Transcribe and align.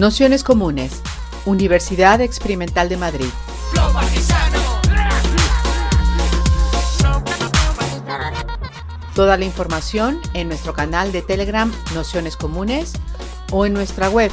Nociones 0.00 0.44
Comunes, 0.44 1.02
Universidad 1.44 2.22
Experimental 2.22 2.88
de 2.88 2.96
Madrid. 2.96 3.26
Toda 9.14 9.36
la 9.36 9.44
información 9.44 10.18
en 10.32 10.48
nuestro 10.48 10.72
canal 10.72 11.12
de 11.12 11.20
Telegram 11.20 11.70
Nociones 11.94 12.38
Comunes 12.38 12.94
o 13.52 13.66
en 13.66 13.74
nuestra 13.74 14.08
web 14.08 14.30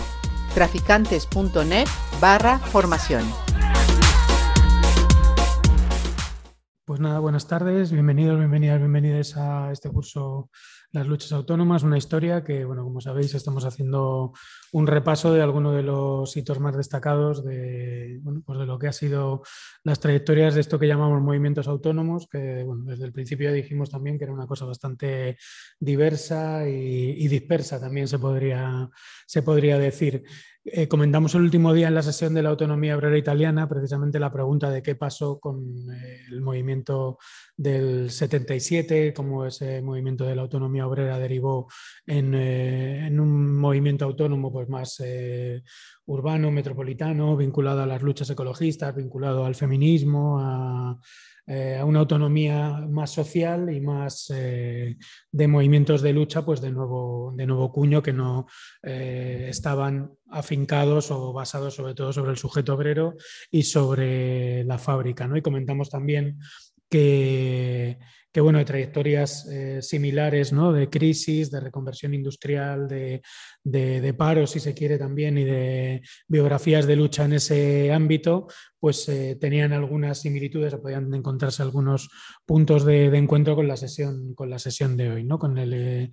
traficantes.net 0.53 1.87
barra 2.21 2.59
formación. 2.59 3.25
Pues 6.85 7.01
nada, 7.01 7.19
buenas 7.19 7.45
tardes, 7.45 7.91
bienvenidos, 7.91 8.39
bienvenidas, 8.39 8.79
bienvenidas 8.79 9.35
a 9.35 9.73
este 9.73 9.89
curso 9.89 10.49
Las 10.93 11.05
luchas 11.05 11.33
autónomas, 11.33 11.83
una 11.83 11.97
historia 11.97 12.45
que, 12.45 12.63
bueno, 12.63 12.83
como 12.83 13.01
sabéis, 13.01 13.35
estamos 13.35 13.65
haciendo 13.65 14.31
un 14.71 14.87
repaso 14.87 15.33
de 15.33 15.41
algunos 15.41 15.75
de 15.75 15.83
los 15.83 16.35
hitos 16.37 16.61
más 16.61 16.77
destacados 16.77 17.43
de, 17.43 18.19
bueno, 18.21 18.41
pues 18.45 18.57
de 18.57 18.65
lo 18.65 18.79
que 18.79 18.87
ha 18.87 18.93
sido 18.93 19.43
las 19.83 19.99
trayectorias 19.99 20.55
de 20.55 20.61
esto 20.61 20.79
que 20.79 20.87
llamamos 20.87 21.21
movimientos 21.21 21.67
autónomos, 21.67 22.27
que 22.27 22.65
desde 22.85 23.05
el 23.05 23.11
principio 23.11 23.51
dijimos 23.51 23.89
también 23.89 24.17
que 24.17 24.23
era 24.23 24.33
una 24.33 24.47
cosa 24.47 24.63
bastante 24.63 25.37
diversa 25.77 26.67
y, 26.69 27.15
y 27.17 27.27
dispersa, 27.27 27.81
también 27.81 28.07
se 28.07 28.17
podría, 28.17 28.89
se 29.25 29.41
podría 29.41 29.77
decir. 29.77 30.23
Eh, 30.69 30.89
comentamos 30.89 31.33
el 31.33 31.43
último 31.43 31.73
día 31.73 31.87
en 31.87 31.95
la 31.95 32.01
sesión 32.01 32.33
de 32.33 32.43
la 32.43 32.49
autonomía 32.49 32.97
obrera 32.97 33.17
italiana 33.17 33.69
precisamente 33.69 34.19
la 34.19 34.33
pregunta 34.33 34.69
de 34.69 34.81
qué 34.81 34.95
pasó 34.95 35.39
con 35.39 35.63
eh, 35.89 36.25
el 36.29 36.41
movimiento 36.41 37.19
del 37.55 38.11
77, 38.11 39.13
cómo 39.13 39.45
ese 39.45 39.81
movimiento 39.81 40.25
de 40.25 40.35
la 40.35 40.41
autonomía 40.41 40.85
obrera 40.85 41.19
derivó 41.19 41.69
en, 42.05 42.33
eh, 42.35 43.07
un 43.09 43.57
movimiento 43.57 44.03
autónomo 44.03 44.51
pues, 44.51 44.67
más 44.67 45.01
urbano, 46.05 46.51
metropolitano, 46.51 47.37
vinculado 47.37 47.83
a 47.83 47.85
las 47.85 48.01
luchas 48.01 48.29
ecologistas, 48.29 48.93
vinculado 48.93 49.45
al 49.45 49.55
feminismo, 49.55 50.37
a 50.41 50.99
eh, 51.49 51.77
a 51.79 51.85
una 51.85 51.99
autonomía 51.99 52.85
más 52.89 53.11
social 53.11 53.73
y 53.73 53.79
más 53.79 54.29
eh, 54.35 54.97
de 55.31 55.47
movimientos 55.47 56.01
de 56.01 56.11
lucha, 56.11 56.43
pues 56.43 56.59
de 56.59 56.71
nuevo, 56.71 57.33
de 57.37 57.47
nuevo 57.47 57.71
cuño 57.71 58.03
que 58.03 58.11
no 58.11 58.47
eh, 58.83 59.47
estaban 59.49 60.11
afincados 60.29 61.09
o 61.09 61.31
basados 61.31 61.75
sobre 61.75 61.93
todo 61.95 62.11
sobre 62.11 62.31
el 62.31 62.37
sujeto 62.37 62.73
obrero 62.73 63.15
y 63.49 63.63
sobre 63.63 64.65
la 64.65 64.77
fábrica. 64.77 65.25
¿no? 65.25 65.37
Y 65.37 65.41
comentamos 65.41 65.89
también 65.89 66.37
que 66.89 67.97
que 68.37 68.41
bueno, 68.41 68.59
de 68.59 68.65
trayectorias 68.65 69.47
eh, 69.47 69.81
similares, 69.81 70.53
¿no? 70.53 70.71
De 70.71 70.91
crisis, 70.91 71.49
de 71.49 71.59
reconversión 71.59 72.13
industrial, 72.13 72.87
de, 72.87 73.23
de, 73.69 74.13
paro, 74.13 74.47
si 74.47 74.59
se 74.59 74.73
quiere 74.73 74.97
también, 74.97 75.37
y 75.37 75.43
de 75.43 76.01
biografías 76.27 76.87
de 76.87 76.95
lucha 76.95 77.25
en 77.25 77.33
ese 77.33 77.91
ámbito, 77.91 78.47
pues 78.79 79.09
eh, 79.09 79.37
tenían 79.39 79.73
algunas 79.73 80.21
similitudes 80.21 80.73
o 80.73 80.81
podían 80.81 81.13
encontrarse 81.13 81.63
algunos 81.63 82.09
puntos 82.45 82.85
de, 82.85 83.05
encuentro 83.17 83.55
con 83.55 83.67
la 83.67 83.75
sesión, 83.75 84.33
con 84.35 84.49
la 84.49 84.59
sesión 84.59 84.95
de 84.95 85.09
hoy, 85.09 85.23
¿no? 85.25 85.37
Con 85.37 85.57
el, 85.57 85.73
eh, 85.73 86.11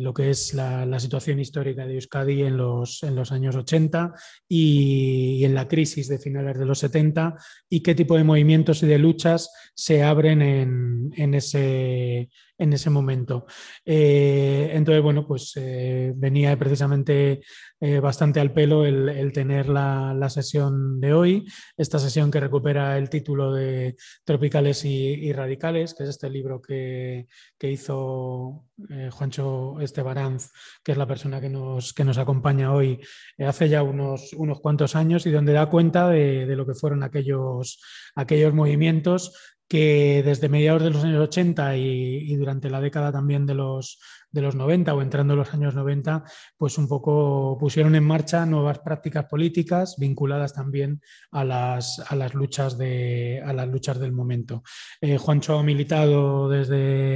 lo 0.00 0.12
que 0.12 0.30
es 0.30 0.52
la, 0.54 1.00
situación 1.00 1.40
histórica 1.40 1.86
de 1.86 1.94
Euskadi 1.94 2.42
en 2.42 2.56
los, 2.58 3.02
en 3.02 3.16
los 3.16 3.32
años 3.32 3.56
80 3.56 4.12
y, 4.48 5.44
en 5.44 5.54
la 5.54 5.66
crisis 5.66 6.08
de 6.08 6.18
finales 6.18 6.58
de 6.58 6.66
los 6.66 6.78
70 6.80 7.36
y 7.70 7.80
qué 7.80 7.94
tipo 7.94 8.16
de 8.16 8.24
movimientos 8.24 8.82
y 8.82 8.86
de 8.86 8.98
luchas 8.98 9.50
se 9.74 10.02
abren 10.02 10.42
en, 10.42 11.10
en 11.16 11.34
ese 11.34 12.28
en 12.62 12.72
ese 12.72 12.90
momento. 12.90 13.46
Eh, 13.84 14.70
entonces, 14.72 15.02
bueno, 15.02 15.26
pues 15.26 15.52
eh, 15.56 16.12
venía 16.14 16.56
precisamente 16.56 17.42
eh, 17.80 17.98
bastante 17.98 18.38
al 18.38 18.52
pelo 18.52 18.86
el, 18.86 19.32
tener 19.32 19.68
la, 19.68 20.28
sesión 20.30 21.00
de 21.00 21.12
hoy, 21.12 21.44
esta 21.76 21.98
sesión 21.98 22.30
que 22.30 22.40
recupera 22.40 22.96
el 22.96 23.10
título 23.10 23.52
de 23.52 23.96
Tropicales 24.24 24.84
y, 24.84 25.32
Radicales, 25.32 25.94
que 25.94 26.04
es 26.04 26.10
este 26.10 26.30
libro 26.30 26.62
que, 26.62 27.26
hizo 27.60 28.66
Juancho 29.10 29.80
Estebaranz, 29.80 30.50
que 30.82 30.92
es 30.92 30.98
la 30.98 31.06
persona 31.06 31.40
que 31.40 31.48
nos, 31.48 31.92
que 31.92 32.04
nos 32.04 32.18
acompaña 32.18 32.72
hoy 32.72 33.00
hace 33.38 33.68
ya 33.68 33.82
unos, 33.82 34.32
unos 34.34 34.60
cuantos 34.60 34.94
años 34.94 35.26
y 35.26 35.30
donde 35.30 35.52
da 35.52 35.68
cuenta 35.68 36.08
de, 36.08 36.46
de 36.46 36.56
lo 36.56 36.66
que 36.66 36.74
fueron 36.74 37.02
aquellos, 37.02 37.80
aquellos 38.14 38.54
movimientos 38.54 39.32
que 39.72 40.22
desde 40.22 40.50
mediados 40.50 40.82
de 40.82 40.90
los 40.90 41.02
años 41.02 41.22
80 41.22 41.78
y, 41.78 42.36
durante 42.36 42.68
la 42.68 42.78
década 42.78 43.10
también 43.10 43.46
de 43.46 43.54
los, 43.54 43.98
de 44.30 44.42
los 44.42 44.54
90 44.54 44.92
o 44.92 45.00
entrando 45.00 45.32
en 45.32 45.38
los 45.38 45.54
años 45.54 45.74
90, 45.74 46.24
pues 46.58 46.76
un 46.76 46.86
poco 46.86 47.56
pusieron 47.58 47.94
en 47.94 48.04
marcha 48.04 48.44
nuevas 48.44 48.80
prácticas 48.80 49.24
políticas 49.24 49.96
vinculadas 49.96 50.52
también 50.52 51.00
a 51.30 51.44
las, 51.44 52.04
a 52.06 52.14
las, 52.16 52.34
luchas, 52.34 52.76
de, 52.76 53.42
a 53.42 53.54
las 53.54 53.66
luchas 53.66 53.98
del 53.98 54.12
momento. 54.12 54.62
Eh, 55.00 55.16
Juancho 55.16 55.58
ha 55.58 55.62
militado 55.62 56.50
desde 56.50 57.11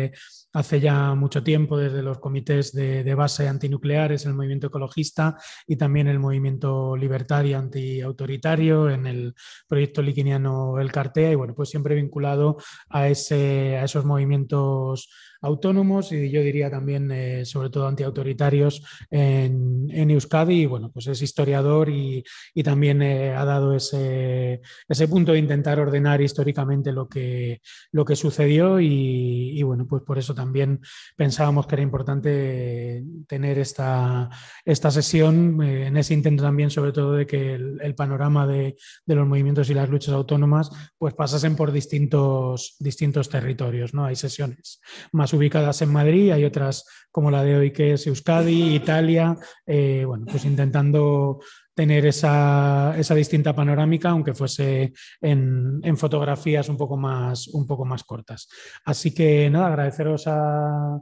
hace 0.53 0.81
ya 0.81 1.15
mucho 1.15 1.43
tiempo 1.43 1.77
desde 1.77 2.03
los 2.03 2.19
comités 2.19 2.73
de, 2.73 3.15
base 3.15 3.49
antinucleares, 3.49 4.27
el 4.27 4.35
movimiento 4.35 4.69
ecologista 4.69 5.37
y 5.67 5.77
también 5.77 6.09
el 6.09 6.19
movimiento 6.19 6.97
libertario 6.97 7.59
antiautoritario 7.59 8.91
en 8.91 9.07
el 9.07 9.35
proyecto 9.69 10.03
liquiniano 10.03 10.79
El 10.79 10.93
Cartea 10.93 11.33
y 11.33 11.35
bueno, 11.35 11.55
pues 11.55 11.71
siempre 11.71 11.95
vinculado 11.95 12.57
a, 12.89 13.09
ese, 13.09 13.77
a 13.77 13.85
esos 13.85 14.05
movimientos 14.05 15.09
autónomos 15.47 16.13
y 16.13 16.31
yo 16.31 16.43
diría 16.43 16.71
también, 16.71 17.11
eh, 17.11 17.45
sobre 17.45 17.71
todo, 17.71 17.87
antiautoritarios 17.87 18.83
en, 19.11 19.89
en, 19.91 20.11
Euskadi. 20.11 20.63
Y 20.63 20.67
bueno, 20.67 20.91
pues 20.93 21.07
es 21.07 21.23
historiador 21.23 21.89
y, 21.89 22.25
también 22.65 23.01
eh, 23.01 23.35
ha 23.35 23.45
dado 23.45 23.75
ese, 23.75 24.61
ese, 24.89 25.09
punto 25.09 25.33
de 25.33 25.39
intentar 25.39 25.79
ordenar 25.79 26.21
históricamente 26.21 26.91
lo 26.91 27.09
que, 27.09 27.61
lo 27.93 28.05
que 28.05 28.17
sucedió. 28.17 28.81
Y, 28.81 29.63
bueno, 29.63 29.87
pues 29.87 30.03
por 30.03 30.19
eso 30.19 30.35
también 30.35 30.81
pensábamos 31.17 31.67
que 31.67 31.77
era 31.77 31.83
importante 31.83 33.05
tener 33.29 33.59
esta, 33.59 34.29
esta 34.65 34.91
sesión 34.91 35.63
eh, 35.63 35.87
en 35.87 35.97
ese 35.97 36.15
intento 36.15 36.43
también, 36.43 36.71
sobre 36.71 36.93
todo, 36.93 37.13
de 37.13 37.27
que 37.27 37.55
el, 37.55 37.95
panorama 37.95 38.47
de, 38.47 38.77
de, 39.07 39.15
los 39.15 39.27
movimientos 39.27 39.71
y 39.71 39.75
las 39.75 39.89
luchas 39.89 40.13
autónomas 40.13 40.71
pues 40.99 41.15
pasasen 41.15 41.57
por 41.57 41.73
distintos, 41.73 42.77
distintos 42.81 43.31
territorios. 43.31 43.95
¿no? 43.95 44.05
Hay 44.05 44.17
sesiones 44.17 44.81
más 45.13 45.33
ubicadas 45.37 45.83
en 45.83 45.93
Madrid, 45.93 46.31
hay 46.33 46.45
otras 46.45 46.85
como 47.11 47.31
la 47.31 47.43
de 47.43 47.57
hoy 47.57 47.73
que 47.73 47.95
es 47.95 48.07
Euskadi, 48.07 48.75
Italia, 48.75 49.37
eh, 49.65 50.05
bueno, 50.07 50.27
pues 50.31 50.45
intentando 50.45 51.41
tener 51.75 52.05
esa, 52.07 52.95
distinta 53.15 53.55
panorámica, 53.55 54.11
aunque 54.11 54.35
fuese 54.35 54.93
en, 55.21 55.97
fotografías 55.97 56.69
un 56.69 56.77
poco, 56.77 56.97
más, 56.97 57.49
un 57.49 57.67
poco 57.67 57.85
más 57.85 58.05
cortas. 58.05 58.49
Así 58.85 59.15
que 59.15 59.49
nada, 59.49 59.69
agradeceros 59.69 60.25
a, 60.27 61.01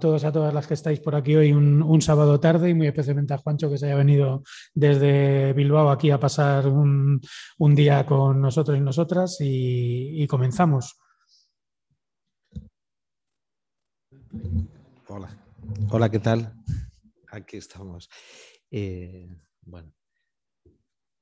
todos, 0.00 0.24
a 0.24 0.32
todas 0.32 0.52
las 0.52 0.66
que 0.66 0.74
estáis 0.74 1.00
por 1.00 1.14
aquí 1.14 1.36
hoy 1.36 1.52
un, 1.52 2.02
sábado 2.02 2.40
tarde 2.40 2.70
y 2.70 2.74
muy 2.74 2.86
especialmente 2.86 3.34
a 3.34 3.38
Juancho 3.38 3.70
que 3.70 3.78
se 3.78 3.86
haya 3.86 3.96
venido 3.96 4.42
desde 4.74 5.52
Bilbao 5.52 5.90
aquí 5.90 6.10
a 6.10 6.18
pasar 6.18 6.66
un, 6.66 7.20
día 7.58 8.04
con 8.04 8.40
nosotros 8.40 8.76
y 8.76 8.80
nosotras 8.80 9.36
y 9.40 10.26
comenzamos. 10.26 10.98
Hola. 15.08 15.28
Hola, 15.90 16.10
¿qué 16.10 16.18
tal? 16.18 16.54
Aquí 17.30 17.58
estamos. 17.58 18.08
Eh, 18.70 19.28
bueno, 19.60 19.92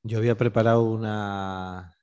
yo 0.04 0.18
había 0.18 0.36
preparado 0.36 0.84
una, 0.84 1.96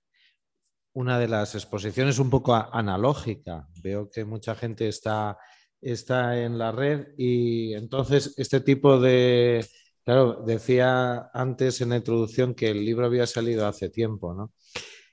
una 0.94 1.18
de 1.18 1.30
las 1.30 1.56
exposiciones 1.56 2.20
un 2.20 2.30
poco 2.30 2.56
analógica. 2.56 3.70
Veo 3.82 4.10
que 4.10 4.26
mucha 4.26 4.54
gente 4.56 4.90
está, 4.90 5.38
está 5.80 6.42
en 6.42 6.58
la 6.58 6.74
red 6.74 7.08
y 7.18 7.74
entonces 7.74 8.34
este 8.38 8.60
tipo 8.60 9.00
de... 9.00 9.66
Claro, 10.04 10.44
decía 10.46 11.30
antes 11.34 11.80
en 11.80 11.90
la 11.90 11.98
introducción 11.98 12.54
que 12.54 12.70
el 12.70 12.84
libro 12.84 13.06
había 13.06 13.28
salido 13.28 13.66
hace 13.66 13.90
tiempo, 13.90 14.34
¿no? 14.34 14.54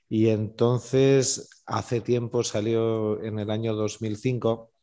Y 0.09 0.27
entonces 0.27 1.63
hace 1.65 2.01
tiempo 2.01 2.43
salió 2.43 3.21
en 3.23 3.39
el 3.39 3.49
año 3.49 3.73
2005 3.75 4.74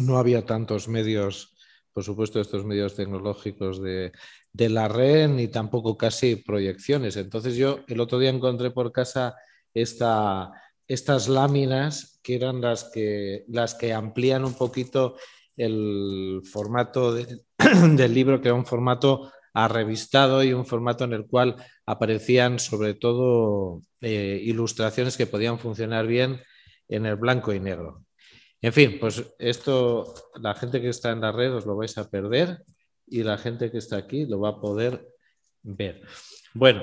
no 0.00 0.18
había 0.18 0.44
tantos 0.44 0.88
medios, 0.88 1.56
por 1.92 2.04
supuesto, 2.04 2.40
estos 2.40 2.64
medios 2.64 2.94
tecnológicos 2.94 3.82
de, 3.82 4.12
la 4.52 4.88
red, 4.88 5.28
ni 5.28 5.48
tampoco 5.48 5.96
casi 5.96 6.36
proyecciones. 6.36 7.16
Entonces 7.16 7.56
yo 7.56 7.80
el 7.88 8.00
otro 8.00 8.18
día 8.18 8.30
encontré 8.30 8.70
por 8.70 8.92
casa 8.92 9.34
estas 9.74 11.28
láminas 11.28 12.20
que 12.22 12.36
eran 12.36 12.60
las 12.60 12.84
que, 12.84 13.44
las 13.48 13.74
que 13.74 13.92
amplían 13.92 14.44
un 14.44 14.54
poquito 14.54 15.16
el 15.56 16.42
formato 16.44 17.14
del 17.14 18.14
libro, 18.14 18.40
que 18.40 18.48
era 18.48 18.54
un 18.54 18.66
formato 18.66 19.30
arrevistado 19.52 20.42
y 20.42 20.52
un 20.52 20.66
formato 20.66 21.04
en 21.04 21.12
el 21.12 21.26
cual 21.26 21.56
aparecían 21.86 22.58
sobre 22.58 22.94
todo 22.94 23.82
eh, 24.00 24.40
ilustraciones 24.42 25.16
que 25.16 25.28
podían 25.28 25.60
funcionar 25.60 26.06
bien 26.06 26.40
en 26.88 27.06
el 27.06 27.16
blanco 27.16 27.52
y 27.52 27.60
negro. 27.60 28.04
En 28.64 28.72
fin, 28.72 28.96
pues 28.98 29.22
esto, 29.38 30.14
la 30.40 30.54
gente 30.54 30.80
que 30.80 30.88
está 30.88 31.10
en 31.10 31.20
la 31.20 31.32
red 31.32 31.54
os 31.54 31.66
lo 31.66 31.76
vais 31.76 31.98
a 31.98 32.08
perder 32.08 32.64
y 33.06 33.22
la 33.22 33.36
gente 33.36 33.70
que 33.70 33.76
está 33.76 33.98
aquí 33.98 34.24
lo 34.24 34.40
va 34.40 34.48
a 34.56 34.58
poder 34.58 35.06
ver. 35.62 36.00
Bueno, 36.54 36.82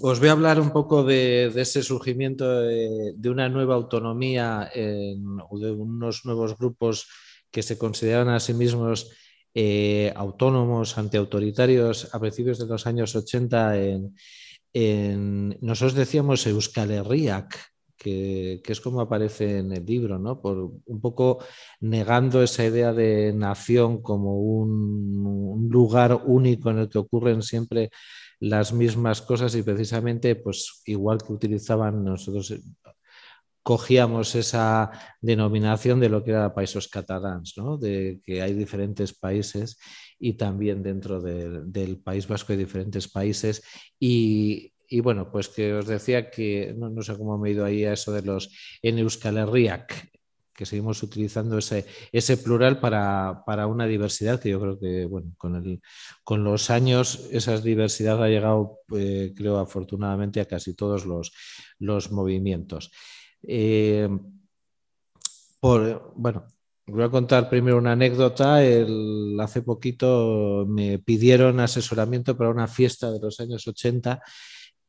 os 0.00 0.20
voy 0.20 0.28
a 0.28 0.32
hablar 0.38 0.60
un 0.60 0.70
poco 0.70 1.02
de, 1.02 1.46
ese 1.56 1.82
surgimiento 1.82 2.60
de, 2.60 3.28
una 3.28 3.48
nueva 3.48 3.74
autonomía 3.74 4.70
o 5.50 5.58
de 5.58 5.72
unos 5.72 6.24
nuevos 6.24 6.56
grupos 6.56 7.08
que 7.50 7.64
se 7.64 7.76
consideran 7.76 8.28
a 8.28 8.38
sí 8.38 8.54
mismos 8.54 9.10
eh, 9.54 10.12
autónomos, 10.14 10.98
antiautoritarios 10.98 12.14
a 12.14 12.20
principios 12.20 12.60
de 12.60 12.66
los 12.66 12.86
años 12.86 13.16
80 13.16 13.76
en, 14.72 15.58
nosotros 15.60 15.94
decíamos 15.94 16.46
Euskal 16.46 16.92
Herriak, 16.92 17.75
que, 17.96 18.62
es 18.64 18.80
como 18.80 19.00
aparece 19.00 19.58
en 19.58 19.72
el 19.72 19.84
libro, 19.84 20.18
¿no? 20.18 20.40
Por 20.40 20.72
un 20.84 21.00
poco 21.00 21.38
negando 21.80 22.42
esa 22.42 22.64
idea 22.64 22.92
de 22.92 23.32
nación 23.32 24.02
como 24.02 24.38
un, 24.40 25.68
lugar 25.70 26.22
único 26.24 26.70
en 26.70 26.78
el 26.78 26.88
que 26.88 26.98
ocurren 26.98 27.42
siempre 27.42 27.90
las 28.38 28.72
mismas 28.72 29.22
cosas 29.22 29.54
y 29.54 29.62
precisamente, 29.62 30.36
pues 30.36 30.82
igual 30.86 31.18
que 31.18 31.32
utilizaban 31.32 32.04
nosotros 32.04 32.52
cogíamos 33.62 34.36
esa 34.36 34.92
denominación 35.20 35.98
de 35.98 36.08
lo 36.08 36.22
que 36.22 36.30
era 36.30 36.54
países 36.54 36.86
catalans, 36.86 37.54
¿no? 37.56 37.76
de 37.76 38.20
que 38.24 38.40
hay 38.40 38.54
diferentes 38.54 39.12
países 39.12 39.76
y 40.20 40.34
también 40.34 40.84
dentro 40.84 41.20
del 41.20 41.98
País 41.98 42.28
Vasco 42.28 42.52
hay 42.52 42.58
diferentes 42.58 43.08
países 43.08 43.64
y, 43.98 44.72
bueno, 45.02 45.30
pues 45.30 45.48
que 45.48 45.74
os 45.74 45.86
decía 45.86 46.30
que 46.30 46.74
no, 46.76 47.02
sé 47.02 47.16
cómo 47.16 47.38
me 47.38 47.48
he 47.48 47.52
ido 47.52 47.64
ahí 47.64 47.84
a 47.84 47.92
eso 47.92 48.12
de 48.12 48.22
los 48.22 48.50
en 48.82 48.98
Euskal 48.98 49.38
Herriak, 49.38 50.10
que 50.52 50.66
seguimos 50.66 51.02
utilizando 51.02 51.58
ese, 51.58 51.84
ese 52.12 52.38
plural 52.38 52.80
para, 52.80 53.66
una 53.66 53.86
diversidad 53.86 54.40
que 54.40 54.50
yo 54.50 54.60
creo 54.60 54.78
que, 54.78 55.04
bueno, 55.04 55.32
con, 55.36 55.56
el, 55.56 55.82
con 56.24 56.44
los 56.44 56.70
años 56.70 57.28
esa 57.30 57.60
diversidad 57.60 58.22
ha 58.22 58.28
llegado, 58.28 58.80
eh, 58.96 59.32
creo, 59.36 59.58
afortunadamente 59.58 60.40
a 60.40 60.46
casi 60.46 60.74
todos 60.74 61.04
los, 61.04 61.32
los 61.78 62.10
movimientos. 62.10 62.90
Eh, 63.42 64.08
por, 65.60 66.12
bueno, 66.16 66.46
voy 66.86 67.02
a 67.02 67.10
contar 67.10 67.50
primero 67.50 67.78
una 67.78 67.92
anécdota. 67.92 68.58
hace 69.40 69.62
poquito 69.62 70.64
me 70.68 70.98
pidieron 70.98 71.60
asesoramiento 71.60 72.36
para 72.36 72.50
una 72.50 72.66
fiesta 72.66 73.10
de 73.10 73.20
los 73.20 73.40
años 73.40 73.66
80 73.66 74.22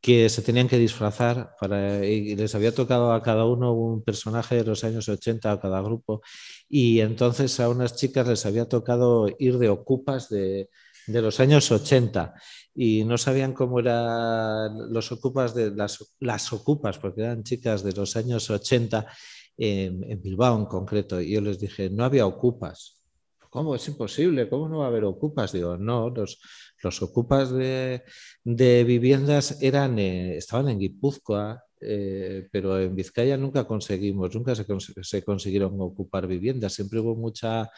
que 0.01 0.29
se 0.29 0.41
tenían 0.41 0.67
que 0.67 0.77
disfrazar 0.77 1.55
para, 1.59 2.05
y 2.05 2.35
les 2.35 2.53
había 2.55 2.73
tocado 2.73 3.13
a 3.13 3.21
cada 3.21 3.45
uno 3.45 3.73
un 3.73 4.03
personaje 4.03 4.55
de 4.55 4.63
los 4.63 4.83
años 4.83 5.09
80 5.09 5.51
a 5.51 5.59
cada 5.59 5.81
grupo 5.81 6.21
y 6.69 6.99
entonces 6.99 7.59
a 7.59 7.69
unas 7.69 7.95
chicas 7.95 8.27
les 8.27 8.45
había 8.45 8.69
tocado 8.69 9.27
ir 9.39 9.57
de 9.57 9.69
ocupas 9.69 10.29
de, 10.29 10.69
de 11.07 11.21
los 11.21 11.39
años 11.39 11.71
80 11.71 12.35
y 12.75 13.03
no 13.05 13.17
sabían 13.17 13.53
cómo 13.53 13.79
eran 13.79 14.93
los 14.93 15.11
ocupas 15.11 15.55
de 15.55 15.71
las, 15.71 16.13
las 16.19 16.53
ocupas, 16.53 16.99
porque 16.99 17.21
eran 17.21 17.43
chicas 17.43 17.81
de 17.81 17.93
los 17.93 18.15
años 18.15 18.47
80 18.51 19.07
en, 19.57 20.21
Bilbao 20.21 20.59
en 20.59 20.65
concreto. 20.65 21.19
Y 21.19 21.31
yo 21.31 21.41
les 21.41 21.59
dije, 21.59 21.89
no 21.89 22.03
había 22.03 22.27
ocupas. 22.27 23.01
¿Cómo? 23.49 23.73
Es 23.73 23.87
imposible, 23.87 24.47
¿cómo 24.47 24.69
no 24.69 24.79
va 24.79 24.85
a 24.85 24.87
haber 24.89 25.05
ocupas? 25.05 25.53
Digo, 25.53 25.77
no, 25.77 26.09
los, 26.09 26.39
los 26.83 27.01
ocupas 27.01 27.51
de, 27.51 28.03
viviendas 28.43 29.61
eran, 29.61 29.99
eh, 29.99 30.37
estaban 30.37 30.69
en 30.69 30.79
Guipúzcoa, 30.79 31.63
eh, 31.79 32.47
pero 32.51 32.79
en 32.79 32.95
Vizcaya 32.95 33.37
nunca 33.37 33.65
conseguimos, 33.65 34.33
nunca 34.33 34.53
se, 34.55 35.23
consiguieron 35.23 35.79
ocupar 35.79 36.27
viviendas. 36.27 36.73
Siempre 36.73 36.99
hubo 36.99 37.15
mucha 37.15 37.69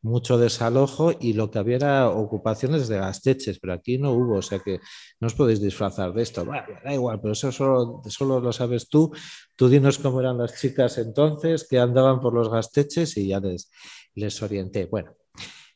mucho 0.00 0.38
desalojo 0.38 1.12
y 1.18 1.32
lo 1.32 1.50
que 1.50 1.58
había 1.58 1.76
era 1.76 2.10
ocupaciones 2.10 2.88
de 2.88 2.98
gasteches, 2.98 3.58
pero 3.58 3.72
aquí 3.72 3.98
no 3.98 4.12
hubo, 4.12 4.36
o 4.36 4.42
sea 4.42 4.60
que 4.60 4.80
no 5.20 5.26
os 5.26 5.34
podéis 5.34 5.60
disfrazar 5.60 6.12
de 6.12 6.22
esto. 6.22 6.44
Bueno, 6.44 6.66
da 6.84 6.94
igual, 6.94 7.20
pero 7.20 7.32
eso 7.32 7.50
solo, 7.50 8.02
solo 8.06 8.40
lo 8.40 8.52
sabes 8.52 8.88
tú. 8.88 9.10
Tú 9.56 9.68
dinos 9.68 9.98
cómo 9.98 10.20
eran 10.20 10.38
las 10.38 10.58
chicas 10.60 10.98
entonces 10.98 11.66
que 11.68 11.78
andaban 11.78 12.20
por 12.20 12.32
los 12.32 12.48
gasteches 12.48 13.16
y 13.16 13.28
ya 13.28 13.40
les, 13.40 13.70
les 14.14 14.40
orienté. 14.42 14.86
Bueno, 14.86 15.16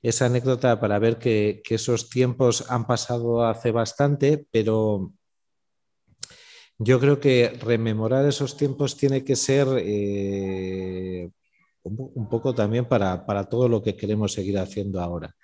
esa 0.02 0.26
anécdota 0.26 0.80
para 0.80 0.98
ver 0.98 1.18
que, 1.18 1.62
esos 1.70 2.10
tiempos 2.10 2.70
han 2.70 2.86
pasado 2.86 3.44
hace 3.44 3.70
bastante, 3.70 4.46
pero 4.50 5.12
yo 6.78 6.98
creo 6.98 7.20
que 7.20 7.50
rememorar 7.60 8.26
esos 8.26 8.56
tiempos 8.56 8.96
tiene 8.96 9.24
que 9.24 9.36
ser 9.36 9.68
eh, 9.78 11.30
un 11.84 12.28
poco 12.28 12.54
también 12.54 12.86
para, 12.86 13.44
todo 13.48 13.68
lo 13.68 13.82
que 13.82 13.96
queremos 13.96 14.32
seguir 14.32 14.58
haciendo 14.58 15.00
ahora. 15.00 15.36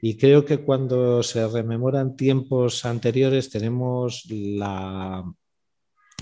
Y 0.00 0.18
creo 0.18 0.44
que 0.44 0.58
cuando 0.58 1.22
se 1.22 1.46
rememoran 1.48 2.14
tiempos 2.14 2.84
anteriores 2.84 3.48
tenemos 3.48 4.26
la 4.28 5.24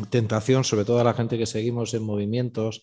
tentación, 0.09 0.63
sobre 0.63 0.85
todo 0.85 1.01
a 1.01 1.05
la 1.05 1.15
gente 1.15 1.37
que 1.37 1.47
seguimos 1.47 1.93
en 1.95 2.05
movimientos 2.05 2.83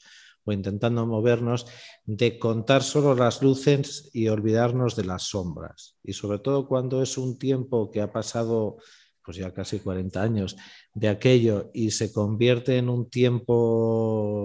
o 0.49 0.51
intentando 0.51 1.05
movernos, 1.05 1.65
de 2.05 2.37
contar 2.37 2.83
solo 2.83 3.15
las 3.15 3.41
luces 3.41 4.09
y 4.13 4.27
olvidarnos 4.27 4.95
de 4.95 5.05
las 5.05 5.23
sombras. 5.23 5.97
Y 6.03 6.13
sobre 6.13 6.39
todo 6.39 6.67
cuando 6.67 7.01
es 7.01 7.17
un 7.17 7.37
tiempo 7.39 7.89
que 7.91 8.01
ha 8.01 8.11
pasado 8.11 8.77
pues 9.23 9.37
ya 9.37 9.53
casi 9.53 9.79
40 9.79 10.21
años 10.21 10.57
de 10.93 11.07
aquello 11.07 11.69
y 11.73 11.91
se 11.91 12.11
convierte 12.11 12.77
en 12.77 12.89
un 12.89 13.09
tiempo 13.09 14.43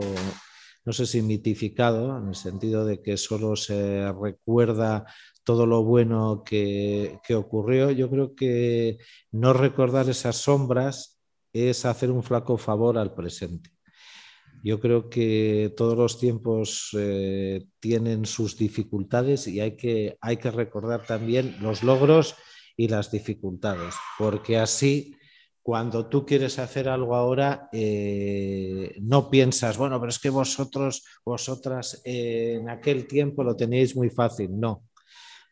no 0.85 0.93
sé 0.93 1.07
si 1.07 1.23
mitificado, 1.23 2.19
en 2.19 2.29
el 2.29 2.35
sentido 2.35 2.85
de 2.85 3.01
que 3.01 3.17
solo 3.17 3.57
se 3.57 4.13
recuerda 4.13 5.07
todo 5.43 5.67
lo 5.67 5.83
bueno 5.83 6.43
que, 6.45 7.19
ocurrió. 7.35 7.91
Yo 7.91 8.11
creo 8.11 8.35
que 8.35 8.99
no 9.31 9.53
recordar 9.53 10.09
esas 10.09 10.37
sombras 10.37 11.21
es 11.53 11.85
hacer 11.87 12.11
un 12.11 12.23
flaco 12.23 12.59
favor 12.59 12.99
al 12.99 13.15
presente. 13.15 13.74
Yo 14.65 14.81
creo 14.81 15.11
que 15.11 15.75
todos 15.77 15.95
los 15.95 16.19
tiempos 16.19 16.89
eh, 16.99 17.67
tienen 17.81 18.25
sus 18.25 18.57
dificultades 18.57 19.47
y 19.47 19.61
hay 19.61 19.77
que, 19.77 20.17
hay 20.23 20.39
que 20.39 20.51
recordar 20.51 21.07
también 21.07 21.57
los 21.61 21.83
logros 21.83 22.35
y 22.75 22.89
las 22.89 23.11
dificultades, 23.11 23.95
porque 24.19 24.57
así 24.57 25.15
cuando 25.61 26.07
tú 26.07 26.25
quieres 26.25 26.59
hacer 26.59 26.89
algo 26.89 27.15
ahora, 27.15 27.69
eh, 27.73 28.97
no 29.03 29.29
piensas, 29.29 29.77
bueno, 29.77 30.01
pero 30.01 30.09
es 30.09 30.19
que 30.19 30.31
vosotros, 30.31 31.05
vosotras 31.27 32.01
eh, 32.03 32.59
en 32.59 32.71
aquel 32.71 33.07
tiempo 33.07 33.45
lo 33.45 33.55
teníais 33.55 33.95
muy 33.95 34.09
fácil. 34.09 34.49
No, 34.59 34.85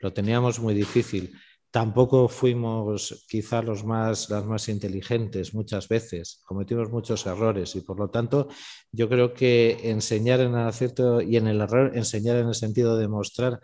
lo 0.00 0.10
teníamos 0.12 0.58
muy 0.58 0.72
difícil. 0.72 1.34
Tampoco 1.72 2.28
fuimos 2.28 3.24
quizá 3.26 3.62
los 3.62 3.82
más, 3.82 4.28
las 4.28 4.44
más 4.44 4.68
inteligentes 4.68 5.54
muchas 5.54 5.88
veces, 5.88 6.42
cometimos 6.44 6.90
muchos 6.90 7.24
errores 7.24 7.74
y 7.76 7.80
por 7.80 7.98
lo 7.98 8.10
tanto 8.10 8.48
yo 8.92 9.08
creo 9.08 9.32
que 9.32 9.90
enseñar 9.90 10.40
en 10.40 10.54
el 10.54 10.68
acierto 10.68 11.22
y 11.22 11.38
en 11.38 11.46
el 11.46 11.62
error, 11.62 11.96
enseñar 11.96 12.36
en 12.36 12.48
el 12.48 12.54
sentido 12.54 12.98
de 12.98 13.08
mostrar 13.08 13.58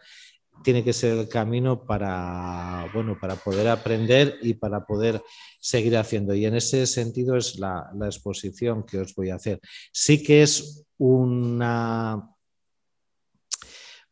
tiene 0.63 0.83
que 0.83 0.95
ser 0.95 1.19
el 1.19 1.29
camino 1.29 1.85
para, 1.85 2.91
bueno, 2.95 3.19
para 3.21 3.37
poder 3.37 3.69
aprender 3.69 4.39
y 4.43 4.55
para 4.55 4.85
poder 4.87 5.23
seguir 5.61 5.97
haciendo. 5.97 6.35
Y 6.35 6.47
en 6.47 6.57
ese 6.57 6.87
sentido 6.87 7.37
es 7.37 7.59
la, 7.59 7.91
exposición 8.07 8.85
que 8.85 8.99
os 8.99 9.15
voy 9.15 9.31
a 9.31 9.37
hacer. 9.37 9.61
Sí 9.93 10.23
que 10.23 10.43
es 10.43 10.87
una, 10.97 12.31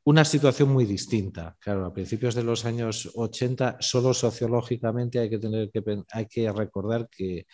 una 0.07 0.25
situación 0.25 0.71
muy 0.71 0.85
distinta. 0.85 1.57
Claro, 1.61 1.85
a 1.85 1.93
principios 1.93 2.35
de 2.35 2.45
los 2.45 2.65
años 2.65 3.11
80, 3.15 3.79
solo 3.81 4.15
sociológicamente 4.15 5.19
hay 5.19 5.29
que, 5.29 5.39
tener 5.39 5.71
que, 5.71 5.83
hay 6.13 6.27
que 6.27 6.53
recordar 6.53 7.09
que 7.09 7.47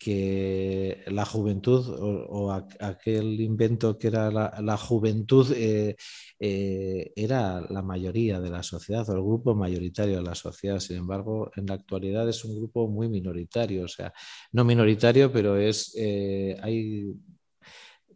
que 0.00 1.04
la 1.08 1.26
juventud 1.26 1.84
o, 1.90 2.50
aquel 2.80 3.38
invento 3.38 3.98
que 3.98 4.06
era 4.08 4.30
la, 4.30 4.76
juventud 4.78 5.52
eh, 5.54 5.94
eh, 6.38 7.12
era 7.14 7.60
la 7.68 7.82
mayoría 7.82 8.40
de 8.40 8.48
la 8.48 8.62
sociedad 8.62 9.06
o 9.10 9.12
el 9.12 9.20
grupo 9.20 9.54
mayoritario 9.54 10.16
de 10.16 10.22
la 10.22 10.34
sociedad. 10.34 10.78
Sin 10.80 10.96
embargo, 10.96 11.50
en 11.54 11.66
la 11.66 11.74
actualidad 11.74 12.26
es 12.30 12.42
un 12.46 12.56
grupo 12.56 12.88
muy 12.88 13.10
minoritario, 13.10 13.84
o 13.84 13.88
sea, 13.88 14.10
no 14.52 14.64
minoritario, 14.64 15.30
pero 15.30 15.58
es, 15.58 15.94
eh, 15.98 16.56
hay, 16.62 17.12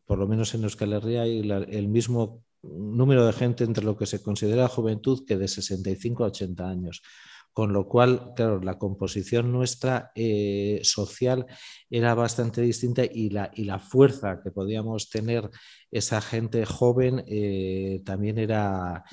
por 0.06 0.18
lo 0.18 0.26
menos 0.26 0.54
en 0.54 0.62
Euskal 0.62 0.94
Herria, 0.94 1.22
hay 1.22 1.40
el 1.68 1.88
mismo 1.88 2.42
número 2.72 3.26
de 3.26 3.32
gente 3.32 3.64
entre 3.64 3.84
lo 3.84 3.96
que 3.96 4.06
se 4.06 4.22
considera 4.22 4.68
juventud 4.68 5.24
que 5.26 5.36
de 5.36 5.48
65 5.48 6.24
a 6.24 6.28
80 6.28 6.68
años. 6.68 7.02
Con 7.54 7.72
lo 7.72 7.86
cual, 7.86 8.32
claro, 8.34 8.60
la 8.60 8.78
composición 8.78 9.52
nuestra 9.52 10.10
eh, 10.16 10.80
social 10.82 11.46
era 11.88 12.12
bastante 12.14 12.60
distinta 12.62 13.04
y 13.04 13.30
la, 13.30 13.52
y 13.54 13.62
la, 13.62 13.78
fuerza 13.78 14.40
que 14.42 14.50
podíamos 14.50 15.08
tener 15.08 15.48
esa 15.88 16.20
gente 16.20 16.66
joven 16.66 17.22
eh, 17.28 18.02
también 18.04 18.38
era, 18.38 19.04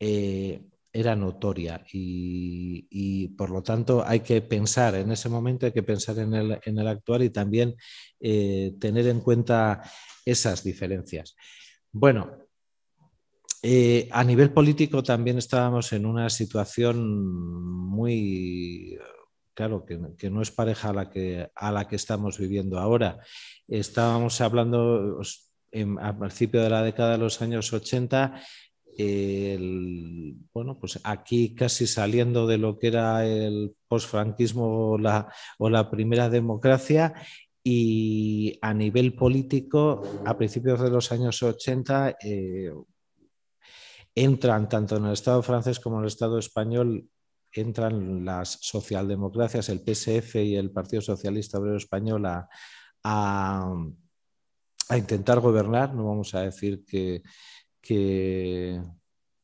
eh, 0.00 0.60
era 0.92 1.14
notoria. 1.14 1.84
Y, 1.92 3.28
por 3.36 3.50
lo 3.50 3.62
tanto 3.62 4.04
hay 4.04 4.20
que 4.20 4.42
pensar 4.42 4.96
en 4.96 5.12
ese 5.12 5.28
momento, 5.28 5.66
hay 5.66 5.72
que 5.72 5.84
pensar 5.84 6.18
en 6.18 6.34
el, 6.34 6.58
en 6.64 6.78
el 6.78 6.88
actual 6.88 7.22
y 7.22 7.30
también 7.30 7.76
tener 8.18 9.06
en 9.06 9.20
cuenta 9.20 9.82
esas 10.24 10.64
diferencias. 10.64 11.36
Bueno, 11.92 12.45
eh, 13.68 14.08
a 14.12 14.22
nivel 14.22 14.52
político 14.52 15.02
también 15.02 15.38
estábamos 15.38 15.92
en 15.92 16.06
una 16.06 16.30
situación 16.30 17.26
muy 17.26 18.96
claro, 19.54 19.84
que, 19.84 20.30
no 20.30 20.40
es 20.40 20.52
pareja 20.52 20.90
a 20.90 20.92
la 20.92 21.10
que, 21.10 21.50
a 21.52 21.72
la 21.72 21.88
que 21.88 21.96
estamos 21.96 22.38
viviendo 22.38 22.78
ahora. 22.78 23.18
Estábamos 23.66 24.40
hablando 24.40 25.20
en, 25.72 25.98
al 25.98 26.16
principio 26.16 26.62
de 26.62 26.70
la 26.70 26.82
década 26.82 27.12
de 27.12 27.18
los 27.18 27.42
años 27.42 27.72
80 27.72 28.40
bueno, 30.54 30.78
pues 30.80 31.00
aquí 31.02 31.54
casi 31.54 31.86
saliendo 31.86 32.46
de 32.46 32.58
lo 32.58 32.78
que 32.78 32.86
era 32.86 33.26
el 33.26 33.74
posfranquismo 33.88 34.92
o 34.92 34.98
la, 34.98 35.30
o 35.58 35.68
la 35.68 35.90
primera 35.90 36.30
democracia 36.30 37.14
y 37.62 38.58
a 38.62 38.72
nivel 38.72 39.14
político, 39.14 40.02
a 40.24 40.38
principios 40.38 40.80
de 40.80 40.88
los 40.88 41.10
años 41.10 41.42
80, 41.42 42.16
eh, 42.22 42.70
entran 44.16 44.68
tanto 44.68 44.96
en 44.96 45.04
el 45.04 45.12
Estado 45.12 45.42
francés 45.42 45.78
como 45.78 45.96
en 45.98 46.02
el 46.02 46.08
Estado 46.08 46.38
español, 46.38 47.08
entran 47.52 48.24
las 48.24 48.58
socialdemocracias, 48.62 49.68
el 49.68 49.80
PSF 49.80 50.36
y 50.36 50.56
el 50.56 50.72
Partido 50.72 51.02
Socialista 51.02 51.58
Obrero 51.58 51.76
Español 51.76 52.24
a, 52.26 52.48
a 53.04 54.98
intentar 54.98 55.40
gobernar. 55.40 55.94
No 55.94 56.06
vamos 56.06 56.34
a 56.34 56.42
decir 56.42 56.84
que, 56.84 57.22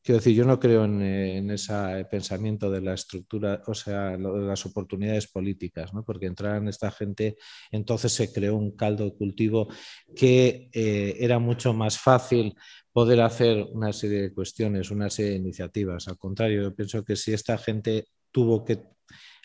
Quiero 0.05 0.19
decir, 0.19 0.35
yo 0.35 0.43
no 0.43 0.59
creo 0.59 0.83
en, 0.83 1.49
ese 1.49 2.05
pensamiento 2.11 2.69
de 2.69 2.81
la 2.81 2.93
estructura, 2.93 3.61
o 3.67 3.73
sea, 3.73 4.17
de 4.17 4.17
las 4.17 4.65
oportunidades 4.65 5.27
políticas, 5.27 5.93
¿no? 5.93 6.03
porque 6.03 6.25
entraran 6.25 6.67
esta 6.67 6.91
gente, 6.91 7.37
entonces 7.71 8.11
se 8.11 8.33
creó 8.33 8.57
un 8.57 8.75
caldo 8.75 9.05
de 9.05 9.15
cultivo 9.15 9.69
que 10.13 10.69
eh, 10.73 11.15
era 11.21 11.39
mucho 11.39 11.73
más 11.73 11.97
fácil 11.97 12.53
poder 12.93 13.21
hacer 13.21 13.67
una 13.71 13.91
serie 13.91 14.21
de 14.21 14.33
cuestiones, 14.33 14.91
una 14.91 15.09
serie 15.09 15.31
de 15.31 15.37
iniciativas. 15.37 16.07
Al 16.07 16.17
contrario, 16.17 16.61
yo 16.61 16.75
pienso 16.75 17.03
que 17.03 17.15
si 17.15 17.33
esta 17.33 17.57
gente 17.57 18.05
tuvo 18.31 18.63
que 18.63 18.83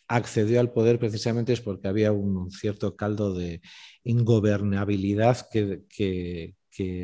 accedió 0.07 0.61
al 0.61 0.73
poder 0.73 0.99
precisamente 0.99 1.53
es 1.53 1.61
porque 1.61 1.89
había 1.89 2.13
un 2.13 2.51
cierto 2.51 2.97
caldo 2.97 3.35
de 3.35 3.61
ingobernabilidad 4.05 5.49
que, 5.51 6.55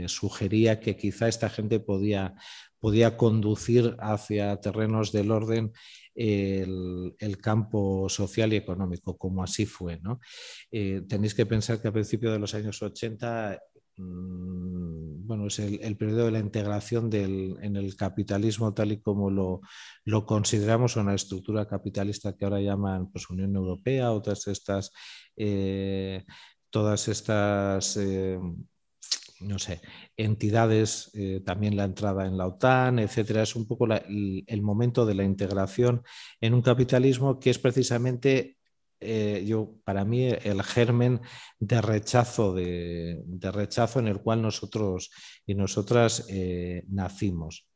sugería 0.07 0.79
que 0.79 0.97
quizá 0.97 1.27
esta 1.27 1.51
gente 1.51 1.81
podía, 1.81 2.35
podía 2.79 3.17
conducir 3.17 3.97
hacia 3.99 4.61
terrenos 4.61 5.11
del 5.11 5.33
orden 5.33 5.73
el, 6.15 7.39
campo 7.43 8.09
social 8.09 8.53
y 8.53 8.57
económico, 8.57 9.19
como 9.19 9.43
así 9.43 9.67
fue. 9.67 9.99
¿no? 10.01 10.21
Eh, 10.71 11.03
tenéis 11.09 11.35
que 11.35 11.45
pensar 11.45 11.83
que 11.83 11.89
a 11.89 11.93
principios 11.93 12.33
de 12.33 12.39
los 12.39 12.55
años 12.55 12.81
80 12.81 13.59
mm, 13.74 13.74
bueno, 13.97 15.47
es 15.47 15.59
el, 15.59 15.97
periodo 15.97 16.27
de 16.27 16.33
la 16.33 16.39
integración 16.39 17.11
en 17.13 17.77
el 17.77 17.97
capitalismo 17.97 18.75
tal 18.75 18.93
y 18.93 19.01
como 19.01 19.31
lo, 19.31 19.61
lo 20.05 20.27
consideramos 20.27 20.97
una 20.97 21.15
estructura 21.15 21.67
capitalista 21.67 22.37
que 22.37 22.45
ahora 22.45 22.61
llaman 22.61 23.11
pues, 23.11 23.31
Unión 23.31 23.55
Europea, 23.55 24.13
otras 24.13 24.47
estas, 24.49 24.93
eh, 25.37 26.25
todas 26.71 27.09
estas 27.09 27.97
eh, 27.97 28.39
no 29.41 29.59
sé, 29.59 29.81
entidades, 30.17 31.11
eh, 31.15 31.43
también 31.45 31.77
la 31.77 31.85
entrada 31.85 32.27
en 32.27 32.37
la 32.37 32.47
OTAN, 32.47 32.99
etcétera. 32.99 33.43
Es 33.43 33.57
un 33.57 33.67
poco 33.67 33.87
el, 33.87 34.63
momento 34.63 35.07
de 35.07 35.15
la 35.15 35.25
integración 35.25 36.03
en 36.41 36.55
un 36.55 36.63
capitalismo 36.63 37.39
que 37.39 37.51
es 37.51 37.59
precisamente, 37.59 38.57
eh, 39.05 39.45
yo, 39.45 39.77
para 39.85 40.05
mí, 40.05 40.29
el 40.29 40.63
germen 40.63 41.21
de 41.59 41.81
rechazo, 41.81 42.55
de, 42.55 43.23
rechazo 43.53 43.99
en 44.01 44.09
el 44.09 44.21
cual 44.21 44.43
nosotros 44.43 45.11
y 45.47 45.55
nosotras 45.55 46.27
eh, 46.29 46.85
nacimos. 46.89 47.67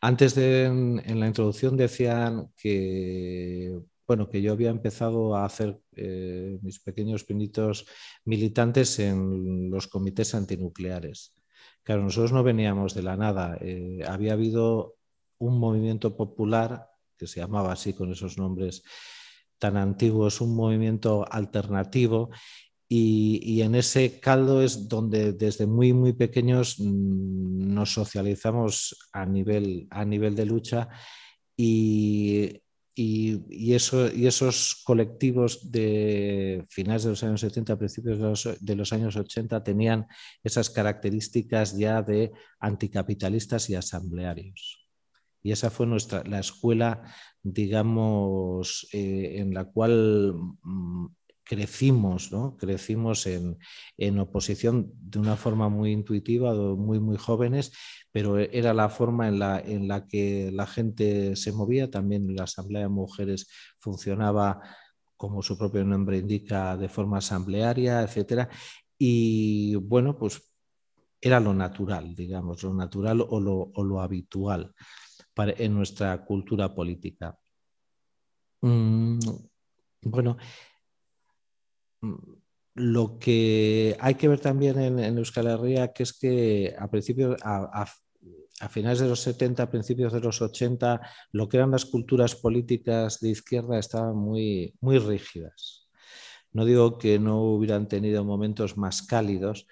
Antes 0.00 0.36
en 0.36 1.20
la 1.20 1.26
introducción 1.26 1.76
decían 1.76 2.52
que 2.56 3.80
bueno, 4.06 4.30
que 4.30 4.40
yo 4.40 4.52
había 4.52 4.70
empezado 4.70 5.36
a 5.36 5.44
hacer 5.44 5.78
eh, 5.94 6.58
mis 6.62 6.80
pequeños 6.80 7.24
pinitos 7.24 7.84
militantes 8.24 8.98
en 9.00 9.70
los 9.70 9.86
comités 9.86 10.34
antinucleares. 10.34 11.34
Claro, 11.82 12.04
nosotros 12.04 12.32
no 12.32 12.42
veníamos 12.42 12.94
de 12.94 13.02
la 13.02 13.16
nada. 13.16 13.58
Había 14.06 14.32
habido 14.32 14.96
un 15.38 15.58
movimiento 15.58 16.16
popular 16.16 16.88
que 17.18 17.26
se 17.26 17.40
llamaba 17.40 17.72
así 17.72 17.92
con 17.92 18.12
esos 18.12 18.38
nombres 18.38 18.82
tan 19.58 19.76
antiguos, 19.76 20.40
un 20.40 20.54
movimiento 20.54 21.24
alternativo 21.30 22.30
y, 22.88 23.60
en 23.62 23.74
ese 23.74 24.18
caldo 24.20 24.62
es 24.62 24.88
donde 24.88 25.32
desde 25.34 25.66
muy, 25.66 25.92
muy 25.92 26.14
pequeños 26.14 26.78
mm, 26.78 27.74
nos 27.74 27.92
socializamos 27.92 29.10
a 29.12 29.26
nivel, 29.26 29.86
a 29.90 30.04
nivel 30.04 30.34
de 30.34 30.46
lucha 30.46 30.88
y 31.56 32.62
y, 32.98 33.74
esos 33.74 34.82
colectivos 34.84 35.70
de 35.70 36.64
finales 36.68 37.04
de 37.04 37.10
los 37.10 37.22
años 37.22 37.40
70, 37.40 37.78
principios 37.78 38.18
de 38.60 38.74
los, 38.74 38.92
años 38.92 39.16
80 39.16 39.62
tenían 39.62 40.06
esas 40.42 40.68
características 40.68 41.76
ya 41.78 42.02
de 42.02 42.32
anticapitalistas 42.58 43.70
y 43.70 43.76
asamblearios. 43.76 44.87
Y 45.42 45.52
esa 45.52 45.70
fue 45.70 45.86
nuestra, 45.86 46.24
la 46.24 46.40
escuela, 46.40 47.02
digamos, 47.42 48.88
eh, 48.92 49.36
en 49.38 49.54
la 49.54 49.64
cual 49.64 50.34
mm, 50.62 51.06
crecimos, 51.48 52.30
¿no? 52.30 52.56
crecimos 52.58 53.26
en, 53.26 53.58
en, 53.96 54.18
oposición 54.18 54.92
de 54.94 55.18
una 55.18 55.36
forma 55.36 55.70
muy 55.70 55.92
intuitiva, 55.92 56.52
muy, 56.54 57.00
muy 57.00 57.16
jóvenes, 57.16 57.72
pero 58.12 58.38
era 58.38 58.74
la 58.74 58.90
forma 58.90 59.28
en 59.28 59.38
la, 59.38 59.58
en 59.58 59.88
la 59.88 60.06
que 60.06 60.50
la 60.52 60.66
gente 60.66 61.36
se 61.36 61.52
movía. 61.52 61.90
También 61.90 62.36
la 62.36 62.44
Asamblea 62.44 62.82
de 62.82 62.88
Mujeres 62.88 63.48
funcionaba, 63.78 64.60
como 65.16 65.42
su 65.42 65.56
propio 65.56 65.84
nombre 65.84 66.18
indica, 66.18 66.76
de 66.76 66.88
forma 66.90 67.18
asamblearia, 67.18 68.02
etc. 68.02 68.48
Y 68.98 69.74
bueno, 69.76 70.18
pues 70.18 70.42
era 71.20 71.40
lo 71.40 71.54
natural, 71.54 72.14
digamos, 72.14 72.62
lo 72.62 72.74
natural 72.74 73.22
o 73.22 73.40
lo, 73.40 73.70
o 73.74 73.84
lo 73.84 74.00
habitual 74.02 74.74
en 75.46 75.74
nuestra 75.74 76.24
cultura 76.24 76.74
política. 76.74 77.38
Mm, 78.60 79.18
bueno, 80.02 80.36
mm, 82.00 82.14
lo 82.74 83.18
que 83.18 83.96
hay 84.00 84.14
que 84.14 84.28
ver 84.28 84.40
también 84.40 84.78
en, 84.78 85.18
Euskal 85.18 85.46
Herria, 85.48 85.92
que 85.92 86.02
es 86.04 86.12
que 86.12 86.74
a 86.78 86.88
principios, 86.90 87.36
a, 87.42 87.86
finales 88.70 89.00
de 89.00 89.08
los 89.08 89.20
70, 89.20 89.70
principios 89.70 90.12
de 90.12 90.20
los 90.20 90.42
80, 90.42 91.00
lo 91.32 91.48
que 91.48 91.58
eran 91.58 91.70
las 91.70 91.84
culturas 91.84 92.34
políticas 92.34 93.20
de 93.20 93.30
izquierda 93.30 93.78
estaban 93.78 94.16
muy, 94.16 94.74
muy 94.80 94.98
rígidas. 94.98 95.88
No 96.52 96.64
digo 96.64 96.98
que 96.98 97.18
no 97.18 97.42
hubieran 97.42 97.88
tenido 97.88 98.24
momentos 98.24 98.76
más 98.76 99.02
cálidos, 99.02 99.66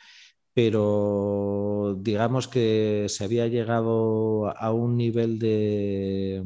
pero 0.56 1.98
digamos 2.00 2.48
que 2.48 3.04
se 3.10 3.24
había 3.24 3.46
llegado 3.46 4.48
a 4.56 4.72
un 4.72 4.96
nivel 4.96 5.38
de, 5.38 6.42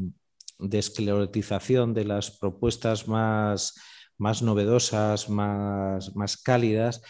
de 0.58 0.78
esclerotización 0.80 1.94
de 1.94 2.04
las 2.04 2.32
propuestas 2.32 3.06
más 3.06 3.74
más 4.20 4.42
novedosas, 4.42 5.30
más, 5.30 6.14
más 6.14 6.36
cálidas, 6.36 7.02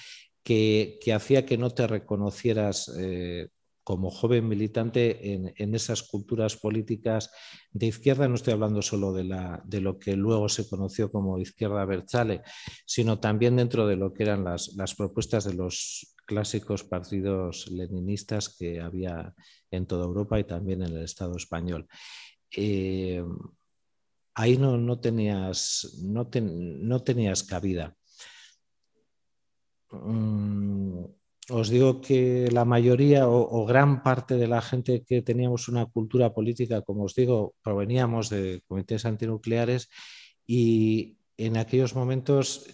que, 0.45 1.01
hacía 1.15 1.45
que 1.45 1.59
no 1.59 1.71
te 1.71 1.87
reconocieras 1.89 2.91
eh, 2.99 3.49
como 3.85 4.11
joven 4.11 4.49
militante 4.49 5.33
en, 5.33 5.75
esas 5.75 6.03
culturas 6.03 6.57
políticas 6.57 7.31
de 7.73 7.87
izquierda. 7.87 8.29
No 8.29 8.35
estoy 8.35 8.53
hablando 8.53 8.83
solo 8.83 9.13
de, 9.13 9.25
lo 9.81 9.99
que 9.99 10.17
luego 10.17 10.49
se 10.49 10.69
conoció 10.69 11.11
como 11.11 11.39
izquierda 11.39 11.85
Berchale, 11.85 12.43
sino 12.85 13.19
también 13.19 13.57
dentro 13.57 13.87
de 13.87 13.97
lo 13.97 14.13
que 14.13 14.25
eran 14.25 14.45
las, 14.45 14.95
propuestas 14.97 15.45
de 15.45 15.55
los 15.55 16.15
clásicos 16.27 16.85
partidos 16.85 17.69
leninistas 17.71 18.55
que 18.57 18.81
había 18.81 19.35
en 19.71 19.87
toda 19.87 20.05
Europa 20.05 20.39
y 20.39 20.45
también 20.45 20.83
en 20.83 20.97
el 20.97 21.05
Estado 21.05 21.37
español. 21.37 21.89
Eh, 22.55 23.25
ahí 24.35 24.57
no, 24.57 25.01
tenías, 25.01 25.99
no, 26.03 26.29
tenías 26.29 27.43
cabida. 27.43 27.97
Mm, 29.91 31.05
os 31.51 31.69
digo 31.69 32.01
que 32.01 32.49
la 32.53 32.65
mayoría 32.65 33.29
o, 33.29 33.67
gran 33.67 34.03
parte 34.03 34.37
de 34.37 34.47
la 34.47 34.63
gente 34.63 35.05
que 35.05 35.23
teníamos 35.23 35.69
una 35.69 35.87
cultura 35.87 36.33
política, 36.33 36.83
como 36.83 37.05
os 37.05 37.15
digo, 37.15 37.55
proveníamos 37.63 38.31
de 38.31 38.63
comités 38.67 39.05
antinucleares 39.05 39.89
y 40.47 41.19
en 41.37 41.57
aquellos 41.57 41.95
momentos 41.95 42.67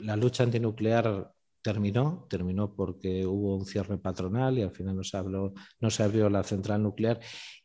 la 0.00 0.16
lucha 0.16 0.44
antinuclear 0.44 1.32
terminó, 1.62 2.26
terminó 2.28 2.74
porque 2.74 3.26
hubo 3.26 3.56
un 3.56 3.66
cierre 3.66 3.98
patronal 3.98 4.58
y 4.58 4.62
al 4.62 4.70
final 4.70 4.96
no 4.96 5.04
se, 5.04 5.18
no 5.22 5.90
se 5.90 6.02
abrió 6.02 6.30
la 6.30 6.42
central 6.42 6.82
nuclear. 6.82 7.20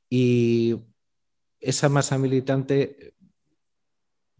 Y 0.10 0.76
esa 1.60 1.90
masa 1.90 2.18
militante 2.18 3.16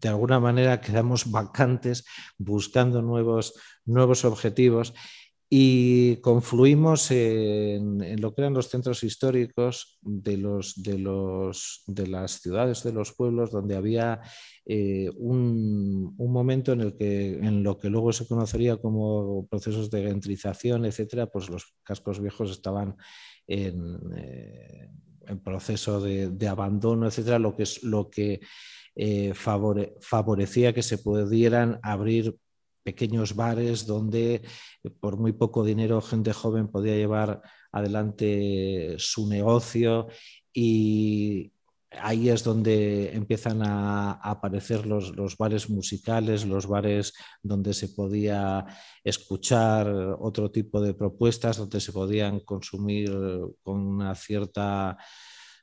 de 0.00 0.08
alguna 0.08 0.40
manera 0.40 0.80
quedamos 0.80 1.30
vacantes 1.30 2.04
buscando 2.38 3.02
nuevos, 3.02 3.54
nuevos 3.84 4.24
objetivos 4.24 4.94
y 5.48 6.16
confluimos 6.16 7.10
en, 7.12 8.20
lo 8.20 8.34
que 8.34 8.40
eran 8.42 8.54
los 8.54 8.68
centros 8.68 9.04
históricos 9.04 9.98
de, 10.02 10.36
los, 10.36 10.82
de, 10.82 10.98
los, 10.98 11.84
de 11.86 12.08
las 12.08 12.40
ciudades, 12.40 12.82
de 12.82 12.92
los 12.92 13.12
pueblos, 13.12 13.52
donde 13.52 13.76
había 13.76 14.22
eh, 14.64 15.08
un, 15.16 16.16
momento 16.18 16.72
en 16.72 16.80
el 16.80 16.96
que 16.96 17.34
en 17.34 17.62
lo 17.62 17.78
que 17.78 17.88
luego 17.88 18.12
se 18.12 18.26
conocería 18.26 18.76
como 18.78 19.46
procesos 19.46 19.88
de 19.88 20.02
gentrización, 20.02 20.84
etcétera, 20.84 21.26
pues 21.26 21.48
los 21.48 21.76
cascos 21.84 22.20
viejos 22.20 22.50
estaban 22.50 22.96
en, 23.46 23.98
eh, 24.16 24.88
proceso 25.44 26.00
de, 26.00 26.48
abandono, 26.48 27.06
etcétera, 27.06 27.38
lo 27.38 27.54
que 27.54 27.62
es 27.62 27.82
lo 27.84 28.10
que 28.10 28.40
eh, 28.96 29.32
favorecía 29.34 30.72
que 30.72 30.82
se 30.82 30.98
pudieran 30.98 31.78
abrir 31.82 32.36
pequeños 32.86 33.34
bares 33.34 33.84
donde 33.84 34.34
eh, 34.36 34.90
por 35.00 35.18
muy 35.18 35.32
poco 35.32 35.64
dinero 35.64 36.00
gente 36.00 36.32
joven 36.32 36.68
podía 36.68 36.94
llevar 36.94 37.42
adelante 37.72 38.94
su 38.98 39.28
negocio 39.28 40.06
y 40.52 41.52
ahí 41.90 42.28
es 42.28 42.44
donde 42.44 43.12
empiezan 43.12 43.62
a, 43.62 44.12
aparecer 44.12 44.86
los, 44.86 45.36
bares 45.36 45.68
musicales, 45.68 46.46
los 46.46 46.66
bares 46.66 47.12
donde 47.42 47.74
se 47.74 47.88
podía 47.88 48.64
escuchar 49.02 49.88
otro 50.20 50.50
tipo 50.50 50.80
de 50.80 50.94
propuestas, 50.94 51.56
donde 51.56 51.80
se 51.80 51.92
podían 51.92 52.40
consumir 52.40 53.10
con 53.62 53.80
una 53.80 54.14
cierta 54.14 54.96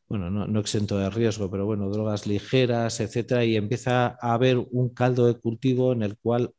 bueno, 0.09 0.29
no, 0.29 0.45
no, 0.45 0.59
exento 0.59 0.97
de 0.97 1.09
riesgo, 1.09 1.49
pero 1.49 1.65
bueno, 1.65 1.89
drogas 1.89 2.27
ligeras, 2.27 2.99
etcétera, 2.99 3.45
y 3.45 3.55
empieza 3.55 4.17
a 4.21 4.33
haber 4.33 4.57
un 4.57 4.89
caldo 4.93 5.25
de 5.25 5.39
cultivo 5.39 5.93
en 5.93 6.03
el 6.03 6.17
cual 6.19 6.53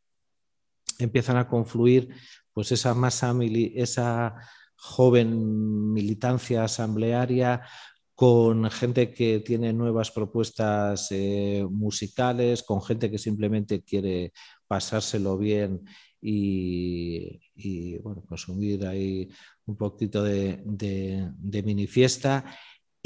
empiezan 0.99 1.37
a 1.37 1.49
confluir 1.49 2.15
pues 2.53 2.73
esa 2.73 2.95
masa, 2.95 3.35
esa 3.75 4.35
joven 4.77 5.93
militancia 5.93 6.65
asamblearia 6.65 7.63
con 8.15 8.71
gente 8.71 9.13
que 9.13 9.41
tiene 9.41 9.73
nuevas 9.73 10.11
propuestas 10.11 11.09
eh, 11.11 11.67
musicales, 11.69 12.63
con 12.63 12.81
gente 12.81 13.11
que 13.11 13.19
simplemente 13.19 13.83
quiere 13.83 14.33
pasárselo 14.69 15.37
bien 15.37 15.85
y, 16.21 17.99
bueno, 17.99 18.23
consumir 18.27 18.87
ahí 18.87 19.29
un 19.67 19.77
poquito 19.77 20.23
de, 20.23 20.63
de, 20.65 21.29
de 21.37 21.63
mini 21.63 21.87
fiesta 21.87 22.45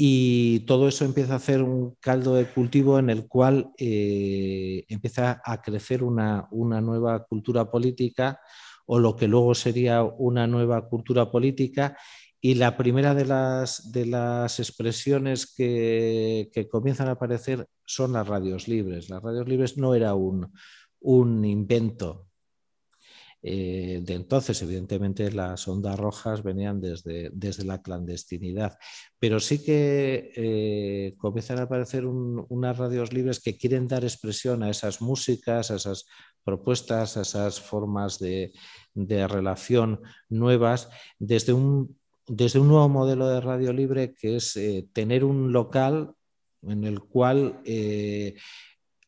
y 0.01 0.61
todo 0.61 0.87
eso 0.87 1.03
empieza 1.03 1.33
a 1.33 1.35
hacer 1.35 1.61
un 1.61 1.97
caldo 1.99 2.35
de 2.35 2.45
cultivo 2.45 2.99
en 2.99 3.09
el 3.09 3.27
cual 3.27 3.73
eh, 3.77 4.85
empieza 4.87 5.41
a 5.43 5.61
crecer 5.61 6.03
una, 6.03 6.47
nueva 6.53 7.25
cultura 7.25 7.69
política 7.69 8.39
o 8.85 8.97
lo 8.97 9.17
que 9.17 9.27
luego 9.27 9.53
sería 9.53 10.03
una 10.03 10.47
nueva 10.47 10.87
cultura 10.87 11.29
política. 11.29 11.97
Y 12.39 12.55
la 12.55 12.77
primera 12.77 13.13
de 13.13 13.25
las, 13.25 13.91
de 13.91 14.05
las 14.05 14.61
expresiones 14.61 15.53
que, 15.53 16.49
que, 16.53 16.69
comienzan 16.69 17.09
a 17.09 17.11
aparecer 17.11 17.67
son 17.83 18.13
las 18.13 18.25
radios 18.25 18.69
libres. 18.69 19.09
Las 19.09 19.21
radios 19.21 19.49
libres 19.49 19.77
no 19.77 19.95
era 19.95 20.15
un, 20.15 20.49
un 21.01 21.43
invento 21.43 22.28
eh, 23.41 24.01
de 24.03 24.15
entonces. 24.15 24.61
Evidentemente 24.61 25.31
las 25.31 25.67
ondas 25.67 25.97
rojas 25.97 26.43
venían 26.43 26.81
desde, 26.81 27.29
desde 27.33 27.63
la 27.63 27.81
clandestinidad, 27.81 28.77
pero 29.17 29.39
sí 29.39 29.63
que 29.63 30.31
eh, 30.35 31.15
comienzan 31.17 31.59
a 31.59 31.63
aparecer 31.63 32.05
unas 32.05 32.77
radios 32.77 33.13
libres 33.13 33.39
que 33.39 33.57
quieren 33.57 33.87
dar 33.87 34.03
expresión 34.03 34.63
a 34.63 34.69
esas 34.69 35.01
músicas, 35.01 35.71
a 35.71 35.75
esas 35.75 36.05
propuestas, 36.43 37.15
a 37.15 37.21
esas 37.21 37.61
formas 37.61 38.19
de, 38.19 38.51
relación 38.95 40.01
nuevas 40.27 40.89
desde 41.19 41.53
un, 41.53 41.97
desde 42.27 42.59
un 42.59 42.67
nuevo 42.67 42.89
modelo 42.89 43.29
de 43.29 43.39
radio 43.39 43.71
libre 43.71 44.13
que 44.13 44.35
es 44.35 44.57
eh, 44.57 44.89
tener 44.91 45.23
un 45.23 45.53
local 45.53 46.11
en 46.63 46.83
el 46.83 46.99
cual 46.99 47.61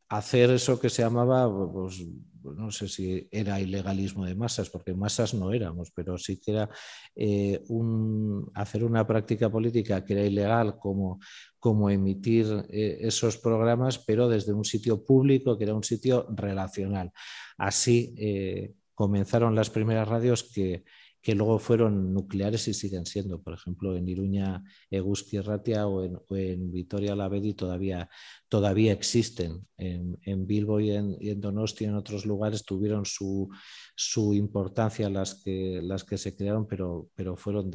hacer 0.08 0.52
eso 0.52 0.80
que 0.80 0.90
se 0.90 1.02
llamaba 1.02 1.50
pues 1.74 2.02
no 2.44 2.72
sé 2.72 2.88
si 2.88 3.28
era 3.32 3.60
ilegalismo 3.60 4.26
de 4.26 4.36
masas, 4.36 4.70
porque 4.70 4.94
masas 4.94 5.34
no 5.34 5.52
éramos, 5.52 5.92
pero 5.92 6.18
sí 6.18 6.40
que 6.40 6.52
era 6.52 6.70
eh, 7.16 7.62
hacer 8.54 8.84
una 8.84 9.06
práctica 9.06 9.50
política 9.50 10.04
que 10.04 10.14
era 10.14 10.24
ilegal 10.24 10.78
como, 10.80 11.20
como 11.60 11.90
emitir 11.90 12.46
eh, 12.70 12.98
esos 13.02 13.38
programas, 13.38 14.00
pero 14.00 14.28
desde 14.28 14.54
un 14.54 14.66
sitio 14.66 15.04
público, 15.04 15.58
que 15.58 15.66
era 15.66 15.76
un 15.76 15.84
sitio 15.84 16.28
relacional. 16.30 17.12
Así 17.58 18.14
eh, 18.18 18.74
comenzaron 18.94 19.56
las 19.56 19.70
primeras 19.70 20.08
radios 20.08 20.44
que, 20.44 20.84
que 21.22 21.36
luego 21.36 21.60
fueron 21.60 22.14
nucleares 22.14 22.68
y 22.68 22.74
siguen 22.74 23.06
siendo. 23.06 23.42
Por 23.42 23.54
ejemplo, 23.54 23.96
en 23.96 24.08
Iruña, 24.10 24.64
Eguski 24.90 25.40
Ratia 25.40 25.88
o 25.88 26.04
en, 26.04 26.72
Vitoria 26.72 27.16
Lavedi 27.16 27.54
todavía, 27.54 28.10
todavía 28.50 28.92
existen. 28.92 29.68
En, 29.78 30.48
Bilbo 30.48 30.80
y 30.80 30.92
en, 30.92 31.16
y 31.20 31.30
en, 31.30 31.42
en 31.44 31.96
otros 31.96 32.26
lugares 32.26 32.66
tuvieron 32.66 33.06
su, 33.06 33.50
su 33.96 34.34
importancia 34.34 35.10
las 35.10 35.36
que, 35.36 35.80
las 35.84 36.04
que 36.04 36.18
se 36.18 36.36
crearon, 36.36 36.68
pero, 36.68 37.10
pero 37.16 37.36
fueron 37.36 37.70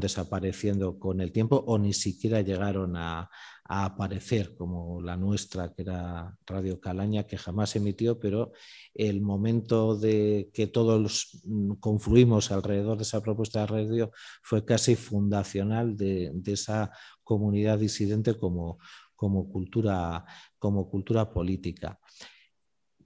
desapareciendo 0.00 0.98
con 0.98 1.20
el 1.20 1.32
tiempo 1.32 1.64
o 1.66 1.78
ni 1.78 1.92
siquiera 1.92 2.40
llegaron 2.40 2.96
a, 2.96 3.30
a 3.70 3.84
aparecer 3.84 4.54
como 4.54 5.02
la 5.02 5.16
nuestra, 5.16 5.74
que 5.74 5.82
era 5.82 6.34
Radio 6.46 6.80
Calaña, 6.80 7.26
que 7.26 7.36
jamás 7.36 7.76
emitió, 7.76 8.18
pero 8.18 8.52
el 8.94 9.20
momento 9.20 9.94
de 9.94 10.50
que 10.54 10.68
todos 10.68 11.38
confluimos 11.78 12.50
alrededor 12.50 12.96
de 12.96 13.02
esa 13.02 13.20
propuesta 13.20 13.60
de 13.60 13.66
radio 13.66 14.10
fue 14.42 14.64
casi 14.64 14.96
fundacional 14.96 15.98
de, 15.98 16.32
esa 16.46 16.90
comunidad 17.22 17.78
disidente 17.78 18.38
como, 18.38 18.78
como, 19.14 19.50
cultura, 19.50 20.24
como 20.58 20.88
cultura 20.88 21.30
política, 21.30 22.00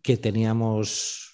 que 0.00 0.16
teníamos 0.16 1.31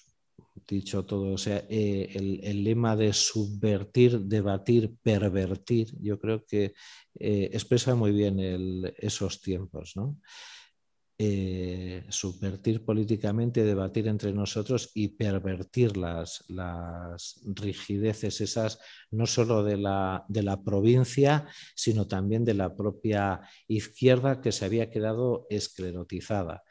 dicho 0.67 1.05
todo, 1.05 1.33
o 1.33 1.37
sea, 1.37 1.65
eh, 1.69 2.09
el, 2.15 2.63
lema 2.63 2.95
de 2.95 3.13
subvertir, 3.13 4.19
debatir, 4.21 4.95
pervertir, 5.01 5.95
yo 6.01 6.19
creo 6.19 6.45
que 6.45 6.73
eh, 7.19 7.49
expresa 7.53 7.95
muy 7.95 8.11
bien 8.11 8.39
esos 8.97 9.41
tiempos, 9.41 9.93
¿no? 9.95 10.17
Eh, 11.21 12.05
subvertir 12.07 12.85
políticamente, 12.85 13.65
debatir 13.65 14.07
entre 14.07 14.31
nosotros 14.31 14.89
y 14.93 15.09
pervertir 15.09 15.97
las, 15.97 16.45
las 16.47 17.41
rigideces 17.43 18.39
esas, 18.39 18.79
no 19.11 19.25
solo 19.25 19.61
de 19.61 19.75
la, 19.75 20.23
de 20.29 20.43
la, 20.43 20.63
provincia, 20.63 21.45
sino 21.75 22.07
también 22.07 22.45
de 22.45 22.53
la 22.53 22.73
propia 22.73 23.41
izquierda 23.67 24.39
que 24.39 24.53
se 24.53 24.63
había 24.63 24.89
quedado 24.89 25.45
esclerotizada, 25.49 26.63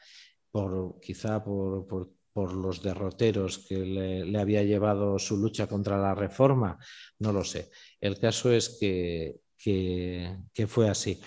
por, 0.49 0.99
quizá 0.99 1.43
por 1.43 2.09
por 2.39 2.53
los 2.53 2.81
derroteros 2.81 3.57
que 3.57 3.79
le, 3.79 4.39
había 4.39 4.63
llevado 4.63 5.19
su 5.19 5.35
lucha 5.35 5.67
contra 5.67 5.97
la 5.97 6.15
reforma, 6.15 6.79
no 7.19 7.33
lo 7.33 7.43
sé. 7.43 7.69
El 7.99 8.17
caso 8.17 8.49
es 8.49 8.77
que, 8.79 9.41
fue 10.69 10.87
así. 10.87 11.19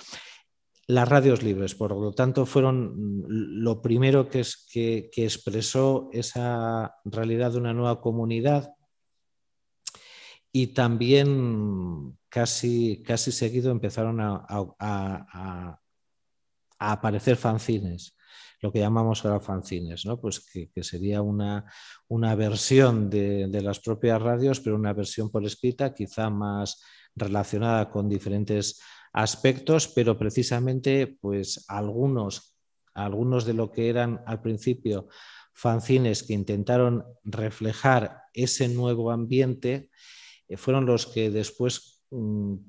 Las 0.87 1.07
radios 1.07 1.43
libres, 1.43 1.75
por 1.75 1.91
lo 1.91 2.13
tanto, 2.13 2.47
fueron 2.47 2.95
lo 3.29 3.83
primero 3.83 4.31
que, 4.31 4.41
es, 4.41 4.67
que, 4.73 5.11
expresó 5.15 6.09
esa 6.15 6.95
realidad 7.05 7.53
de 7.53 7.59
una 7.59 7.75
nueva 7.75 8.01
comunidad 8.01 8.71
y 10.51 10.69
también 10.69 12.17
casi, 12.31 13.03
casi 13.03 13.33
seguido 13.33 13.71
empezaron 13.71 14.19
a, 14.19 14.47
a 14.79 15.79
aparecer 16.79 17.37
fanzines 17.37 18.17
lo 18.63 18.73
que 18.73 18.79
llamamos 18.79 19.25
ahora 19.25 19.41
fanzines, 19.41 20.07
¿no? 20.07 20.21
pues 20.21 20.41
que, 20.41 20.71
sería 20.83 21.21
una, 21.21 21.65
una 22.09 22.35
versión 22.37 23.11
de, 23.11 23.61
las 23.61 23.81
propias 23.81 24.23
radios, 24.23 24.61
pero 24.61 24.77
una 24.77 24.93
versión 24.93 25.31
por 25.31 25.45
escrita 25.45 25.93
quizá 25.93 26.31
más 26.31 26.81
relacionada 27.17 27.91
con 27.91 28.09
diferentes 28.09 28.81
aspectos, 29.13 29.89
pero 29.89 30.17
precisamente 30.17 31.19
pues 31.21 31.65
algunos, 31.69 32.57
algunos 32.95 33.45
de 33.45 33.55
lo 33.55 33.73
que 33.73 33.89
eran 33.89 34.23
al 34.27 34.41
principio 34.41 35.09
fanzines 35.53 36.23
que 36.23 36.33
intentaron 36.33 37.05
reflejar 37.25 38.23
ese 38.33 38.69
nuevo 38.69 39.11
ambiente, 39.11 39.91
eh, 40.49 40.57
fueron 40.57 40.87
los 40.87 41.07
que 41.07 41.31
después 41.31 41.92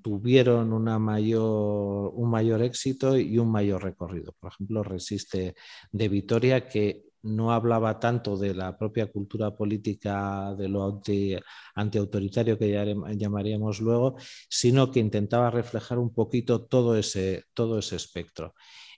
tuvieron 0.01 0.71
una 0.71 0.99
mayor, 0.99 2.12
un 2.15 2.29
mayor 2.29 2.62
éxito 2.62 3.17
y 3.17 3.38
un 3.38 3.51
mayor 3.51 3.84
recorrido. 3.84 4.34
Por 4.39 4.53
ejemplo, 4.53 4.84
Resiste 4.84 5.56
de 5.91 6.08
Vitoria, 6.08 6.67
que 6.67 7.03
no 7.23 7.51
hablaba 7.51 7.99
tanto 7.99 8.38
de 8.38 8.53
la 8.53 8.77
propia 8.77 9.12
cultura 9.12 9.56
política, 9.56 10.53
de 10.56 10.67
lo 10.69 11.01
antiautoritario 11.75 12.58
que 12.58 12.95
llamaríamos 13.17 13.82
luego, 13.82 14.15
sino 14.49 14.91
que 14.91 14.99
intentaba 14.99 15.49
reflejar 15.49 15.99
un 15.99 16.13
poquito 16.13 16.65
todo 16.65 16.97
ese, 16.97 17.45
todo 17.53 17.79
ese 17.79 17.95
espectro 17.97 18.53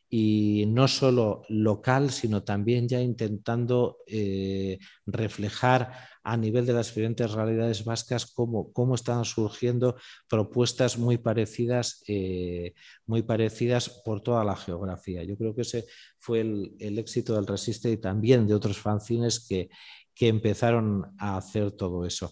y 0.09 0.65
no 0.67 0.87
solo 0.87 1.43
local, 1.49 2.11
sino 2.11 2.43
también 2.43 2.87
ya 2.87 3.01
intentando 3.01 3.97
eh, 4.07 4.77
reflejar 5.05 5.91
a 6.25 6.35
nivel 6.35 6.65
de 6.65 6.73
las 6.73 6.87
diferentes 6.87 7.31
realidades 7.31 7.85
vascas 7.85 8.25
cómo, 8.25 8.73
cómo 8.73 8.95
están 8.95 9.23
surgiendo 9.25 9.95
propuestas 10.27 10.97
muy 10.97 11.17
parecidas, 11.19 12.03
eh, 12.07 12.73
muy 13.05 13.21
parecidas 13.21 14.01
por 14.03 14.21
toda 14.21 14.43
la 14.43 14.55
geografía. 14.55 15.23
Yo 15.23 15.37
creo 15.37 15.53
que 15.55 15.61
ese 15.61 15.85
fue 16.19 16.41
el, 16.41 16.97
éxito 16.97 17.35
del 17.35 17.45
Resiste 17.45 17.91
y 17.91 17.97
también 17.97 18.47
de 18.47 18.55
otros 18.55 18.79
fanzines 18.79 19.45
que, 19.47 19.69
que 20.15 20.27
empezaron 20.27 21.15
a 21.19 21.37
hacer 21.37 21.71
todo 21.71 22.05
eso. 22.05 22.31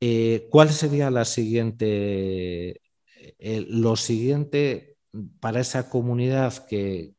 Eh, 0.00 0.46
¿Cuál 0.48 0.70
sería 0.70 1.10
la 1.10 1.24
siguiente, 1.24 2.80
eh, 3.38 3.66
lo 3.68 3.96
siguiente 3.96 4.95
para 5.40 5.60
esa 5.60 5.88
comunidad 5.88 6.66
que, 6.66 7.14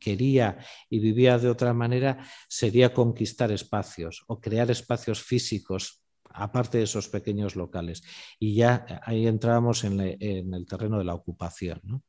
quería 0.00 0.58
y 0.88 0.98
vivía 0.98 1.38
de 1.38 1.48
otra 1.48 1.72
manera 1.72 2.24
sería 2.48 2.92
conquistar 2.92 3.52
espacios 3.52 4.24
o 4.26 4.40
crear 4.40 4.70
espacios 4.70 5.22
físicos 5.22 6.02
aparte 6.30 6.78
de 6.78 6.84
esos 6.84 7.08
pequeños 7.08 7.56
locales. 7.56 8.02
Y 8.38 8.54
ya 8.54 9.02
ahí 9.04 9.26
entrábamos 9.26 9.84
en, 9.84 10.00
el 10.00 10.66
terreno 10.66 10.98
de 10.98 11.04
la 11.04 11.14
ocupación. 11.14 12.04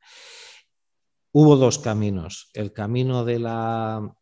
Hubo 1.32 1.56
dos 1.56 1.78
caminos. 1.78 2.50
El 2.54 2.72
camino 2.72 3.24
de, 3.24 3.38
la, 3.38 4.14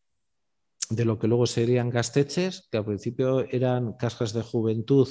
de 0.90 1.05
lo 1.05 1.18
que 1.18 1.29
luego 1.29 1.46
serían 1.46 1.90
gasteches, 1.90 2.68
que 2.70 2.79
al 2.79 2.85
principio 2.85 3.40
eran 3.51 3.94
casas 3.94 4.33
de 4.33 4.42
juventud, 4.42 5.09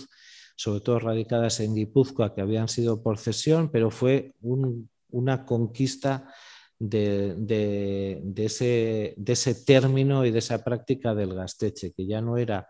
sobre 0.55 0.81
todo 0.81 0.99
radicadas 0.99 1.59
en 1.59 1.75
Guipúzcoa, 1.75 2.33
que 2.33 2.41
habían 2.41 2.67
sido 2.67 3.01
por 3.03 3.19
cesión, 3.19 3.69
pero 3.71 3.91
fue 3.91 4.33
un 4.41 4.89
una 5.09 5.45
conquista 5.45 6.33
de, 6.79 8.21
ese, 8.37 9.55
término 9.65 10.25
y 10.25 10.31
de 10.31 10.39
esa 10.39 10.63
práctica 10.63 11.15
del 11.15 11.33
gasteche, 11.33 11.93
que 11.93 12.05
ya 12.05 12.21
no 12.21 12.37
era 12.37 12.67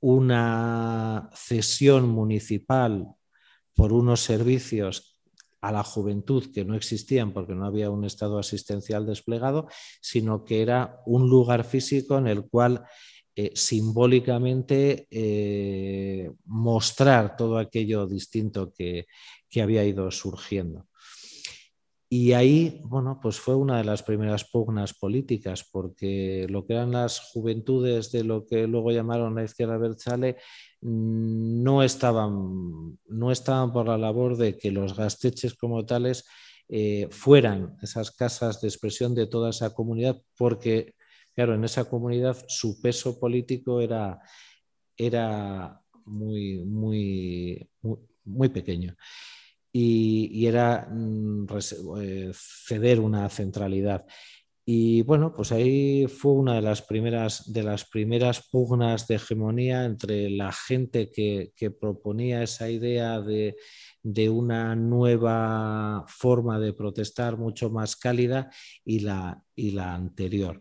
una 0.00 1.30
cesión 1.34 2.08
municipal 2.08 3.06
por 3.74 3.92
unos 3.92 4.20
servicios 4.20 5.20
a 5.60 5.72
la 5.72 5.82
juventud 5.82 6.50
que 6.52 6.64
no 6.64 6.74
existían 6.74 7.32
porque 7.32 7.54
no 7.54 7.66
había 7.66 7.90
un 7.90 8.04
estado 8.04 8.38
asistencial 8.38 9.06
desplegado, 9.06 9.68
sino 10.00 10.44
que 10.44 10.62
era 10.62 11.00
un 11.04 11.28
lugar 11.28 11.64
físico 11.64 12.16
en 12.16 12.28
el 12.28 12.48
cual 12.48 12.84
eh, 13.36 13.52
simbólicamente 13.54 15.06
eh, 15.10 16.30
mostrar 16.46 17.36
todo 17.36 17.58
aquello 17.58 18.06
distinto 18.06 18.72
que 18.72 19.06
había 19.60 19.84
ido 19.84 20.10
surgiendo. 20.10 20.89
Y 22.12 22.32
ahí, 22.32 22.80
bueno, 22.86 23.20
pues 23.22 23.38
fue 23.38 23.54
una 23.54 23.78
de 23.78 23.84
las 23.84 24.02
primeras 24.02 24.42
pugnas 24.44 24.94
políticas, 24.94 25.62
porque 25.70 26.44
lo 26.50 26.66
que 26.66 26.72
eran 26.72 26.90
las 26.90 27.20
juventudes 27.20 28.10
de 28.10 28.24
lo 28.24 28.44
que 28.46 28.66
luego 28.66 28.90
llamaron 28.90 29.36
la 29.36 29.44
izquierda 29.44 29.78
Berchale 29.78 30.36
mm, 30.80 31.62
no 31.62 31.84
estaban, 31.84 32.98
no 33.06 33.30
estaban 33.30 33.72
por 33.72 33.86
la 33.86 33.96
labor 33.96 34.36
de 34.36 34.58
que 34.58 34.72
los 34.72 34.96
gasteches 34.96 35.54
como 35.54 35.86
tales 35.86 36.26
eh, 36.68 37.06
fueran 37.12 37.76
esas 37.80 38.10
casas 38.10 38.60
de 38.60 38.66
expresión 38.66 39.14
de 39.14 39.28
toda 39.28 39.50
esa 39.50 39.72
comunidad, 39.72 40.20
porque, 40.36 40.94
claro, 41.36 41.54
en 41.54 41.62
esa 41.62 41.84
comunidad 41.88 42.36
su 42.48 42.80
peso 42.80 43.20
político 43.20 43.80
era, 43.80 44.20
era 44.96 45.80
muy, 46.06 46.64
muy, 46.64 47.70
muy 48.24 48.48
pequeño 48.48 48.96
y, 49.72 50.46
era 50.46 50.88
mm, 50.90 51.46
eh, 52.00 52.30
ceder 52.34 53.00
una 53.00 53.28
centralidad. 53.28 54.04
Y 54.64 55.02
bueno, 55.02 55.32
pues 55.32 55.50
ahí 55.52 56.06
fue 56.06 56.32
una 56.32 56.54
de 56.54 56.62
las 56.62 56.82
primeras, 56.82 57.52
de 57.52 57.62
las 57.64 57.84
primeras 57.86 58.48
pugnas 58.50 59.08
de 59.08 59.16
hegemonía 59.16 59.84
entre 59.84 60.30
la 60.30 60.52
gente 60.52 61.10
que, 61.10 61.52
proponía 61.80 62.42
esa 62.42 62.70
idea 62.70 63.20
de, 63.20 63.56
una 64.28 64.76
nueva 64.76 66.04
forma 66.06 66.60
de 66.60 66.72
protestar 66.72 67.36
mucho 67.36 67.70
más 67.70 67.96
cálida 67.96 68.50
y 68.84 69.00
la, 69.00 69.42
y 69.56 69.72
la 69.72 69.94
anterior. 69.94 70.60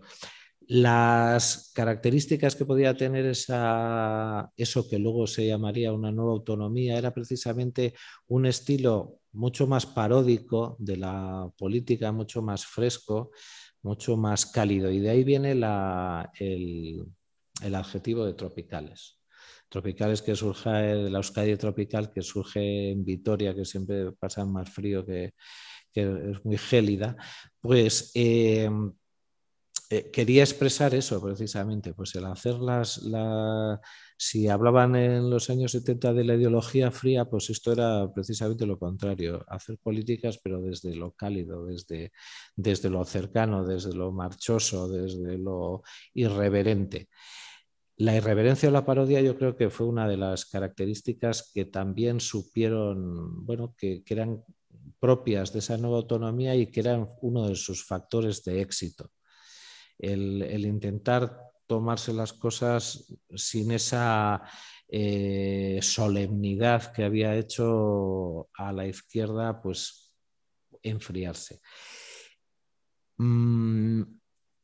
Las 0.72 1.72
características 1.74 2.56
que 2.56 2.64
podía 2.64 2.96
tener 2.96 3.26
esa, 3.26 4.52
eso 4.56 4.88
que 4.88 5.00
luego 5.00 5.26
se 5.26 5.48
llamaría 5.48 5.92
una 5.92 6.12
nueva 6.12 6.34
autonomía 6.34 6.96
era 6.96 7.12
precisamente 7.12 7.96
un 8.28 8.46
estilo 8.46 9.20
mucho 9.32 9.66
más 9.66 9.88
paródico 9.88 10.76
de 10.78 10.98
la 10.98 11.52
política, 11.58 12.12
mucho 12.12 12.44
más 12.44 12.68
fresco, 12.68 13.32
mucho 13.82 14.16
más 14.16 14.46
cálido. 14.46 14.92
Y 14.92 15.00
de 15.00 15.10
ahí 15.10 15.24
viene 15.24 15.54
el, 15.54 15.64
adjetivo 17.74 18.24
de 18.26 18.36
tropicales. 18.36 19.18
Tropicales 19.70 20.22
que 20.22 20.36
surge 20.36 20.70
de 20.70 21.10
la 21.10 21.18
Euskadi 21.18 21.58
tropical, 21.58 22.12
que 22.12 22.22
surge 22.22 22.92
en 22.92 23.04
Vitoria, 23.04 23.56
que 23.56 23.66
siempre 23.66 24.12
pasa 24.12 24.46
más 24.46 24.70
frío, 24.70 25.04
que, 25.04 25.34
es 25.96 26.46
muy 26.46 26.60
gélida, 26.60 27.18
pues 27.60 28.12
eh, 28.14 28.70
eh, 29.92 30.12
quería 30.12 30.44
expresar 30.44 30.94
eso 30.94 31.20
precisamente, 31.20 31.96
pues 31.96 32.14
el 32.14 32.26
hacer 32.26 32.60
las, 32.60 33.02
si 34.18 34.48
hablaban 34.48 34.96
en 34.96 35.32
los 35.32 35.50
años 35.50 35.72
70 35.72 36.14
de 36.14 36.24
la 36.26 36.36
ideología 36.36 36.92
fría, 36.92 37.26
pues 37.26 37.50
esto 37.50 37.72
era 37.72 38.12
precisamente 38.14 38.68
lo 38.68 38.78
contrario, 38.78 39.44
hacer 39.48 39.80
políticas 39.80 40.40
pero 40.44 40.62
desde 40.62 40.96
lo 40.96 41.14
cálido, 41.14 41.66
desde, 41.66 42.12
desde 42.56 42.92
lo 42.92 43.04
cercano, 43.04 43.66
desde 43.66 43.94
lo 43.96 44.12
marchoso, 44.12 44.88
desde 44.88 45.40
lo 45.40 45.82
irreverente. 46.14 47.10
La 47.98 48.16
irreverencia 48.16 48.70
o 48.70 48.72
la 48.72 48.86
parodia 48.86 49.22
yo 49.22 49.38
creo 49.38 49.58
que 49.58 49.72
fue 49.72 49.88
una 49.88 50.08
de 50.08 50.18
las 50.18 50.46
características 50.46 51.52
que 51.54 51.66
también 51.66 52.20
supieron, 52.20 53.46
bueno, 53.46 53.74
que, 53.78 54.04
que 54.04 54.14
eran 54.14 54.44
propias 55.00 55.52
de 55.54 55.60
esa 55.60 55.78
nueva 55.78 55.98
autonomía 55.98 56.56
y 56.56 56.68
que 56.68 56.82
eran 56.82 57.08
uno 57.22 57.48
de 57.50 57.56
sus 57.56 57.86
factores 57.86 58.44
de 58.44 58.62
éxito 58.62 59.12
el, 60.00 60.66
intentar 60.66 61.52
tomarse 61.68 62.14
las 62.14 62.34
cosas 62.34 63.14
sin 63.36 63.72
esa 63.72 64.42
eh, 64.88 65.80
solemnidad 65.84 66.92
que 66.92 67.04
había 67.04 67.36
hecho 67.36 68.50
a 68.56 68.74
la 68.74 68.88
izquierda, 68.88 69.62
pues 69.62 70.12
enfriarse. 70.82 71.62
Mm, 73.18 74.02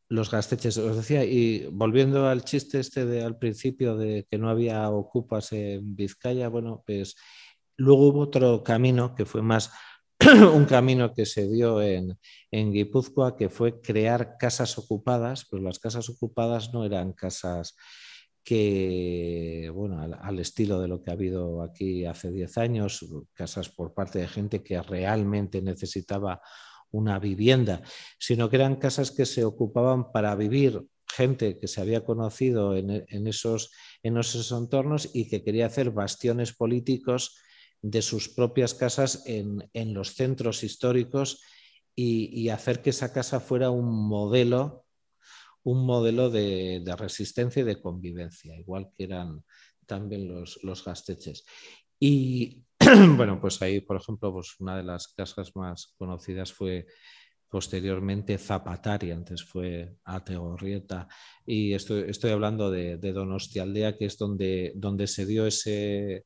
los 0.10 0.32
gasteches, 0.32 0.78
os 0.78 0.96
decía, 0.96 1.26
y 1.26 1.68
volviendo 1.72 2.28
al 2.28 2.44
chiste 2.44 2.80
este 2.80 3.06
de 3.06 3.24
al 3.24 3.38
principio 3.38 3.98
de 3.98 4.26
que 4.30 4.38
no 4.38 4.50
había 4.50 4.90
ocupas 4.90 5.52
en 5.52 5.96
Vizcaya, 5.96 6.48
bueno, 6.48 6.84
pues 6.86 7.16
luego 7.78 8.08
hubo 8.08 8.20
otro 8.22 8.64
camino 8.64 9.16
que 9.16 9.26
fue 9.26 9.42
más 9.42 9.72
un 10.54 10.66
camino 10.66 11.14
que 11.14 11.26
se 11.26 11.48
dio 11.48 11.82
en, 11.82 12.18
en 12.50 12.72
Guipúzcoa, 12.72 13.36
que 13.36 13.50
fue 13.50 13.80
crear 13.80 14.38
casas 14.40 14.78
ocupadas, 14.78 15.46
pero 15.50 15.62
las 15.62 15.78
casas 15.78 16.10
ocupadas 16.10 16.74
no 16.74 16.84
eran 16.84 17.14
casas 17.14 17.76
que, 18.44 19.72
bueno, 19.74 20.02
al, 20.02 20.40
estilo 20.40 20.80
de 20.80 20.88
lo 20.88 21.02
que 21.02 21.12
ha 21.12 21.14
habido 21.14 21.62
aquí 21.62 22.06
hace 22.06 22.32
10 22.32 22.58
años, 22.58 23.06
casas 23.34 23.70
por 23.70 23.94
parte 23.94 24.20
de 24.20 24.28
gente 24.28 24.64
que 24.64 24.82
realmente 24.82 25.62
necesitaba 25.62 26.42
una 26.92 27.20
vivienda, 27.20 27.82
sino 28.20 28.50
que 28.50 28.56
eran 28.56 28.78
casas 28.78 29.12
que 29.12 29.26
se 29.26 29.44
ocupaban 29.44 30.12
para 30.12 30.36
vivir 30.36 30.82
gente 31.08 31.60
que 31.60 31.68
se 31.68 31.82
había 31.82 32.04
conocido 32.04 32.76
en, 32.76 33.06
en, 33.08 33.28
esos, 33.28 33.72
en 34.02 34.18
esos 34.18 34.52
entornos 34.52 35.10
y 35.14 35.28
que 35.30 35.44
quería 35.44 35.68
hacer 35.68 35.92
bastiones 35.92 36.54
políticos 36.54 37.38
de 37.88 38.02
sus 38.02 38.30
propias 38.30 38.74
casas 38.74 39.24
en, 39.28 39.94
los 39.94 40.16
centros 40.16 40.64
históricos 40.64 41.44
y, 41.96 42.50
hacer 42.50 42.82
que 42.82 42.90
esa 42.90 43.14
casa 43.14 43.40
fuera 43.40 43.70
un 43.70 44.08
modelo, 44.08 44.86
un 45.64 45.86
modelo 45.86 46.32
de, 46.32 46.84
resistencia 46.98 47.62
y 47.62 47.66
de 47.66 47.80
convivencia, 47.80 48.58
igual 48.58 48.90
que 48.98 49.04
eran 49.04 49.44
también 49.86 50.28
los, 50.28 50.64
los 50.64 50.84
gasteches. 50.84 51.46
Y 52.00 52.64
bueno, 53.18 53.40
pues 53.40 53.62
ahí, 53.62 53.82
por 53.82 53.98
ejemplo, 53.98 54.34
pues 54.34 54.60
una 54.60 54.78
de 54.78 54.84
las 54.84 55.10
casas 55.10 55.56
más 55.56 55.94
conocidas 55.96 56.52
fue 56.52 56.88
posteriormente 57.48 58.40
Zapatari, 58.40 59.12
antes 59.12 59.44
fue 59.44 59.96
Ategorrieta, 60.06 61.08
y 61.46 61.74
estoy, 61.74 62.06
estoy 62.10 62.32
hablando 62.32 62.72
de, 62.72 62.98
de 62.98 63.14
Donostialdea, 63.14 63.96
que 63.96 64.06
es 64.06 64.18
donde, 64.18 64.74
donde 64.76 65.06
se 65.06 65.28
dio 65.28 65.46
ese, 65.46 66.26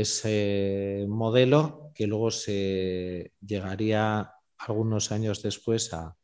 ese 0.00 1.06
modelo 1.08 1.92
que 1.94 2.06
luego 2.06 2.30
se 2.30 3.32
llegaría 3.40 4.32
algunos 4.58 5.12
años 5.12 5.42
después 5.42 5.92
a, 5.92 6.16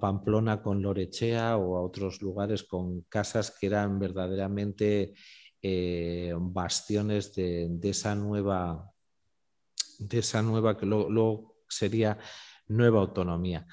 Pamplona 0.00 0.62
con 0.62 0.82
Lorechea 0.82 1.56
o 1.56 1.76
a 1.76 1.80
otros 1.80 2.20
lugares 2.20 2.64
con 2.64 3.02
casas 3.02 3.52
que 3.52 3.68
eran 3.68 4.00
verdaderamente 4.00 5.14
eh, 5.62 6.34
bastiones 6.36 7.32
de, 7.36 7.78
esa 7.84 8.16
nueva, 8.16 8.90
de 10.00 10.18
esa 10.18 10.42
nueva 10.42 10.76
que 10.76 10.86
luego, 10.86 11.58
sería 11.68 12.18
nueva 12.66 12.98
autonomía. 12.98 13.64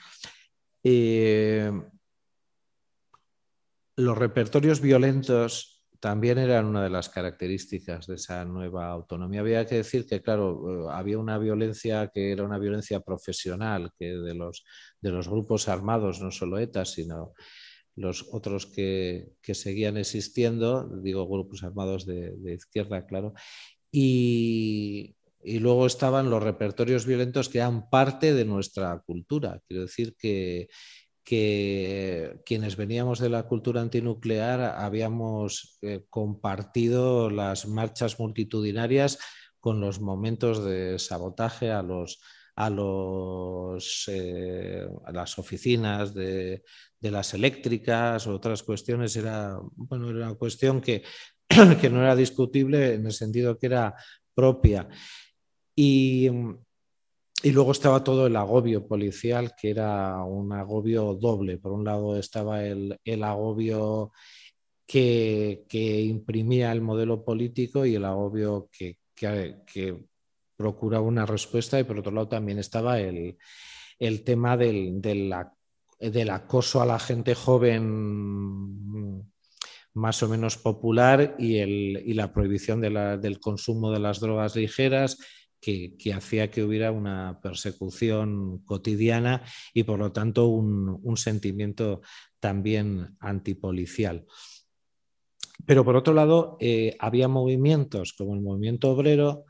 Eh, 0.83 1.71
los 3.95 4.15
repertorios 4.15 4.81
violentos 4.81 5.72
también 6.03 6.37
eran 6.37 6.65
una 6.65 6.83
de 6.83 6.89
las 6.89 7.07
características 7.07 8.07
de 8.07 8.15
esa 8.15 8.43
nueva 8.43 8.89
autonomía. 8.89 9.39
Había 9.39 9.65
que 9.65 9.75
decir 9.75 10.05
que, 10.05 10.21
claro, 10.21 10.89
eh, 10.89 10.91
había 10.91 11.17
una 11.17 11.37
violencia 11.37 12.11
que 12.13 12.33
era 12.33 12.43
una 12.43 12.59
violencia 12.59 12.99
profesional, 12.99 13.89
que 13.97 14.07
de 14.07 14.33
los, 14.33 14.65
de 14.99 15.11
los 15.11 15.29
grupos 15.29 15.69
armados, 15.69 16.19
no 16.19 16.29
solo 16.29 16.59
ETA, 16.59 16.83
sino 16.83 17.31
los 17.95 18.27
otros 18.33 18.65
que, 18.65 19.31
seguían 19.41 19.95
existiendo, 19.95 20.89
digo 21.01 21.25
grupos 21.25 21.63
armados 21.63 22.05
de, 22.05 22.35
izquierda, 22.53 23.05
claro, 23.05 23.33
y, 23.89 25.15
y, 25.41 25.59
luego 25.59 25.85
estaban 25.85 26.29
los 26.29 26.43
repertorios 26.43 27.05
violentos 27.05 27.47
que 27.47 27.59
eran 27.59 27.89
parte 27.89 28.33
de 28.33 28.43
nuestra 28.43 29.01
cultura. 29.05 29.61
Quiero 29.65 29.83
decir 29.83 30.17
que, 30.17 30.67
que 31.23 32.41
quienes 32.45 32.75
veníamos 32.75 33.19
de 33.19 33.29
la 33.29 33.43
cultura 33.43 33.81
antinuclear 33.81 34.61
habíamos 34.61 35.77
eh, 35.81 36.05
compartido 36.09 37.29
las 37.29 37.67
marchas 37.67 38.19
multitudinarias 38.19 39.19
con 39.59 39.79
los 39.79 40.01
momentos 40.01 40.63
de 40.65 40.99
sabotaje 40.99 41.71
a 41.71 41.81
los 41.81 42.19
a, 42.55 42.69
los, 42.69 44.05
eh, 44.07 44.85
a 45.05 45.11
las 45.11 45.39
oficinas 45.39 46.13
de, 46.13 46.63
las 46.99 47.33
eléctricas 47.33 48.27
otras 48.27 48.63
cuestiones 48.63 49.15
era, 49.15 49.57
bueno, 49.75 50.09
era 50.09 50.27
una 50.27 50.35
cuestión 50.35 50.79
que, 50.79 51.03
que 51.81 51.89
no 51.89 52.01
era 52.01 52.15
discutible 52.15 52.93
en 52.93 53.05
el 53.05 53.11
sentido 53.11 53.57
que 53.57 53.65
era 53.67 53.95
propia. 54.33 54.87
Y, 55.75 56.29
y 57.45 57.51
luego 57.51 57.73
estaba 57.73 58.05
todo 58.05 58.25
el 58.25 58.37
agobio 58.37 58.87
policial, 58.87 59.53
que 59.59 59.69
era 59.69 60.23
un 60.23 60.53
agobio 60.53 61.13
doble. 61.13 61.57
Por 61.57 61.73
un 61.73 61.83
lado 61.83 62.17
estaba 62.17 62.63
el, 62.63 62.97
agobio 63.21 64.13
que, 64.87 65.65
imprimía 66.07 66.71
el 66.71 66.79
modelo 66.79 67.25
político 67.25 67.85
y 67.85 67.95
el 67.95 68.05
agobio 68.05 68.69
que, 68.71 68.97
procuraba 70.55 71.05
una 71.05 71.25
respuesta. 71.25 71.77
Y 71.77 71.83
por 71.83 71.99
otro 71.99 72.13
lado 72.13 72.29
también 72.29 72.59
estaba 72.59 73.01
el, 73.01 73.37
tema 74.23 74.55
del, 74.55 75.01
del, 75.01 76.29
acoso 76.29 76.81
a 76.81 76.85
la 76.85 76.97
gente 76.97 77.35
joven 77.35 79.29
más 79.95 80.23
o 80.23 80.29
menos 80.29 80.57
popular 80.57 81.35
y, 81.37 81.57
y 81.57 82.13
la 82.13 82.31
prohibición 82.31 82.79
del 82.79 83.39
consumo 83.41 83.91
de 83.91 83.99
las 83.99 84.21
drogas 84.21 84.55
ligeras 84.55 85.17
que, 85.63 86.13
hacía 86.13 86.51
que 86.51 86.61
hubiera 86.61 86.91
una 86.91 87.39
persecución 87.41 88.59
cotidiana 88.65 89.43
y 89.73 89.83
por 89.83 89.97
lo 89.97 90.11
tanto 90.11 90.47
un, 90.47 91.15
sentimiento 91.15 92.01
también 92.39 93.15
antipolicial. 93.21 94.25
Pero 95.65 95.85
por 95.85 95.95
otro 95.95 96.13
lado, 96.13 96.57
eh, 96.59 96.97
había 96.99 97.29
movimientos 97.29 98.11
como 98.11 98.33
el 98.33 98.41
movimiento 98.41 98.91
obrero, 98.91 99.45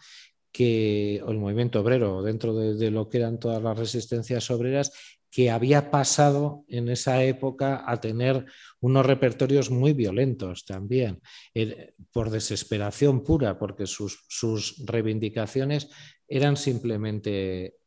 que, 0.52 1.20
o 1.26 1.32
el 1.32 1.40
movimiento 1.40 1.82
obrero, 1.82 2.22
dentro 2.22 2.54
de, 2.54 2.92
lo 2.92 3.10
que 3.10 3.18
eran 3.18 3.40
todas 3.40 3.64
las 3.64 3.76
resistencias 3.76 4.52
obreras, 4.52 4.92
que 5.34 5.50
había 5.50 5.90
pasado 5.90 6.64
en 6.68 6.90
esa 6.90 7.24
época 7.24 7.84
a 7.88 8.00
tener 8.00 8.46
unos 8.82 9.04
repertorios 9.04 9.72
muy 9.72 9.94
violentos 9.94 10.64
también, 10.64 11.22
eh, 11.56 11.92
por 12.12 12.30
desesperación 12.30 13.24
pura, 13.24 13.58
porque 13.58 13.88
sus, 13.88 14.26
sus 14.30 14.86
reivindicaciones 14.86 15.90
eran 16.28 16.56
simplemente, 16.56 17.78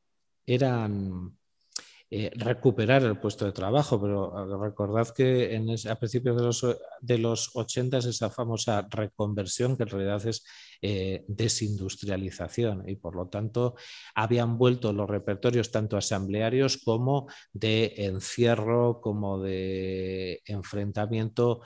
eran 0.44 1.35
eh, 2.08 2.30
recuperar 2.36 3.02
el 3.02 3.18
puesto 3.18 3.44
de 3.44 3.52
trabajo, 3.52 4.00
pero 4.00 4.60
recordad 4.62 5.08
que 5.08 5.60
a 5.90 5.94
principios 5.96 6.36
de 6.36 6.42
los, 6.44 6.66
de 7.00 7.18
los 7.18 7.50
80 7.54 7.98
esa 7.98 8.30
famosa 8.30 8.86
reconversión, 8.88 9.76
que 9.76 9.82
en 9.82 9.88
realidad 9.88 10.24
es 10.24 10.44
eh, 10.82 11.24
desindustrialización, 11.26 12.88
y 12.88 12.94
por 12.94 13.16
lo 13.16 13.26
tanto 13.26 13.74
habían 14.14 14.56
vuelto 14.56 14.92
los 14.92 15.10
repertorios 15.10 15.72
tanto 15.72 15.96
asamblearios 15.96 16.76
como 16.76 17.26
de 17.52 17.92
encierro, 17.96 19.00
como 19.00 19.40
de 19.40 20.42
enfrentamiento 20.46 21.62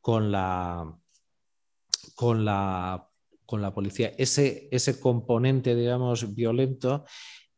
con 0.00 0.32
la, 0.32 0.92
con 2.16 2.44
la, 2.44 3.08
con 3.46 3.62
la 3.62 3.72
policía. 3.72 4.12
Ese, 4.18 4.68
ese 4.72 4.98
componente, 4.98 5.76
digamos, 5.76 6.34
violento 6.34 7.04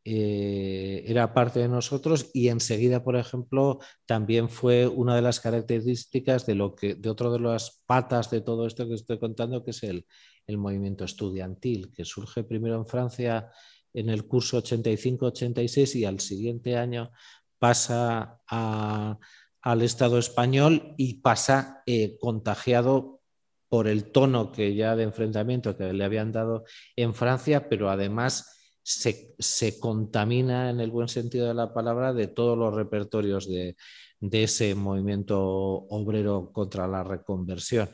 eh, 0.08 1.02
era 1.04 1.34
parte 1.34 1.58
de 1.58 1.66
nosotros 1.66 2.30
y 2.32 2.46
enseguida, 2.46 3.02
por 3.02 3.16
ejemplo, 3.16 3.80
también 4.06 4.48
fue 4.48 4.86
una 4.86 5.16
de 5.16 5.22
las 5.22 5.40
características 5.40 6.46
de 6.46 6.54
lo 6.54 6.76
que, 6.76 6.94
de 6.94 7.10
otro 7.10 7.32
de 7.32 7.40
las 7.40 7.82
patas 7.86 8.30
de 8.30 8.40
todo 8.40 8.68
esto 8.68 8.86
que 8.86 8.94
estoy 8.94 9.18
contando, 9.18 9.64
que 9.64 9.72
es 9.72 9.82
el, 9.82 10.06
movimiento 10.48 11.04
estudiantil, 11.04 11.92
que 11.92 12.04
surge 12.04 12.44
primero 12.44 12.76
en 12.76 12.86
Francia 12.86 13.50
en 13.92 14.08
el 14.08 14.28
curso 14.28 14.62
85-86 14.62 15.96
y 15.96 16.04
al 16.04 16.20
siguiente 16.20 16.76
año 16.76 17.10
pasa 17.58 18.38
al 18.46 19.82
Estado 19.82 20.18
español 20.18 20.94
y 20.96 21.14
pasa 21.14 21.82
eh, 21.84 22.16
contagiado 22.20 23.22
por 23.68 23.88
el 23.88 24.12
tono 24.12 24.52
que 24.52 24.76
ya 24.76 24.94
de 24.94 25.02
enfrentamiento 25.02 25.76
que 25.76 25.92
le 25.92 26.04
habían 26.04 26.30
dado 26.30 26.62
en 26.94 27.12
Francia, 27.12 27.68
pero 27.68 27.90
además 27.90 28.55
se, 28.86 29.80
contamina 29.80 30.70
en 30.70 30.78
el 30.78 30.92
buen 30.92 31.08
sentido 31.08 31.48
de 31.48 31.54
la 31.54 31.74
palabra 31.74 32.12
de 32.12 32.28
todos 32.28 32.56
los 32.56 32.72
repertorios 32.72 33.48
de, 33.48 33.74
ese 34.20 34.74
movimiento 34.76 35.40
obrero 35.40 36.52
contra 36.52 36.86
la 36.86 37.02
reconversión. 37.02 37.90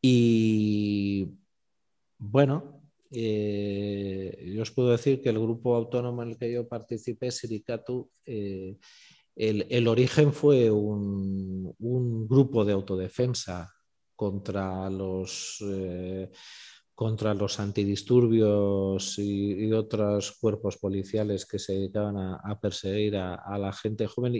Y 0.00 1.28
bueno, 2.18 2.82
eh, 3.10 4.52
yo 4.54 4.62
os 4.62 4.70
puedo 4.70 4.90
decir 4.90 5.20
que 5.20 5.30
el 5.30 5.40
grupo 5.40 5.74
autónomo 5.74 6.22
en 6.22 6.30
el 6.30 6.38
que 6.38 6.52
yo 6.52 6.68
participé, 6.68 7.32
Siricatu, 7.32 8.08
eh, 8.24 8.76
el, 9.34 9.88
origen 9.88 10.32
fue 10.32 10.70
un, 10.70 11.74
grupo 12.28 12.64
de 12.64 12.74
autodefensa 12.74 13.72
contra 14.14 14.88
los 14.88 15.58
eh, 15.68 16.30
contra 17.02 17.34
los 17.34 17.58
antidisturbios 17.58 19.18
y, 19.18 19.72
otros 19.72 20.38
cuerpos 20.40 20.76
policiales 20.76 21.44
que 21.46 21.58
se 21.58 21.72
dedicaban 21.72 22.16
a, 22.16 22.60
perseguir 22.60 23.16
a, 23.16 23.58
la 23.58 23.72
gente 23.72 24.06
joven 24.06 24.34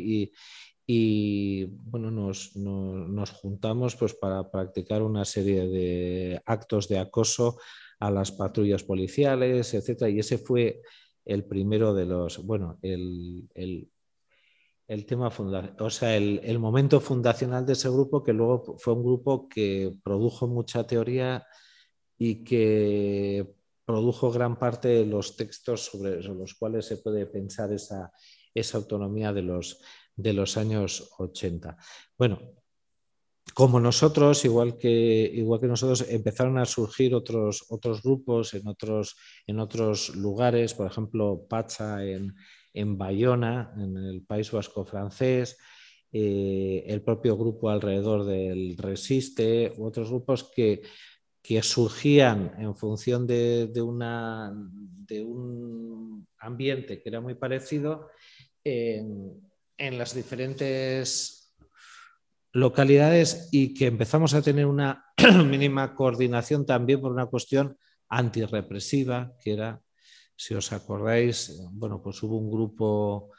y, 0.87 1.65
bueno, 1.65 2.13
nos, 2.13 3.31
juntamos 3.33 3.97
pues, 3.97 4.15
para 4.15 4.49
practicar 4.49 5.03
una 5.03 5.25
serie 5.25 5.67
de 5.67 6.41
actos 6.47 6.87
de 6.87 7.01
acoso 7.01 7.59
a 7.99 8.13
las 8.13 8.31
patrullas 8.31 8.85
policiales, 8.85 9.75
etcétera, 9.75 10.09
y 10.09 10.21
ese 10.21 10.39
fue 10.39 10.83
el 11.25 11.45
primero 11.45 11.95
de 11.95 12.07
los, 12.07 12.47
bueno, 12.47 12.79
el, 12.81 13.49
tema 15.09 15.33
o 15.81 15.91
sea, 15.91 16.17
el, 16.17 16.41
el, 16.45 16.61
momento 16.61 17.01
fundacional 17.01 17.67
de 17.67 17.73
ese 17.73 17.89
grupo, 17.89 18.23
que 18.23 18.33
luego 18.33 18.77
fue 18.79 18.93
un 18.95 19.03
grupo 19.03 19.49
que 19.49 19.99
produjo 20.05 20.47
mucha 20.47 20.87
teoría 20.87 21.45
y 22.19 22.45
que 22.45 23.55
produjo 23.85 24.31
gran 24.31 24.59
parte 24.59 24.89
de 24.89 25.07
los 25.07 25.37
textos 25.37 25.87
sobre, 25.87 26.23
los 26.23 26.55
cuales 26.55 26.87
se 26.87 26.99
puede 26.99 27.27
pensar 27.27 27.73
esa, 27.73 28.13
esa 28.55 28.79
autonomía 28.79 29.33
de 29.33 29.43
los, 29.43 29.81
de 30.15 30.33
los 30.33 30.57
años 30.57 31.11
80. 31.19 31.77
Bueno, 32.17 32.41
como 33.55 33.81
nosotros, 33.81 34.45
igual 34.45 34.79
que, 34.79 35.31
igual 35.35 35.61
que 35.61 35.67
nosotros, 35.67 36.07
empezaron 36.09 36.59
a 36.59 36.65
surgir 36.65 37.15
otros, 37.15 37.67
otros 37.69 38.03
grupos 38.03 38.55
en 38.55 38.67
otros, 38.67 39.17
en 39.47 39.59
otros 39.59 40.15
lugares, 40.15 40.75
por 40.75 40.87
ejemplo, 40.87 41.45
Pacha 41.49 42.05
en, 42.05 42.35
en 42.73 42.97
Bayona, 42.97 43.75
en 43.77 43.97
el 43.97 44.23
País 44.23 44.51
Vasco 44.51 44.85
francés, 44.85 45.59
eh, 46.13 46.85
el 46.87 47.03
propio 47.03 47.37
grupo 47.37 47.69
alrededor 47.69 48.25
del 48.25 48.77
Resiste, 48.77 49.73
otros 49.79 50.09
grupos 50.11 50.45
que 50.45 50.83
que 51.43 51.63
surgían 51.63 52.55
en 52.59 52.77
función 52.77 53.27
de, 53.27 53.71
un 53.83 54.03
ambiente 56.39 57.03
que 57.03 57.09
era 57.09 57.21
muy 57.21 57.35
parecido 57.35 58.09
en, 58.65 59.43
las 59.77 60.15
diferentes 60.15 61.57
localidades 62.53 63.49
y 63.51 63.75
que 63.75 63.87
empezamos 63.87 64.35
a 64.35 64.43
tener 64.43 64.67
una 64.67 65.05
mínima 65.45 65.95
coordinación 65.95 66.65
también 66.65 67.01
por 67.01 67.11
una 67.11 67.27
cuestión 67.27 67.77
antirrepresiva, 68.09 69.33
que 69.43 69.55
era, 69.55 69.81
si 70.37 70.55
os 70.55 70.73
acordáis, 70.73 71.61
bueno, 71.73 72.01
pues 72.01 72.23
hubo 72.23 72.37
un 72.37 72.51
grupo 72.51 73.33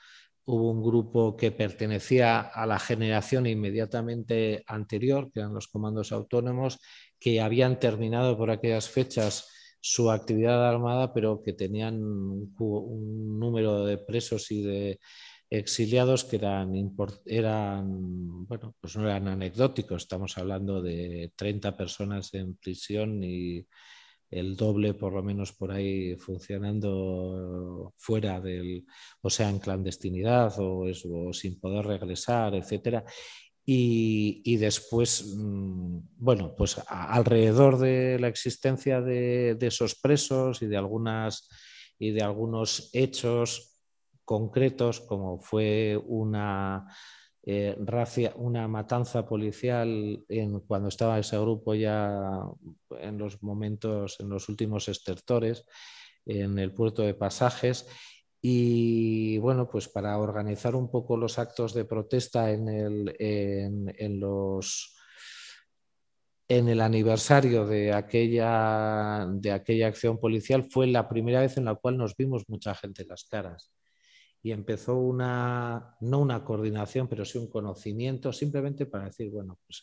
hubo 0.46 0.72
un 0.72 0.84
grupo 0.84 1.36
que 1.38 1.52
pertenecía 1.52 2.40
a 2.40 2.66
la 2.66 2.80
generación 2.80 3.48
inmediatamente 3.48 4.64
anterior, 4.68 5.32
que 5.32 5.40
eran 5.40 5.54
los 5.54 5.68
comandos 5.68 6.12
autónomos, 6.12 6.80
que 7.20 7.42
habían 7.42 7.80
terminado 7.80 8.38
por 8.38 8.52
aquellas 8.52 8.90
fechas 8.90 9.50
su 9.80 10.12
actividad 10.12 10.68
armada, 10.68 11.14
pero 11.14 11.42
que 11.44 11.54
tenían 11.54 12.02
un, 12.04 13.40
número 13.40 13.86
de 13.86 13.98
presos 13.98 14.52
y 14.52 14.62
de, 14.62 15.00
exiliados 15.50 16.24
que 16.24 16.38
eran, 16.38 16.74
eran, 17.26 18.48
bueno, 18.48 18.76
pues 18.82 18.96
no 18.96 19.04
eran 19.04 19.28
anecdóticos, 19.28 20.04
estamos 20.04 20.38
hablando 20.38 20.82
de 20.82 21.32
30 21.36 21.78
personas 21.78 22.34
en 22.34 22.56
prisión 22.56 23.24
y 23.24 23.68
el 24.34 24.56
doble 24.56 24.94
por 24.94 25.14
lo 25.14 25.24
menos 25.24 25.54
por 25.54 25.72
ahí 25.72 26.16
funcionando 26.16 27.94
fuera 27.98 28.42
del, 28.42 28.86
o 29.22 29.30
sea, 29.30 29.50
en 29.50 29.60
clandestinidad 29.60 30.54
o, 30.58 30.92
sin 31.34 31.60
poder 31.60 31.86
regresar, 31.86 32.56
etcétera. 32.56 33.04
Y, 33.66 34.58
después, 34.58 35.36
mm, 35.38 36.00
bueno, 36.18 36.54
pues 36.56 36.82
alrededor 36.88 37.78
de 37.80 38.20
la 38.20 38.28
existencia 38.28 39.00
de, 39.00 39.56
de, 39.56 39.68
esos 39.68 39.96
presos 39.96 40.62
y 40.62 40.68
de, 40.68 40.76
algunas, 40.76 41.48
y 41.98 42.12
de 42.12 42.24
algunos 42.24 42.90
hechos 42.94 43.80
concretos, 44.26 45.00
como 45.00 45.40
fue 45.40 45.98
una 46.08 46.88
eh, 47.46 47.76
una 48.38 48.68
matanza 48.70 49.26
policial 49.26 50.24
en, 50.30 50.62
cuando 50.62 50.88
estaba 50.88 51.20
ese 51.20 51.38
grupo 51.38 51.76
ya 51.76 52.42
en 53.00 53.18
los 53.18 53.44
momentos, 53.44 54.18
en 54.22 54.30
los 54.30 54.48
últimos 54.48 54.88
estertores, 54.88 55.66
en 56.26 56.58
el 56.58 56.74
puerto 56.74 57.02
de 57.02 57.14
pasajes. 57.14 57.86
Y 58.42 59.38
bueno, 59.40 59.70
pues 59.70 59.90
para 59.90 60.18
organizar 60.18 60.76
un 60.76 60.90
poco 60.90 61.18
los 61.18 61.38
actos 61.38 61.74
de 61.74 61.86
protesta 61.86 62.52
en 62.52 62.70
el, 62.70 63.16
en, 63.20 64.20
los 64.20 64.96
en 66.48 66.70
el 66.70 66.82
aniversario 66.82 67.66
de 67.66 67.94
aquella, 67.94 69.28
de 69.30 69.52
aquella 69.52 69.88
acción 69.88 70.18
policial 70.18 70.70
fue 70.70 70.88
la 70.88 71.10
primera 71.10 71.42
vez 71.42 71.58
en 71.58 71.66
la 71.66 71.76
cual 71.76 71.98
nos 71.98 72.16
vimos 72.16 72.44
mucha 72.48 72.76
gente 72.76 73.04
en 73.04 73.10
las 73.10 73.26
caras 73.26 73.73
y 74.44 74.52
empezó 74.52 74.98
una, 74.98 75.96
no 76.02 76.20
una 76.20 76.44
coordinación, 76.44 77.08
pero 77.08 77.24
sí 77.24 77.38
un 77.38 77.50
conocimiento, 77.50 78.34
simplemente 78.34 78.86
para 78.86 79.06
decir, 79.06 79.32
bueno, 79.32 79.58
pues 79.66 79.82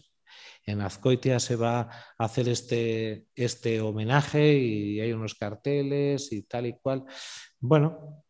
en 0.66 0.82
Azcoitia 0.82 1.40
se 1.40 1.56
va 1.56 1.80
a 1.80 2.24
hacer 2.24 2.46
este, 2.48 3.26
este 3.34 3.80
homenaje 3.80 4.52
y 4.58 5.00
hay 5.00 5.12
unos 5.12 5.34
carteles 5.34 6.30
y 6.32 6.42
tal 6.42 6.66
y 6.66 6.74
cual. 6.74 7.04
Bueno, 7.58 8.22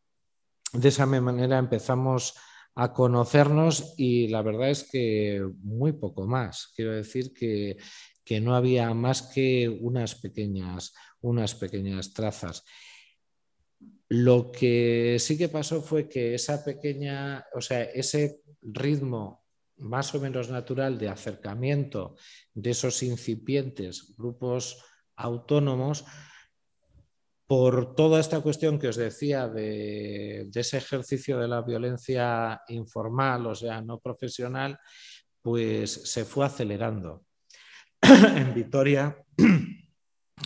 de 0.72 0.88
esa 0.88 1.04
manera 1.04 1.58
empezamos 1.58 2.34
a 2.76 2.92
conocernos 2.92 3.94
y 3.98 4.28
la 4.28 4.42
verdad 4.42 4.70
es 4.70 4.88
que 4.88 5.44
muy 5.62 5.92
poco 5.92 6.28
más. 6.28 6.72
Quiero 6.76 6.92
decir 6.92 7.34
que, 7.34 7.76
que 8.24 8.40
no 8.40 8.54
había 8.54 8.94
más 8.94 9.22
que 9.22 9.68
unas 9.68 10.14
pequeñas, 10.14 10.94
unas 11.20 11.56
pequeñas 11.56 12.12
trazas. 12.12 12.64
Lo 14.10 14.50
que 14.50 15.18
sí 15.20 15.38
que 15.38 15.48
pasó 15.48 15.82
fue 15.82 16.08
que 16.08 16.34
esa 16.34 16.64
pequeña, 16.64 17.46
o 17.54 17.60
sea, 17.60 17.84
ese 17.84 18.42
ritmo 18.60 19.44
más 19.76 20.14
o 20.14 20.20
menos 20.20 20.50
natural 20.50 20.98
de 20.98 21.08
acercamiento 21.08 22.16
de 22.52 22.70
esos 22.70 23.02
incipientes 23.02 24.14
grupos 24.18 24.82
autónomos, 25.16 26.04
por 27.46 27.94
toda 27.94 28.20
esta 28.20 28.40
cuestión 28.40 28.78
que 28.78 28.88
os 28.88 28.96
decía 28.96 29.48
de, 29.48 30.48
ese 30.54 30.78
ejercicio 30.78 31.38
de 31.38 31.48
la 31.48 31.62
violencia 31.62 32.60
informal, 32.68 33.46
o 33.46 33.54
sea, 33.54 33.80
no 33.80 33.98
profesional, 33.98 34.78
pues 35.42 35.90
se 35.90 36.24
fue 36.24 36.46
acelerando. 36.46 37.24
en 38.02 38.54
Vitoria, 38.54 39.16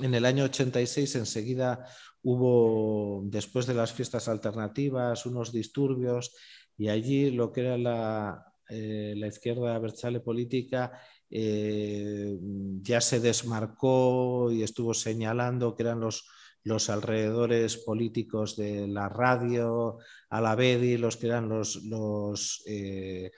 en 0.02 0.14
el 0.14 0.24
año 0.24 0.44
86, 0.44 1.16
enseguida 1.16 1.86
hubo, 2.22 3.22
después 3.26 3.66
de 3.66 3.74
las 3.74 3.92
fiestas 3.92 4.28
alternativas, 4.28 5.26
unos 5.26 5.52
disturbios 5.52 6.34
y 6.76 6.88
allí 6.88 7.30
lo 7.30 7.52
que 7.52 7.60
era 7.60 7.78
la, 7.78 8.44
eh, 8.68 9.14
izquierda 9.26 9.78
berchale 9.78 10.20
política 10.20 10.92
eh, 11.30 12.38
ya 12.80 13.00
se 13.00 13.20
desmarcó 13.20 14.50
y 14.50 14.62
estuvo 14.62 14.94
señalando 14.94 15.74
que 15.74 15.82
eran 15.82 16.00
los, 16.00 16.28
los 16.62 16.88
alrededores 16.88 17.76
políticos 17.76 18.56
de 18.56 18.88
la 18.88 19.08
radio, 19.08 19.98
a 20.30 20.40
la 20.40 20.54
BEDI, 20.54 20.96
los 20.96 21.16
que 21.16 21.26
eran 21.26 21.48
los, 21.48 21.84
los 21.84 22.62
eh, 22.66 23.30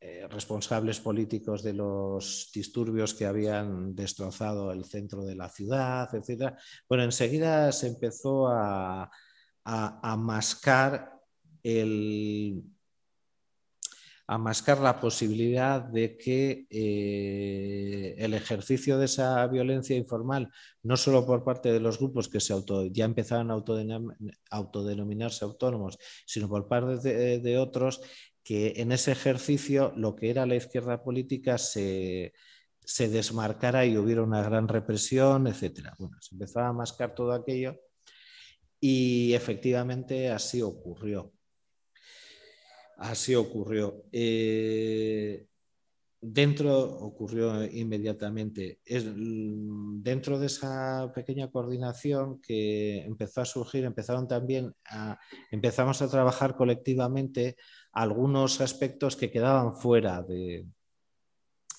eh, 0.00 0.26
responsables 0.28 0.98
políticos 0.98 1.62
de 1.62 1.74
los 1.74 2.50
disturbios 2.54 3.12
que 3.12 3.26
habían 3.26 3.94
destrozado 3.94 4.72
el 4.72 4.86
centro 4.86 5.24
de 5.24 5.34
la 5.36 5.50
ciudad, 5.50 6.08
etc. 6.14 6.54
Bueno, 6.88 7.04
enseguida 7.04 7.70
se 7.70 7.88
empezó 7.88 8.48
a, 8.48 9.10
a 9.64 10.16
mascar 14.38 14.80
la 14.80 15.00
posibilidad 15.00 15.82
de 15.82 16.16
que 16.16 16.66
eh, 16.70 18.14
el 18.16 18.32
ejercicio 18.32 18.96
de 18.96 19.06
esa 19.06 19.44
violencia 19.48 19.96
informal, 19.96 20.48
no 20.84 20.96
solo 20.96 21.26
por 21.26 21.42
parte 21.42 21.72
de 21.72 21.80
los 21.80 21.98
grupos 21.98 22.28
que 22.28 22.38
se 22.38 22.54
ya 22.92 23.04
empezaron 23.04 23.50
a 23.50 23.60
autodenominarse 24.50 25.44
autónomos, 25.44 25.98
sino 26.24 26.48
por 26.48 26.68
parte 26.68 27.40
de 27.40 27.58
otros, 27.58 28.00
que 28.50 28.72
en 28.78 28.90
ese 28.90 29.12
ejercicio 29.12 29.92
lo 29.94 30.16
que 30.16 30.28
era 30.28 30.44
la 30.44 30.56
izquierda 30.56 31.04
política 31.04 31.56
se, 31.56 32.32
desmarcara 32.98 33.86
y 33.86 33.96
hubiera 33.96 34.24
una 34.24 34.42
gran 34.42 34.66
represión, 34.66 35.46
etc. 35.46 35.90
Bueno, 35.96 36.16
se 36.20 36.34
empezaba 36.34 36.66
a 36.66 36.72
mascar 36.72 37.14
todo 37.14 37.30
aquello 37.32 37.80
y 38.80 39.34
efectivamente 39.34 40.30
así 40.30 40.62
ocurrió. 40.62 41.32
Así 42.96 43.36
ocurrió. 43.36 44.02
Eh, 44.10 45.46
dentro, 46.20 46.76
ocurrió 46.82 47.64
inmediatamente, 47.64 48.80
dentro 48.84 50.40
de 50.40 50.46
esa 50.46 51.12
pequeña 51.14 51.52
coordinación 51.52 52.40
que 52.40 53.04
empezó 53.04 53.42
a 53.42 53.46
surgir, 53.46 53.84
empezaron 53.84 54.26
también 54.26 54.74
a, 54.86 55.20
empezamos 55.52 56.02
a 56.02 56.08
trabajar 56.08 56.56
colectivamente 56.56 57.54
algunos 57.92 58.60
aspectos 58.60 59.16
que 59.16 59.30
quedaban 59.30 59.74
fuera 59.74 60.22
de, 60.22 60.66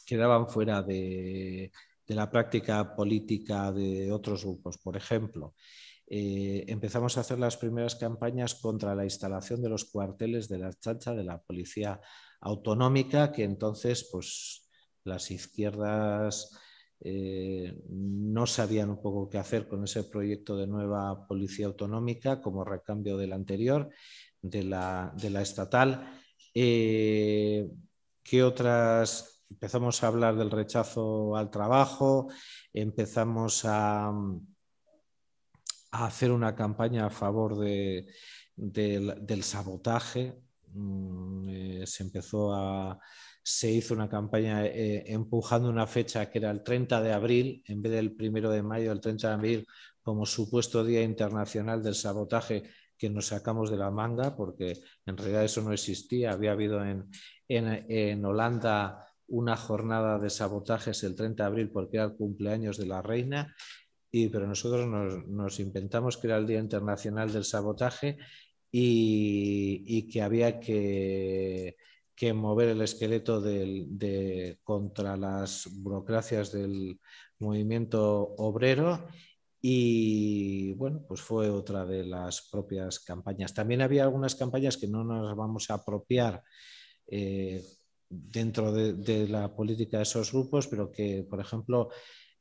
quedaban 0.06 0.47
fuera 0.47 0.82
de, 0.82 1.71
la 2.08 2.30
práctica 2.30 2.93
política 2.93 3.71
de 3.71 4.12
otros 4.12 4.43
grupos. 4.43 4.78
Por 4.78 4.97
ejemplo, 4.97 5.56
eh, 6.06 6.65
empezamos 6.67 7.17
a 7.17 7.21
hacer 7.21 7.39
las 7.39 7.56
primeras 7.56 7.95
campañas 7.95 8.56
contra 8.56 8.93
la 8.93 9.06
instalación 9.06 9.62
de 9.62 9.69
los 9.69 9.86
cuarteles 9.86 10.50
de 10.50 10.58
la 10.58 10.74
chacha 10.74 11.13
de 11.13 11.24
la 11.24 11.41
policía 11.41 12.02
autonómica, 12.41 13.32
que 13.32 13.45
entonces 13.45 14.10
pues, 14.12 14.69
las 15.06 15.32
izquierdas 15.32 16.52
eh, 17.00 17.82
no 17.89 18.45
sabían 18.45 18.89
un 18.89 19.02
poco 19.02 19.30
qué 19.30 19.38
hacer 19.38 19.69
con 19.69 19.86
ese 19.86 20.04
proyecto 20.04 20.58
de 20.58 20.67
nueva 20.67 21.26
policía 21.28 21.67
autonómica 21.67 22.41
como 22.41 22.65
recambio 22.65 23.15
del 23.15 23.32
anterior 23.32 23.89
de 24.41 24.63
la, 24.63 25.13
estatal. 25.41 26.10
Eh, 26.54 27.69
¿Qué 28.23 28.43
otras? 28.43 29.45
Empezamos 29.49 30.01
a 30.01 30.08
hablar 30.08 30.36
del 30.36 30.51
rechazo 30.51 31.36
al 31.36 31.49
trabajo, 31.49 32.30
empezamos 32.73 33.63
a, 33.65 34.12
hacer 35.91 36.32
una 36.32 36.56
campaña 36.56 37.08
a 37.08 37.10
favor 37.10 37.58
del 37.58 39.43
sabotaje. 39.43 40.41
Mm, 40.73 41.49
eh, 41.49 41.84
se 41.86 42.04
empezó 42.04 42.54
a, 42.54 42.97
se 43.43 43.71
hizo 43.71 43.93
una 43.93 44.08
campaña 44.08 44.65
eh, 44.65 45.04
empujando 45.08 45.69
una 45.69 45.88
fecha 45.88 46.30
que 46.30 46.39
era 46.39 46.51
el 46.51 46.63
30 46.63 47.01
de 47.01 47.13
abril, 47.13 47.63
en 47.67 47.82
vez 47.82 47.91
del 47.91 48.15
primero 48.15 48.49
de 48.51 48.63
mayo, 48.63 48.91
el 48.91 49.01
30 49.01 49.27
de 49.27 49.34
abril, 49.34 49.67
como 50.01 50.25
supuesto 50.25 50.84
Día 50.84 51.04
Internacional 51.04 51.84
del 51.84 51.95
Sabotaje, 51.95 52.63
que 53.02 53.10
nos 53.10 53.26
sacamos 53.26 53.72
de 53.72 53.78
la 53.78 53.90
manga, 53.90 54.36
porque 54.36 54.78
en 55.08 55.18
realidad 55.18 55.44
eso 55.44 55.64
no 55.64 55.74
existía. 55.74 56.34
Había 56.34 56.52
habido 56.52 56.86
en, 56.86 57.10
en, 57.48 58.24
Holanda 58.24 59.08
una 59.26 59.58
jornada 59.58 60.20
de 60.20 60.30
sabotajes 60.30 61.04
el 61.04 61.16
30 61.16 61.42
de 61.42 61.48
abril 61.48 61.72
porque 61.72 61.98
era 61.98 62.06
el 62.06 62.16
cumpleaños 62.16 62.78
de 62.78 62.86
la 62.86 63.02
reina, 63.02 63.56
y, 64.12 64.30
pero 64.30 64.45
nosotros 64.45 64.88
nos, 65.28 65.60
inventamos 65.60 66.16
que 66.18 66.28
era 66.28 66.38
el 66.38 66.45
Día 66.45 66.60
Internacional 66.60 67.34
del 67.34 67.43
Sabotaje 67.43 68.20
y, 68.72 70.08
que 70.08 70.22
había 70.22 70.60
que, 70.60 71.78
que, 72.16 72.34
mover 72.34 72.70
el 72.70 72.84
esqueleto 72.84 73.41
de, 73.41 74.60
contra 74.64 75.18
las 75.18 75.68
burocracias 75.72 76.52
del 76.52 76.99
movimiento 77.39 78.36
obrero 78.38 79.08
y 79.62 80.74
bueno, 80.74 81.05
pues 81.07 81.22
fue 81.22 81.49
otra 81.49 81.86
de 81.86 82.03
las 82.03 82.49
propias 82.49 82.99
campañas. 82.99 83.53
También 83.53 83.82
había 83.82 84.03
algunas 84.03 84.36
campañas 84.36 84.78
que 84.78 84.88
no 84.88 85.03
nos 85.03 85.36
vamos 85.36 85.70
a 85.70 85.76
apropiar 85.76 86.43
eh, 87.07 87.64
dentro 88.09 88.72
de, 88.74 89.28
la 89.28 89.55
política 89.55 89.97
de 89.97 90.03
esos 90.03 90.32
grupos, 90.32 90.68
pero 90.68 90.91
que, 90.91 91.26
por 91.30 91.39
ejemplo, 91.39 91.89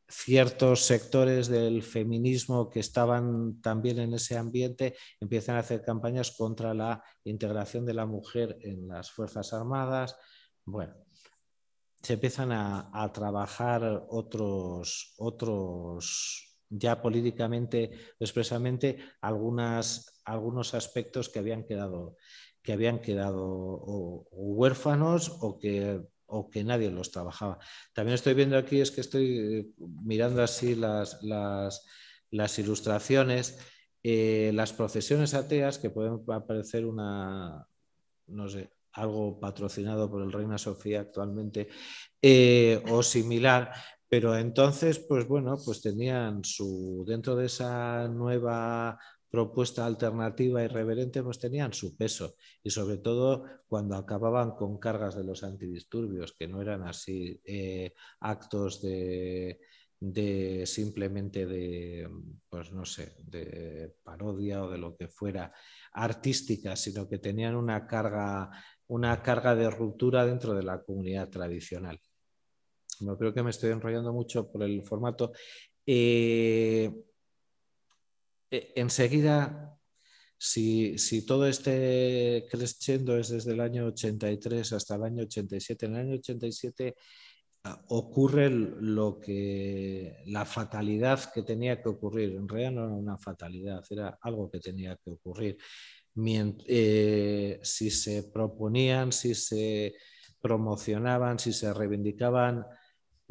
ciertos 0.08 0.80
sectores 0.80 1.48
del 1.48 1.82
feminismo 1.82 2.68
que 2.68 2.80
estaban 2.80 3.60
también 3.60 4.00
en 4.00 4.14
ese 4.14 4.36
ambiente 4.36 4.96
empiezan 5.20 5.56
a 5.56 5.60
hacer 5.60 5.82
campañas 5.82 6.32
contra 6.32 6.74
la 6.74 7.04
integración 7.24 7.86
de 7.86 7.94
la 7.94 8.06
mujer 8.06 8.58
en 8.62 8.88
las 8.88 9.10
Fuerzas 9.10 9.52
Armadas. 9.52 10.16
Bueno, 10.64 10.94
se 12.02 12.14
empiezan 12.14 12.50
a, 12.52 13.10
trabajar 13.12 14.06
otros, 14.08 15.14
otros, 15.18 16.49
ya 16.70 17.02
políticamente, 17.02 17.90
expresamente, 18.18 18.98
algunas, 19.20 20.22
algunos 20.24 20.72
aspectos 20.74 21.28
que 21.28 21.40
habían 21.40 21.64
quedado, 21.64 22.16
que 22.62 22.72
habían 22.72 23.00
quedado 23.00 23.82
huérfanos 24.30 25.36
o 25.40 25.58
que 25.58 26.00
o 26.30 26.48
que 26.48 26.64
nadie 26.64 26.90
los 26.90 27.10
trabajaba. 27.10 27.58
También 27.92 28.14
estoy 28.14 28.34
viendo 28.34 28.56
aquí, 28.56 28.80
es 28.80 28.90
que 28.90 29.00
estoy 29.00 29.38
eh, 29.38 29.66
mirando 29.78 30.42
así 30.42 30.74
las, 30.74 31.20
las, 31.22 32.58
ilustraciones, 32.58 33.58
eh, 34.02 34.52
las 34.54 34.72
procesiones 34.72 35.34
ateas 35.34 35.78
que 35.78 35.90
pueden 35.90 36.24
parecer 36.24 36.86
una, 36.86 37.66
no 38.28 38.48
sé, 38.48 38.70
algo 38.92 39.38
patrocinado 39.38 40.10
por 40.10 40.22
el 40.22 40.32
Reina 40.32 40.58
Sofía 40.58 41.00
actualmente 41.00 41.68
eh, 42.22 42.82
o 42.88 43.02
similar, 43.02 43.72
pero 44.10 44.36
entonces, 44.36 44.98
pues 44.98 45.26
bueno, 45.28 45.56
pues 45.64 45.80
tenían 45.82 46.44
su, 46.44 47.04
dentro 47.06 47.36
de 47.36 47.46
esa 47.46 48.08
nueva 48.08 48.98
propuesta 49.30 49.86
alternativa 49.86 50.64
y 50.64 50.66
reverente, 50.66 51.22
pues 51.22 51.38
tenían 51.38 51.72
su 51.72 51.96
peso. 51.96 52.34
Y 52.64 52.70
sobre 52.70 52.98
todo 52.98 53.44
cuando 53.68 53.94
acababan 53.96 54.56
con 54.56 54.78
cargas 54.78 55.14
de 55.14 55.22
los 55.22 55.44
antidisturbios, 55.44 56.32
que 56.32 56.48
no 56.48 56.60
eran 56.60 56.82
así 56.82 57.40
eh, 57.44 57.94
actos 58.18 58.82
de, 58.82 59.60
simplemente 60.66 61.46
de, 61.46 62.10
pues 62.48 62.72
no 62.72 62.84
sé, 62.84 63.14
de 63.24 63.94
parodia 64.02 64.64
o 64.64 64.70
de 64.70 64.78
lo 64.78 64.96
que 64.96 65.06
fuera 65.06 65.52
artística, 65.92 66.74
sino 66.74 67.08
que 67.08 67.18
tenían 67.18 67.54
una 67.54 67.86
carga, 67.86 68.50
una 68.88 69.22
carga 69.22 69.54
de 69.54 69.70
ruptura 69.70 70.26
dentro 70.26 70.52
de 70.54 70.64
la 70.64 70.82
comunidad 70.82 71.28
tradicional. 71.30 72.00
No 73.00 73.16
creo 73.16 73.32
que 73.32 73.42
me 73.42 73.50
estoy 73.50 73.70
enrollando 73.70 74.12
mucho 74.12 74.50
por 74.50 74.62
el 74.62 74.82
formato. 74.82 75.32
Eh, 75.86 76.90
e, 78.50 78.72
enseguida, 78.76 79.78
si, 80.38 80.96
todo 81.26 81.46
este 81.46 82.46
creciendo 82.50 83.16
es 83.18 83.28
desde 83.30 83.52
el 83.52 83.60
año 83.60 83.86
83 83.86 84.72
hasta 84.72 84.96
el 84.96 85.04
año 85.04 85.22
87, 85.24 85.86
en 85.86 85.94
el 85.94 86.00
año 86.00 86.14
87 86.14 86.96
ah, 87.64 87.84
ocurre 87.88 88.50
lo 88.50 89.20
que 89.20 90.16
la 90.26 90.44
fatalidad 90.44 91.32
que 91.32 91.42
tenía 91.42 91.82
que 91.82 91.88
ocurrir. 91.90 92.36
En 92.36 92.48
realidad 92.48 92.72
no 92.72 92.84
era 92.86 92.94
una 92.94 93.18
fatalidad, 93.18 93.84
era 93.90 94.18
algo 94.22 94.50
que 94.50 94.60
tenía 94.60 94.96
que 94.96 95.10
ocurrir. 95.10 95.58
Eh, 96.66 97.60
si 97.62 97.90
se 97.90 98.24
proponían, 98.24 99.12
si 99.12 99.34
se 99.34 99.94
promocionaban, 100.40 101.38
si 101.38 101.52
se 101.52 101.72
reivindicaban 101.72 102.64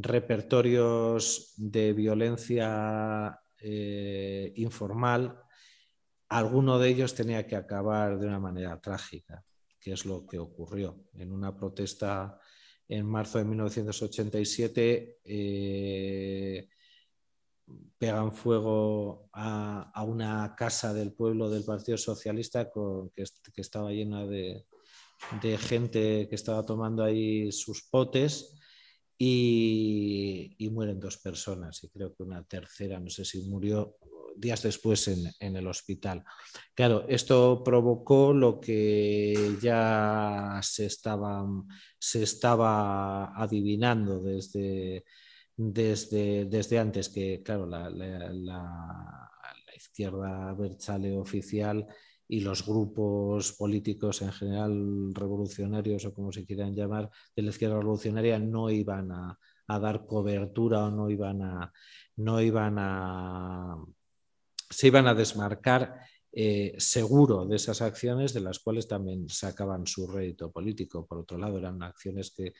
repertorios 0.01 1.53
de 1.57 1.93
violencia 1.93 3.39
eh, 3.59 4.53
informal, 4.55 5.43
alguno 6.29 6.79
de 6.79 6.89
ellos 6.89 7.13
tenía 7.13 7.45
que 7.45 7.55
acabar 7.55 8.17
de 8.17 8.27
una 8.27 8.39
manera 8.39 8.79
trágica, 8.79 9.43
que 9.79 9.91
es 9.93 10.05
lo 10.05 10.25
que 10.25 10.39
ocurrió 10.39 11.05
en 11.13 11.31
una 11.31 11.55
protesta 11.55 12.39
en 12.87 13.05
marzo 13.05 13.39
de 13.39 13.45
1987. 13.45 15.19
Eh, 15.23 16.69
pegan 17.97 18.31
fuego 18.31 19.29
a, 19.33 20.03
una 20.07 20.55
casa 20.57 20.93
del 20.93 21.13
pueblo 21.13 21.49
del 21.49 21.65
Partido 21.65 21.97
Socialista 21.97 22.71
que, 22.71 23.23
estaba 23.57 23.91
llena 23.91 24.25
de, 24.25 24.65
gente 25.57 26.27
que 26.29 26.35
estaba 26.35 26.65
tomando 26.65 27.03
ahí 27.03 27.51
sus 27.51 27.83
potes 27.83 28.58
y, 29.21 30.69
mueren 30.71 30.99
dos 30.99 31.17
personas 31.17 31.83
y 31.83 31.89
creo 31.89 32.15
que 32.15 32.23
una 32.23 32.43
tercera, 32.43 32.99
no 32.99 33.09
sé 33.09 33.25
si 33.25 33.41
murió 33.41 33.97
días 34.37 34.63
después 34.63 35.09
en, 35.09 35.55
el 35.57 35.67
hospital. 35.67 36.23
Claro, 36.73 37.05
esto 37.09 37.61
provocó 37.61 38.31
lo 38.33 38.61
que 38.61 39.57
ya 39.61 40.61
se 40.63 40.85
estaba, 40.85 41.45
se 41.99 42.23
estaba 42.23 43.33
adivinando 43.35 44.21
desde, 44.21 45.03
desde, 45.57 46.45
desde 46.45 46.79
antes, 46.79 47.09
que 47.09 47.43
claro, 47.43 47.65
la, 47.65 47.89
la, 47.89 48.31
la, 48.31 49.29
izquierda 49.75 50.53
Berchale 50.53 51.17
oficial 51.17 51.85
y 52.31 52.41
los 52.41 52.63
grupos 52.63 53.53
políticos 53.53 54.21
en 54.21 54.31
general 54.31 55.15
revolucionarios 55.15 56.05
o 56.05 56.13
como 56.13 56.31
se 56.31 56.45
quieran 56.45 56.75
llamar 56.75 57.09
de 57.35 57.41
la 57.41 57.49
izquierda 57.49 57.79
revolucionaria 57.79 58.37
no 58.37 58.69
iban 58.69 59.11
a, 59.11 59.37
dar 59.67 60.05
cobertura 60.05 60.85
o 60.85 60.91
no 60.91 61.09
iban 61.09 61.41
a 61.41 61.71
no 62.17 62.41
iban 62.41 62.75
a 62.77 63.77
se 64.69 64.87
iban 64.87 65.07
a 65.07 65.15
desmarcar 65.15 66.01
eh, 66.31 66.75
seguro 66.77 67.45
de 67.45 67.55
esas 67.55 67.81
acciones 67.81 68.33
de 68.33 68.41
las 68.41 68.59
cuales 68.59 68.87
también 68.87 69.27
sacaban 69.29 69.87
su 69.87 70.05
rédito 70.07 70.51
político. 70.51 71.07
Por 71.07 71.19
otro 71.19 71.39
lado, 71.39 71.57
eran 71.57 71.81
acciones 71.81 72.31
que, 72.35 72.53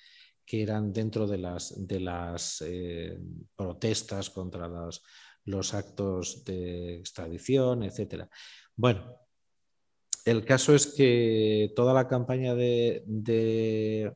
eran 0.51 0.91
dentro 0.91 1.27
de 1.27 1.37
las, 1.37 1.75
de 1.87 1.99
las 1.99 2.63
eh, 2.65 3.19
protestas 3.55 4.31
contra 4.31 4.67
los, 4.67 5.03
los 5.45 5.75
actos 5.75 6.43
de 6.43 6.95
extradición, 6.95 7.83
etc. 7.83 8.27
Bueno, 8.75 9.28
el 10.25 10.45
caso 10.45 10.75
es 10.75 10.87
que 10.87 11.71
toda 11.75 11.93
la 11.93 12.07
campaña 12.07 12.55
de, 12.55 13.03
de, 13.05 14.13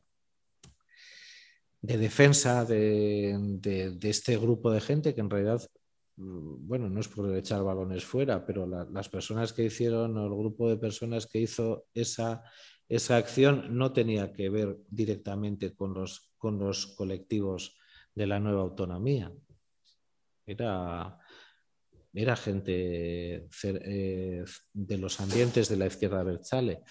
defensa 1.80 2.64
de, 2.64 3.98
este 4.02 4.36
grupo 4.36 4.70
de 4.70 4.80
gente, 4.80 5.14
que 5.14 5.20
en 5.20 5.30
realidad, 5.30 5.62
mm, 6.16 6.66
bueno, 6.66 6.88
no 6.88 7.00
es 7.00 7.08
por 7.08 7.34
echar 7.36 7.62
balones 7.62 8.04
fuera, 8.04 8.44
pero 8.44 8.66
las 8.66 9.08
personas 9.08 9.52
que 9.52 9.64
hicieron, 9.64 10.16
o 10.16 10.26
el 10.26 10.34
grupo 10.34 10.68
de 10.68 10.76
personas 10.76 11.26
que 11.26 11.40
hizo 11.40 11.86
esa, 11.94 12.42
esa 12.88 13.16
acción 13.16 13.76
no 13.76 13.92
tenía 13.92 14.32
que 14.32 14.50
ver 14.50 14.78
directamente 14.88 15.74
con 15.74 15.94
los, 15.94 16.32
con 16.38 16.58
los 16.58 16.86
colectivos 16.88 17.76
de 18.14 18.26
la 18.26 18.38
nueva 18.38 18.62
autonomía. 18.62 19.32
Era 20.46 21.18
era 22.14 22.36
gente 22.36 23.48
eh, 23.62 24.44
de 24.72 24.98
los 24.98 25.20
ambientes 25.20 25.68
de 25.68 25.76
la 25.76 25.86
izquierda 25.86 26.22
Berzale, 26.22 26.82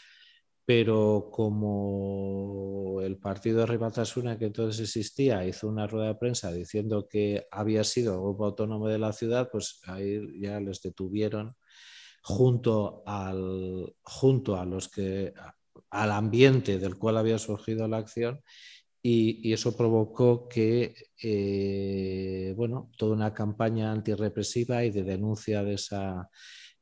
pero 0.66 1.30
como 1.32 3.02
el 3.02 3.18
partido 3.18 3.60
de 3.60 3.66
Ribatasuna 3.66 4.38
que 4.38 4.46
entonces 4.46 4.82
existía 4.82 5.46
hizo 5.46 5.68
una 5.68 5.88
rueda 5.88 6.08
de 6.08 6.16
prensa 6.16 6.52
diciendo 6.52 7.08
que 7.10 7.48
había 7.52 7.84
sido 7.84 8.14
el 8.14 8.22
grupo 8.22 8.46
autónomo 8.46 8.88
de 8.88 9.00
la 9.00 9.14
ciudad, 9.14 9.50
pues 9.52 9.82
ahí 9.88 10.22
ya 10.40 10.60
les 10.60 10.82
detuvieron 10.82 11.56
junto 12.22 13.04
al, 13.06 13.94
junto 14.02 14.56
a 14.56 14.66
los 14.66 14.90
que 14.90 15.34
al 15.90 16.12
ambiente 16.12 16.80
del 16.80 16.98
cual 16.98 17.18
había 17.18 17.38
surgido 17.38 17.88
la 17.88 17.98
acción 17.98 18.42
y, 19.06 19.52
eso 19.52 19.76
provocó 19.76 20.48
que, 20.48 20.96
eh, 21.22 22.54
bueno, 22.56 22.90
toda 22.98 23.14
una 23.14 23.34
campaña 23.34 23.92
antirrepresiva 23.92 24.86
y 24.86 24.92
de 24.92 25.04
denuncia 25.04 25.62
de 25.62 25.74
esa, 25.74 26.30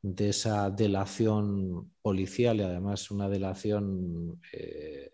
de 0.02 0.30
esa 0.30 0.70
delación 0.70 1.94
policial 2.02 2.58
y 2.58 2.62
además 2.62 3.10
una 3.10 3.28
delación 3.28 4.40
eh, 4.54 5.14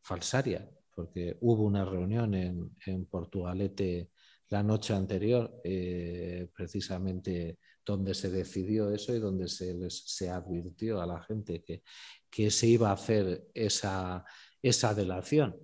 falsaria, 0.00 0.70
porque 0.94 1.36
hubo 1.40 1.64
una 1.64 1.84
reunión 1.84 2.34
en, 2.34 2.70
en 2.86 3.06
Portugalete 3.06 4.10
la 4.50 4.62
noche 4.62 4.94
anterior, 4.94 5.60
eh, 5.64 6.48
precisamente 6.54 7.58
donde 7.84 8.14
se 8.14 8.30
decidió 8.30 8.90
eso 8.92 9.12
y 9.14 9.18
donde 9.18 9.48
se, 9.48 9.74
les, 9.74 10.04
se 10.06 10.30
advirtió 10.30 11.00
a 11.00 11.06
la 11.06 11.20
gente 11.20 11.64
que, 11.64 11.82
que 12.30 12.50
se 12.52 12.68
iba 12.68 12.90
a 12.90 12.94
hacer 12.94 13.48
esa, 13.54 14.24
esa 14.62 14.94
delación. 14.94 15.56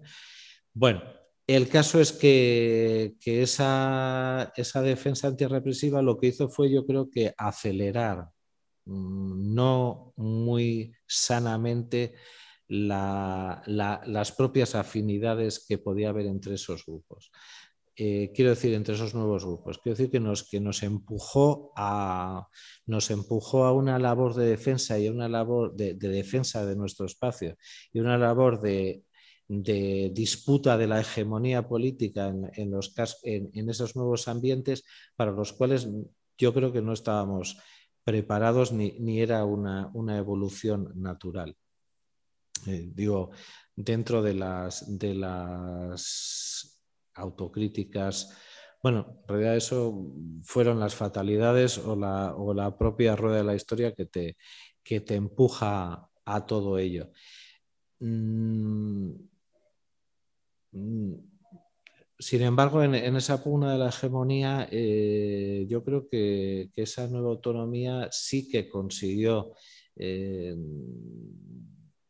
Bueno, 0.72 1.02
el 1.46 1.68
caso 1.68 2.00
es 2.00 2.12
que, 2.12 3.16
esa, 3.24 4.52
defensa 4.84 5.26
antirrepresiva 5.26 6.00
lo 6.00 6.16
que 6.16 6.28
hizo 6.28 6.48
fue, 6.48 6.70
yo 6.70 6.86
creo 6.86 7.10
que 7.10 7.34
acelerar, 7.36 8.28
mm, 8.84 9.52
no 9.54 10.12
muy 10.16 10.94
sanamente, 11.06 12.14
las 12.68 14.32
propias 14.36 14.76
afinidades 14.76 15.64
que 15.66 15.78
podía 15.78 16.10
haber 16.10 16.26
entre 16.26 16.54
esos 16.54 16.86
grupos. 16.86 17.32
Eh, 17.96 18.30
quiero 18.32 18.50
decir, 18.50 18.72
entre 18.74 18.94
esos 18.94 19.12
nuevos 19.12 19.44
grupos. 19.44 19.78
Quiero 19.78 19.96
decir 19.96 20.10
que 20.10 20.20
nos, 20.20 20.48
que 20.48 20.60
nos, 20.60 20.84
empujó, 20.84 21.72
a, 21.76 22.46
nos 22.86 23.10
empujó 23.10 23.64
a 23.64 23.72
una 23.72 23.98
labor 23.98 24.34
de 24.34 24.46
defensa 24.46 25.00
y 25.00 25.08
a 25.08 25.12
una 25.12 25.28
labor 25.28 25.74
de 25.74 25.94
defensa 25.94 26.64
de 26.64 26.76
nuestro 26.76 27.06
espacio 27.06 27.56
y 27.92 27.98
una 27.98 28.16
labor 28.16 28.60
de 28.60 29.02
de 29.53 30.12
disputa 30.14 30.78
de 30.78 30.86
la 30.86 31.01
hegemonía 31.01 31.66
política 31.66 32.28
en, 32.28 32.70
los, 32.70 32.94
en, 33.24 33.68
esos 33.68 33.96
nuevos 33.96 34.28
ambientes 34.28 34.84
para 35.16 35.32
los 35.32 35.53
cuales 35.53 35.88
yo 36.38 36.55
creo 36.55 36.72
que 36.72 36.80
no 36.80 36.92
estábamos 36.92 37.59
preparados 38.05 38.70
ni, 38.70 39.20
era 39.20 39.44
una, 39.44 39.90
evolución 40.16 40.92
natural. 40.94 41.57
Eh, 42.68 42.92
digo, 42.94 43.32
dentro 43.74 44.22
de 44.22 44.34
las, 44.34 44.96
de 44.96 45.16
las 45.16 46.80
autocríticas, 47.14 48.32
bueno, 48.80 49.18
en 49.22 49.28
realidad 49.28 49.57
eso 49.57 50.12
fueron 50.44 50.78
las 50.78 50.94
fatalidades 50.94 51.76
o 51.76 51.96
la, 51.96 52.36
o 52.36 52.55
la 52.55 52.78
propia 52.78 53.16
rueda 53.16 53.38
de 53.38 53.44
la 53.44 53.57
historia 53.57 53.96
que 53.96 54.07
te, 54.07 54.36
que 54.84 55.01
te 55.01 55.16
empuja 55.16 56.09
a 56.24 56.46
todo 56.46 56.78
ello. 56.78 57.11
Mm, 57.98 59.29
sin 60.72 62.42
embargo, 62.42 62.82
en, 62.82 62.94
esa 63.16 63.42
pugna 63.42 63.72
de 63.72 63.78
la 63.78 63.88
hegemonía, 63.88 64.68
eh, 64.70 65.66
yo 65.68 65.82
creo 65.82 66.08
que, 66.08 66.70
esa 66.76 67.06
nueva 67.06 67.30
autonomía 67.30 68.08
sí 68.12 68.48
que 68.48 68.68
consiguió 68.68 69.54
eh, 69.96 70.54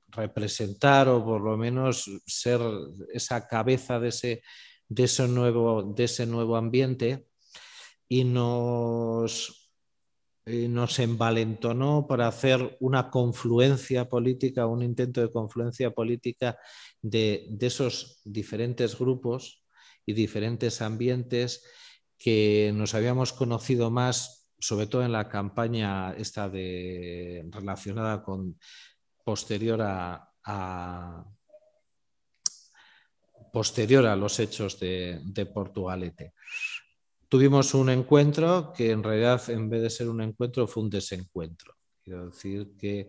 representar 0.08 1.08
o 1.08 1.24
por 1.24 1.40
lo 1.40 1.56
menos 1.56 2.10
ser 2.26 2.60
esa 3.12 3.46
cabeza 3.46 4.00
de 4.00 4.08
ese, 4.08 4.42
de 4.88 5.04
ese, 5.04 5.28
nuevo, 5.28 5.94
de 5.94 6.04
ese 6.04 6.26
nuevo 6.26 6.56
ambiente. 6.56 7.26
Y 8.08 8.24
nos 8.24 9.59
nos 10.46 10.98
envalentonó 10.98 12.06
para 12.06 12.26
hacer 12.26 12.76
una 12.80 13.10
confluencia 13.10 14.08
política, 14.08 14.66
un 14.66 14.82
intento 14.82 15.20
de 15.20 15.30
confluencia 15.30 15.90
política 15.90 16.58
de, 17.02 17.56
esos 17.60 18.20
diferentes 18.24 18.98
grupos 18.98 19.64
y 20.06 20.12
diferentes 20.12 20.80
ambientes 20.82 21.64
que 22.18 22.72
nos 22.74 22.94
habíamos 22.94 23.32
conocido 23.32 23.90
más, 23.90 24.50
sobre 24.58 24.86
todo 24.86 25.04
en 25.04 25.12
la 25.12 25.28
campaña 25.28 26.12
esta 26.12 26.48
de, 26.48 27.46
relacionada 27.50 28.22
con 28.22 28.58
posterior 29.24 29.80
a, 29.82 30.26
posterior 33.52 34.06
a 34.06 34.16
los 34.16 34.38
hechos 34.38 34.80
de, 34.80 35.20
de 35.24 35.46
Portugalete 35.46 36.34
tuvimos 37.30 37.74
un 37.74 37.88
encuentro 37.90 38.72
que 38.76 38.90
en 38.90 39.02
realidad 39.04 39.48
en 39.50 39.70
vez 39.70 39.82
de 39.82 39.90
ser 39.90 40.08
un 40.08 40.20
encuentro 40.20 40.66
fue 40.66 40.82
un 40.82 40.90
desencuentro. 40.90 41.74
Quiero 42.04 42.28
decir 42.28 42.72
que 42.76 43.08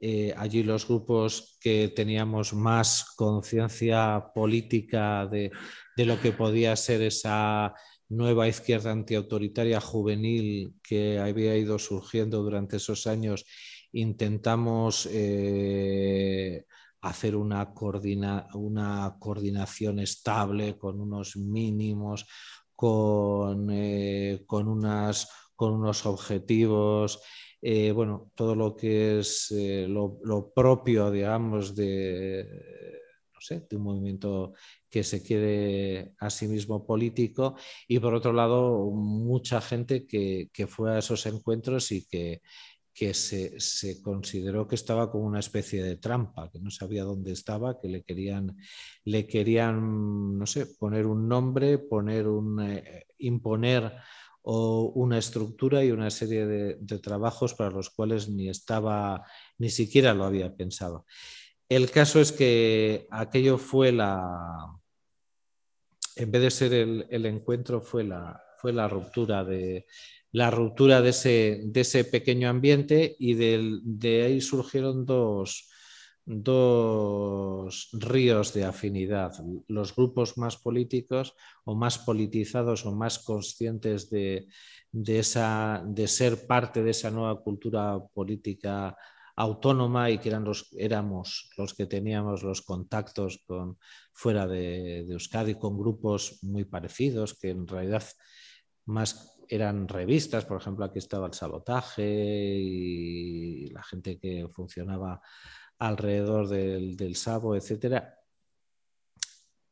eh, 0.00 0.32
allí 0.36 0.62
los 0.62 0.88
grupos 0.88 1.58
que 1.60 1.88
teníamos 1.88 2.54
más 2.54 3.14
conciencia 3.14 4.24
política 4.34 5.26
de, 5.26 5.52
lo 5.96 6.18
que 6.18 6.32
podía 6.32 6.74
ser 6.76 7.02
esa 7.02 7.74
nueva 8.08 8.48
izquierda 8.48 8.90
antiautoritaria 8.90 9.80
juvenil 9.82 10.74
que 10.82 11.18
había 11.18 11.54
ido 11.56 11.78
surgiendo 11.78 12.42
durante 12.42 12.78
esos 12.78 13.06
años, 13.06 13.44
intentamos 13.92 15.06
eh, 15.12 16.64
hacer 17.02 17.36
una, 17.36 17.74
una 18.54 19.16
coordinación 19.18 19.98
estable 19.98 20.78
con 20.78 21.00
unos 21.00 21.36
mínimos, 21.36 22.24
con, 22.78 23.70
eh, 23.72 24.44
con, 24.46 24.68
unas, 24.68 25.28
con 25.56 25.72
unos 25.74 26.06
objetivos, 26.06 27.20
eh, 27.60 27.90
bueno, 27.90 28.30
todo 28.36 28.54
lo 28.54 28.76
que 28.76 29.18
es 29.18 29.50
eh, 29.50 29.86
lo, 29.88 30.52
propio, 30.54 31.10
digamos, 31.10 31.74
de, 31.74 32.46
no 33.34 33.40
sé, 33.40 33.66
de 33.68 33.76
un 33.76 33.82
movimiento 33.82 34.52
que 34.88 35.02
se 35.02 35.24
quiere 35.24 36.14
a 36.20 36.30
sí 36.30 36.46
mismo 36.46 36.86
político. 36.86 37.56
Y 37.88 37.98
por 37.98 38.14
otro 38.14 38.32
lado 38.32 38.92
mucha 38.92 39.60
gente 39.60 40.06
que, 40.06 40.48
que 40.52 40.68
fue 40.68 40.94
a 40.94 40.98
esos 40.98 41.26
encuentros 41.26 41.90
y 41.90 42.06
que, 42.06 42.42
que 42.98 43.14
se, 43.14 43.60
se, 43.60 44.02
consideró 44.02 44.66
que 44.66 44.74
estaba 44.74 45.08
como 45.08 45.24
una 45.24 45.38
especie 45.38 45.84
de 45.84 45.98
trampa, 45.98 46.50
que 46.50 46.58
no 46.58 46.68
sabía 46.68 47.04
dónde 47.04 47.30
estaba, 47.30 47.78
que 47.78 47.86
le 47.88 48.02
querían, 48.02 48.56
le 49.04 49.24
querían 49.24 50.36
no 50.36 50.46
sé, 50.46 50.66
poner 50.66 51.06
un 51.06 51.28
nombre, 51.28 51.78
poner 51.78 52.26
un, 52.26 52.60
eh, 52.60 53.06
imponer 53.18 53.94
o 54.42 54.90
una 54.96 55.18
estructura 55.18 55.84
y 55.84 55.92
una 55.92 56.10
serie 56.10 56.44
de, 56.44 56.76
de, 56.80 56.98
trabajos 56.98 57.54
para 57.54 57.70
los 57.70 57.88
cuales 57.90 58.28
ni 58.28 58.48
estaba, 58.48 59.24
ni 59.58 59.70
siquiera 59.70 60.12
lo 60.12 60.24
había 60.24 60.56
pensado. 60.56 61.06
El 61.68 61.92
caso 61.92 62.20
es 62.20 62.32
que 62.32 63.06
aquello 63.12 63.58
fue 63.58 63.92
la, 63.92 64.74
en 66.16 66.32
vez 66.32 66.42
de 66.42 66.50
ser 66.50 66.74
el, 66.74 67.06
el 67.10 67.26
encuentro, 67.26 67.80
fue 67.80 68.02
la, 68.02 68.42
fue 68.58 68.72
la 68.72 68.88
ruptura 68.88 69.44
de, 69.44 69.86
la 70.32 70.50
ruptura 70.50 71.00
de 71.00 71.10
ese, 71.10 71.60
de 71.64 71.80
ese 71.80 72.04
pequeño 72.04 72.48
ambiente 72.48 73.16
y 73.18 73.34
de 73.34 74.22
ahí 74.24 74.40
surgieron 74.40 75.06
dos, 75.06 75.68
dos 76.30 77.88
ríos 77.92 78.52
de 78.52 78.64
afinidad. 78.64 79.32
Los 79.66 79.96
grupos 79.96 80.36
más 80.36 80.58
políticos 80.58 81.34
o 81.64 81.74
más 81.74 81.98
politizados 81.98 82.84
o 82.84 82.94
más 82.94 83.18
conscientes 83.18 84.10
de, 84.10 84.46
esa, 84.92 85.82
de 85.86 86.06
ser 86.06 86.46
parte 86.46 86.82
de 86.82 86.90
esa 86.90 87.10
nueva 87.10 87.40
cultura 87.40 87.98
política 88.12 88.94
autónoma 89.36 90.10
y 90.10 90.18
que 90.18 90.28
eran 90.28 90.44
los, 90.44 90.68
éramos 90.76 91.48
los 91.56 91.72
que 91.72 91.86
teníamos 91.86 92.42
los 92.42 92.60
contactos 92.60 93.42
con, 93.46 93.78
fuera 94.12 94.46
de, 94.46 95.04
de 95.06 95.12
Euskadi 95.12 95.54
con 95.54 95.78
grupos 95.78 96.40
muy 96.42 96.64
parecidos 96.64 97.38
que 97.38 97.50
en 97.50 97.66
realidad 97.66 98.02
más 98.88 99.38
eran 99.48 99.88
revistas, 99.88 100.44
por 100.44 100.60
ejemplo, 100.60 100.84
aquí 100.84 100.98
estaba 100.98 101.26
el 101.26 101.34
sabotaje 101.34 102.04
y 102.58 103.66
la 103.70 103.82
gente 103.82 104.18
que 104.18 104.48
funcionaba 104.50 105.20
alrededor 105.78 106.48
del, 106.48 106.96
del 106.96 107.16
Sabo, 107.16 107.54
etcétera. 107.54 108.14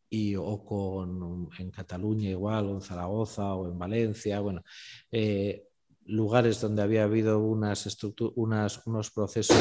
Y, 0.09 0.37
o 0.37 0.65
con, 0.65 1.49
en 1.59 1.71
Cataluña 1.71 2.31
igual, 2.31 2.67
o 2.67 2.75
en 2.75 2.81
Zaragoza, 2.81 3.55
o 3.55 3.67
en 3.67 3.79
Valencia, 3.79 4.41
bueno, 4.41 4.63
eh, 5.11 5.67
lugares 6.05 6.61
donde 6.61 6.83
había 6.83 7.05
habido 7.05 7.41
unas, 7.41 7.99
unas 8.37 8.87
unos 8.87 9.11
procesos 9.11 9.59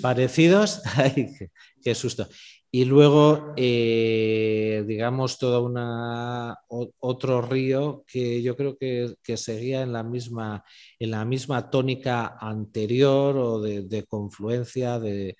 parecidos. 0.00 0.82
¡Ay, 0.96 1.34
qué, 1.82 1.94
susto! 1.94 2.28
Y 2.72 2.84
luego, 2.84 3.52
eh, 3.56 4.84
digamos, 4.86 5.38
todo 5.38 5.64
una, 5.64 6.56
otro 6.68 7.42
río 7.42 8.04
que 8.06 8.42
yo 8.42 8.56
creo 8.56 8.78
que, 8.78 9.16
seguía 9.36 9.82
en 9.82 9.92
la, 9.92 10.04
misma, 10.04 10.64
en 10.98 11.10
la 11.10 11.24
misma 11.24 11.68
tónica 11.68 12.36
anterior 12.40 13.36
o 13.36 13.60
de, 13.60 14.04
confluencia 14.08 15.00
de, 15.00 15.36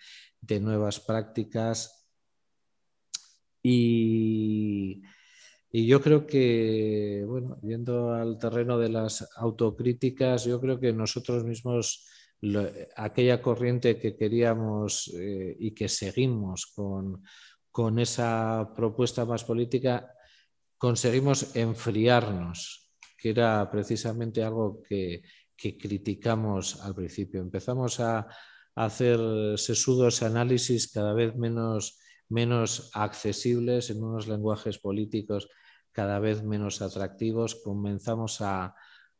nuevas 0.60 0.98
prácticas. 0.98 2.08
Y, 3.62 5.02
y 5.70 5.86
yo 5.86 6.00
creo 6.00 6.26
que, 6.26 7.24
bueno, 7.28 7.60
yendo 7.62 8.12
al 8.12 8.38
terreno 8.38 8.76
de 8.76 8.88
las 8.88 9.28
autocríticas, 9.36 10.46
yo 10.46 10.60
creo 10.60 10.80
que 10.80 10.92
nosotros 10.92 11.44
mismos 11.44 12.08
aquella 12.96 13.42
corriente 13.42 13.98
que 13.98 14.16
queríamos 14.16 15.12
eh, 15.14 15.56
y 15.58 15.72
que 15.72 15.88
seguimos 15.88 16.66
con, 16.74 17.22
con, 17.70 17.98
esa 17.98 18.72
propuesta 18.74 19.24
más 19.24 19.44
política, 19.44 20.10
conseguimos 20.78 21.54
enfriarnos, 21.54 22.90
que 23.18 23.30
era 23.30 23.70
precisamente 23.70 24.42
algo 24.42 24.82
que, 24.82 25.22
que 25.54 25.76
criticamos 25.76 26.80
al 26.80 26.94
principio. 26.94 27.40
Empezamos 27.40 28.00
a, 28.00 28.20
a 28.20 28.84
hacer 28.84 29.18
sesudos 29.58 30.22
análisis 30.22 30.90
cada 30.90 31.12
vez 31.12 31.36
menos, 31.36 31.98
menos 32.30 32.90
accesibles 32.94 33.90
en 33.90 34.02
unos 34.02 34.28
lenguajes 34.28 34.78
políticos 34.78 35.48
cada 35.92 36.18
vez 36.18 36.42
menos 36.42 36.82
atractivos, 36.82 37.56
comenzamos 37.56 38.40
a, 38.40 38.74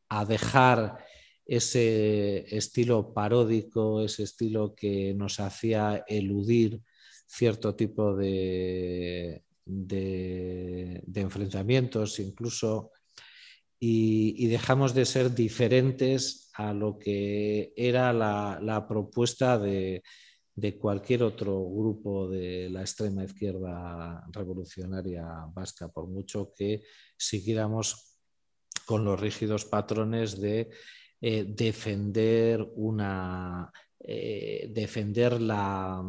a 0.09 0.25
dejar 0.25 1.05
ese 1.45 2.57
estilo 2.57 3.13
paródico, 3.13 4.03
ese 4.03 4.25
estilo 4.25 4.75
que 4.75 5.15
nos 5.15 5.41
hacía 5.41 6.05
eludir 6.07 6.81
cierto 7.27 7.75
tipo 7.75 8.15
de, 8.17 9.45
de, 9.65 11.03
enfrentamientos 11.15 12.19
incluso 12.19 12.93
y, 13.79 14.47
dejamos 14.49 14.95
de 14.95 15.07
ser 15.07 15.35
diferentes 15.35 16.51
a 16.55 16.75
lo 16.75 16.99
que 16.99 17.73
era 17.77 18.13
la, 18.13 18.87
propuesta 18.87 19.59
de, 19.59 20.03
de, 20.55 20.77
cualquier 20.77 21.23
otro 21.23 21.65
grupo 21.65 22.29
de 22.29 22.69
la 22.69 22.83
extrema 22.83 23.25
izquierda 23.25 24.27
revolucionaria 24.33 25.25
vasca, 25.55 25.89
por 25.89 26.09
mucho 26.09 26.53
que 26.55 26.83
siguiéramos 27.17 28.19
con 28.85 29.05
los 29.05 29.19
rígidos 29.19 29.65
patrones 29.65 30.39
de 30.41 30.69
eh, 31.21 31.45
defender 31.49 32.67
una 32.77 33.71
eh, 34.01 34.71
defender 34.73 35.41
la 35.41 36.03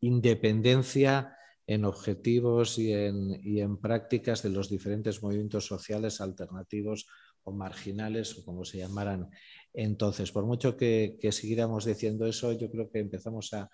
independencia 0.00 1.36
en 1.66 1.84
objetivos 1.84 2.78
y 2.78 2.92
en, 2.92 3.40
y 3.42 3.60
en 3.60 3.78
prácticas 3.78 4.42
de 4.42 4.50
los 4.50 4.68
diferentes 4.68 5.22
movimientos 5.22 5.66
sociales 5.66 6.20
alternativos 6.20 7.06
o 7.44 7.52
marginales 7.52 8.38
o 8.38 8.44
como 8.44 8.64
se 8.64 8.78
llamaran 8.78 9.30
entonces. 9.72 10.32
Por 10.32 10.44
mucho 10.46 10.76
que, 10.76 11.18
siguiéramos 11.30 11.84
diciendo 11.84 12.26
eso, 12.26 12.52
yo 12.52 12.70
creo 12.70 12.90
que 12.90 13.00
empezamos 13.00 13.52
a, 13.52 13.70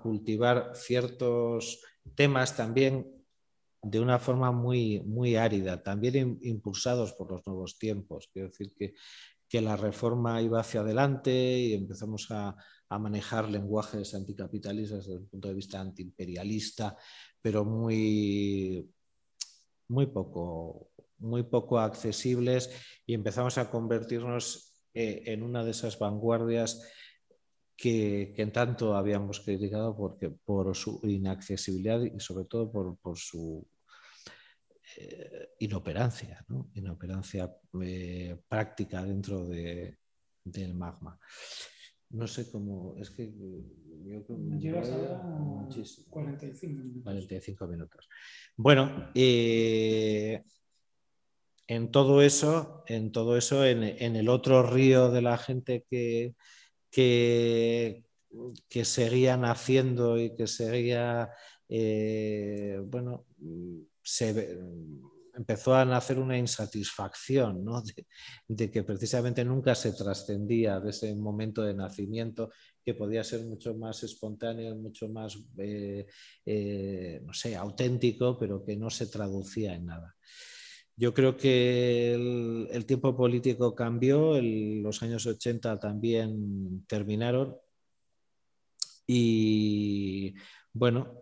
cultivar 0.00 0.70
ciertos 0.76 1.82
temas 2.14 2.56
también 2.56 3.21
de 3.82 4.00
una 4.00 4.18
forma 4.18 4.52
muy, 4.52 5.00
muy 5.00 5.36
árida, 5.36 5.82
también 5.82 6.38
impulsados 6.42 7.12
por 7.14 7.30
los 7.30 7.46
nuevos 7.46 7.78
tiempos. 7.78 8.28
Quiero 8.32 8.48
decir 8.48 8.72
que, 8.74 8.94
que 9.48 9.60
la 9.60 9.76
reforma 9.76 10.40
iba 10.40 10.60
hacia 10.60 10.80
adelante 10.80 11.58
y 11.58 11.74
empezamos 11.74 12.30
a, 12.30 12.56
a 12.88 12.98
manejar 12.98 13.50
lenguajes 13.50 14.14
anticapitalistas 14.14 15.06
desde 15.06 15.18
el 15.18 15.26
punto 15.26 15.48
de 15.48 15.54
vista 15.54 15.80
antiimperialista, 15.80 16.96
pero 17.40 17.64
muy, 17.64 18.88
muy 19.88 20.06
poco 20.06 20.92
muy 21.22 21.44
poco 21.44 21.78
accesibles 21.78 22.70
y 23.06 23.14
empezamos 23.14 23.56
a 23.56 23.70
convertirnos 23.70 24.74
eh, 24.92 25.22
en 25.26 25.42
una 25.42 25.64
de 25.64 25.70
esas 25.70 25.98
vanguardias 25.98 26.82
que, 27.76 28.34
en 28.36 28.52
tanto 28.52 28.94
habíamos 28.94 29.40
criticado 29.40 29.96
porque, 29.96 30.30
por 30.30 30.76
su 30.76 31.00
inaccesibilidad 31.04 32.02
y 32.02 32.20
sobre 32.20 32.44
todo 32.44 32.70
por, 32.70 33.16
su 33.16 33.66
eh, 34.96 35.50
inoperancia, 35.60 36.44
inoperancia 36.74 37.54
eh, 37.82 38.36
práctica 38.48 39.04
dentro 39.04 39.46
del 39.46 40.74
magma. 40.74 41.18
No 42.10 42.26
sé 42.26 42.50
cómo, 42.50 42.94
es 42.98 43.10
que 43.10 43.32
yo 44.04 44.22
Llevas 44.58 44.90
a 44.90 45.66
45 46.10 46.82
minutos. 46.82 47.02
45 47.04 47.66
minutos. 47.66 48.08
Bueno, 48.56 49.10
en 51.72 51.90
todo 51.90 52.22
eso, 52.22 52.84
en 52.86 53.12
todo 53.12 53.36
eso, 53.36 53.64
en, 53.64 53.82
el 53.82 54.28
otro 54.28 54.62
río 54.62 55.10
de 55.10 55.22
la 55.22 55.38
gente 55.38 55.86
que, 55.88 56.34
que, 56.90 58.04
que 58.68 58.84
seguía 58.84 59.36
naciendo 59.36 60.18
y 60.18 60.34
que 60.34 60.46
seguía, 60.46 61.30
eh, 61.68 62.78
bueno, 62.84 63.26
se 64.02 64.58
empezó 65.34 65.74
a 65.74 65.84
nacer 65.84 66.18
una 66.18 66.36
insatisfacción, 66.36 67.64
¿no? 67.64 67.82
de, 68.48 68.70
que 68.70 68.82
precisamente 68.82 69.44
nunca 69.44 69.74
se 69.74 69.92
trascendía 69.92 70.80
de 70.80 70.90
ese 70.90 71.14
momento 71.14 71.62
de 71.62 71.74
nacimiento 71.74 72.50
que 72.84 72.94
podía 72.94 73.24
ser 73.24 73.42
mucho 73.42 73.74
más 73.74 74.02
espontáneo, 74.02 74.74
mucho 74.76 75.08
más, 75.08 75.38
eh, 75.58 76.06
eh, 76.44 77.20
no 77.24 77.32
sé, 77.32 77.56
auténtico, 77.56 78.38
pero 78.38 78.64
que 78.64 78.76
no 78.76 78.90
se 78.90 79.06
traducía 79.06 79.74
en 79.74 79.86
nada. 79.86 80.16
Yo 80.96 81.14
creo 81.14 81.36
que 81.36 82.12
el, 82.14 82.84
tiempo 82.86 83.16
político 83.16 83.74
cambió, 83.74 84.40
los 84.40 85.02
años 85.02 85.24
80 85.26 85.78
también 85.80 86.84
terminaron 86.86 87.56
y 89.06 90.34
bueno, 90.72 91.21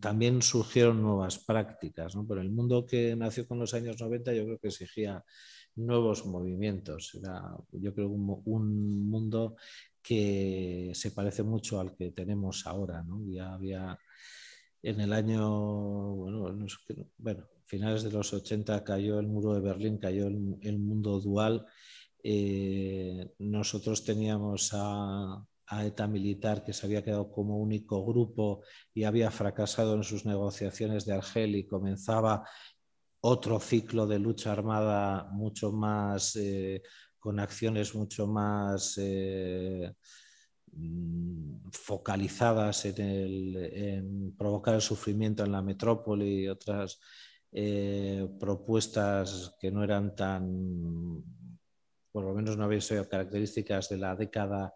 también 0.00 0.42
surgieron 0.42 1.00
nuevas 1.02 1.38
prácticas, 1.38 2.14
¿no? 2.14 2.26
pero 2.26 2.42
el 2.42 2.50
mundo 2.50 2.84
que 2.86 3.16
nació 3.16 3.46
con 3.46 3.58
los 3.58 3.72
años 3.72 4.00
90 4.00 4.34
yo 4.34 4.44
creo 4.44 4.58
que 4.58 4.68
exigía 4.68 5.24
nuevos 5.76 6.26
movimientos. 6.26 7.14
Era, 7.14 7.56
yo 7.72 7.94
creo, 7.94 8.08
un, 8.08 8.42
un 8.44 9.08
mundo 9.08 9.56
que 10.02 10.92
se 10.94 11.12
parece 11.12 11.42
mucho 11.42 11.80
al 11.80 11.94
que 11.94 12.10
tenemos 12.10 12.66
ahora. 12.66 13.02
¿no? 13.02 13.22
Ya 13.26 13.54
había 13.54 13.98
en 14.82 15.00
el 15.00 15.12
año, 15.12 16.14
bueno, 16.14 16.54
bueno 17.18 17.48
finales 17.64 18.02
de 18.02 18.10
los 18.10 18.32
80 18.34 18.84
cayó 18.84 19.18
el 19.18 19.28
muro 19.28 19.54
de 19.54 19.60
Berlín, 19.60 19.98
cayó 19.98 20.26
el, 20.26 20.78
mundo 20.78 21.20
dual. 21.20 21.64
Eh, 22.22 23.32
nosotros 23.38 24.04
teníamos 24.04 24.70
a, 24.74 25.42
ETA 25.80 26.06
militar 26.06 26.62
que 26.64 26.72
se 26.72 26.86
había 26.86 27.02
quedado 27.02 27.30
como 27.30 27.58
único 27.58 28.04
grupo 28.04 28.62
y 28.92 29.04
había 29.04 29.30
fracasado 29.30 29.94
en 29.94 30.02
sus 30.02 30.26
negociaciones 30.26 31.06
de 31.06 31.14
Argel 31.14 31.56
y 31.56 31.66
comenzaba 31.66 32.44
otro 33.20 33.60
ciclo 33.60 34.06
de 34.06 34.18
lucha 34.18 34.52
armada 34.52 35.28
mucho 35.32 35.72
más, 35.72 36.36
eh, 36.36 36.82
con 37.18 37.38
acciones 37.38 37.94
mucho 37.94 38.26
más 38.26 38.98
eh, 39.00 39.94
mm, 40.72 41.70
focalizadas 41.70 42.84
en, 42.86 43.56
en, 43.56 44.36
provocar 44.36 44.74
el 44.74 44.80
sufrimiento 44.80 45.44
en 45.44 45.52
la 45.52 45.62
metrópoli 45.62 46.44
y 46.44 46.48
otras 46.48 46.98
eh, 47.52 48.28
propuestas 48.40 49.54
que 49.60 49.70
no 49.70 49.84
eran 49.84 50.16
tan, 50.16 51.22
por 52.10 52.24
lo 52.24 52.34
menos 52.34 52.56
no 52.56 52.64
habían 52.64 52.80
sido 52.80 53.08
características 53.08 53.88
de 53.88 53.98
la 53.98 54.16
década 54.16 54.72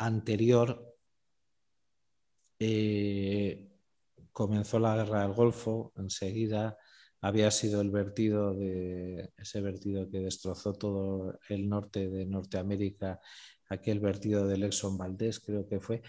anterior. 0.00 0.96
Eh, 2.58 3.70
comenzó 4.32 4.78
la 4.78 4.96
guerra 4.96 5.22
del 5.22 5.32
Golfo, 5.32 5.92
enseguida 5.96 6.76
había 7.22 7.50
sido 7.50 7.80
el 7.82 7.90
vertido 7.90 8.54
de 8.54 9.32
ese 9.36 9.60
vertido 9.60 10.10
que 10.10 10.20
destrozó 10.20 10.72
todo 10.72 11.38
el 11.48 11.68
norte 11.68 12.08
de 12.08 12.24
Norteamérica, 12.26 13.20
aquel 13.68 14.00
vertido 14.00 14.46
del 14.46 14.64
Exxon 14.64 14.96
Valdés, 14.96 15.40
creo 15.40 15.68
que 15.68 15.80
fue. 15.80 16.02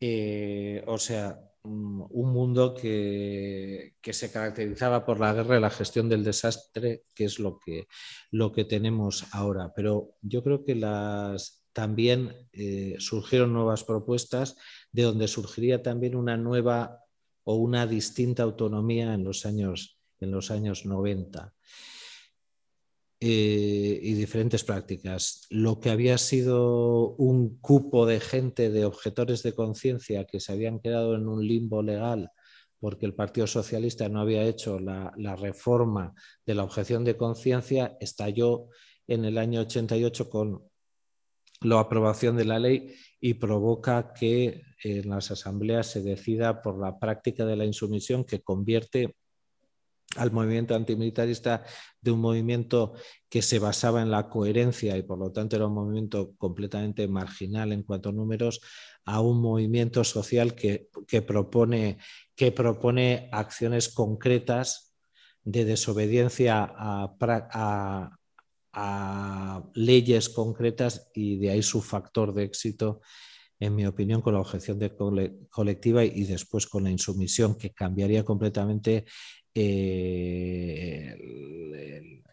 Eh, 0.00 0.82
o 0.86 0.98
sea, 0.98 1.38
Mm, 1.68 2.02
un 2.10 2.32
mundo 2.32 2.74
que, 2.74 3.94
se 4.02 4.32
caracterizaba 4.32 5.04
por 5.04 5.20
la 5.20 5.34
guerra 5.34 5.58
y 5.58 5.60
la 5.60 5.70
gestión 5.70 6.08
del 6.08 6.24
desastre, 6.24 7.04
que 7.14 7.24
es 7.24 7.38
lo 7.38 7.58
que, 7.58 7.86
lo 8.30 8.52
que 8.52 8.64
tenemos 8.64 9.26
ahora. 9.32 9.72
Pero 9.74 10.16
yo 10.22 10.42
creo 10.42 10.64
que 10.64 10.74
las, 10.74 11.67
también 11.78 12.34
eh, 12.52 12.96
surgieron 12.98 13.52
nuevas 13.52 13.84
propuestas 13.84 14.56
de 14.90 15.04
donde 15.04 15.28
surgiría 15.28 15.80
también 15.80 16.16
una 16.16 16.36
nueva 16.36 17.04
o 17.44 17.54
una 17.54 17.86
distinta 17.86 18.42
autonomía 18.42 19.14
en 19.14 19.22
los 19.22 19.46
años, 19.46 20.00
en 20.18 20.32
los 20.32 20.50
años 20.50 20.86
90. 20.86 21.54
Eh, 23.20 24.00
y 24.02 24.14
diferentes 24.14 24.64
prácticas. 24.64 25.46
Lo 25.50 25.78
que 25.78 25.90
había 25.90 26.18
sido 26.18 27.10
un 27.10 27.60
cupo 27.60 28.06
de 28.06 28.18
gente, 28.18 28.70
de 28.70 28.84
objetores 28.84 29.44
de 29.44 29.54
conciencia 29.54 30.24
que 30.24 30.40
se 30.40 30.50
habían 30.50 30.80
quedado 30.80 31.14
en 31.14 31.28
un 31.28 31.46
limbo 31.46 31.80
legal 31.80 32.32
porque 32.80 33.06
el 33.06 33.14
Partido 33.14 33.46
Socialista 33.46 34.08
no 34.08 34.20
había 34.20 34.42
hecho 34.42 34.80
la, 34.80 35.12
reforma 35.36 36.12
de 36.44 36.54
la 36.54 36.64
objeción 36.64 37.04
de 37.04 37.16
conciencia, 37.16 37.96
estalló 38.00 38.66
en 39.06 39.24
el 39.24 39.38
año 39.38 39.60
88 39.60 40.28
con 40.28 40.67
la 41.60 41.80
aprobación 41.80 42.36
de 42.36 42.44
la 42.44 42.58
ley 42.58 42.94
y 43.20 43.34
provoca 43.34 44.12
que 44.12 44.62
en 44.82 45.08
las 45.08 45.30
asambleas 45.30 45.88
se 45.88 46.02
decida 46.02 46.62
por 46.62 46.78
la 46.78 46.98
práctica 46.98 47.44
de 47.44 47.56
la 47.56 47.64
insumisión 47.64 48.24
que 48.24 48.40
convierte 48.40 49.16
al 50.16 50.32
movimiento 50.32 50.74
antimilitarista 50.74 51.64
de 52.00 52.10
un 52.10 52.20
movimiento 52.20 52.94
que 53.28 53.42
se 53.42 53.58
basaba 53.58 54.00
en 54.00 54.10
la 54.10 54.28
coherencia 54.28 54.96
y 54.96 55.02
por 55.02 55.18
lo 55.18 55.32
tanto 55.32 55.56
era 55.56 55.66
un 55.66 55.74
movimiento 55.74 56.34
completamente 56.38 57.06
marginal 57.08 57.72
en 57.72 57.82
cuanto 57.82 58.08
a 58.08 58.12
números, 58.12 58.60
a 59.04 59.20
un 59.20 59.40
movimiento 59.40 60.04
social 60.04 60.54
que, 60.54 60.88
propone, 61.26 61.98
que 62.34 62.52
propone 62.52 63.28
acciones 63.32 63.88
concretas 63.88 64.94
de 65.42 65.64
desobediencia 65.64 66.62
a, 66.76 68.17
leyes 69.74 70.28
concretas 70.28 71.10
y 71.14 71.38
de 71.38 71.50
ahí 71.50 71.62
su 71.62 71.80
factor 71.80 72.32
de 72.34 72.44
éxito 72.44 73.00
en 73.60 73.74
mi 73.74 73.86
opinión, 73.86 74.22
con 74.22 74.34
la 74.34 74.40
objeción 74.40 74.78
colectiva 75.50 76.04
y 76.04 76.24
después 76.24 76.66
con 76.66 76.84
la 76.84 76.90
insumisión, 76.90 77.56
que 77.58 77.70
cambiaría 77.70 78.24
completamente 78.24 79.04
eh, 79.52 81.16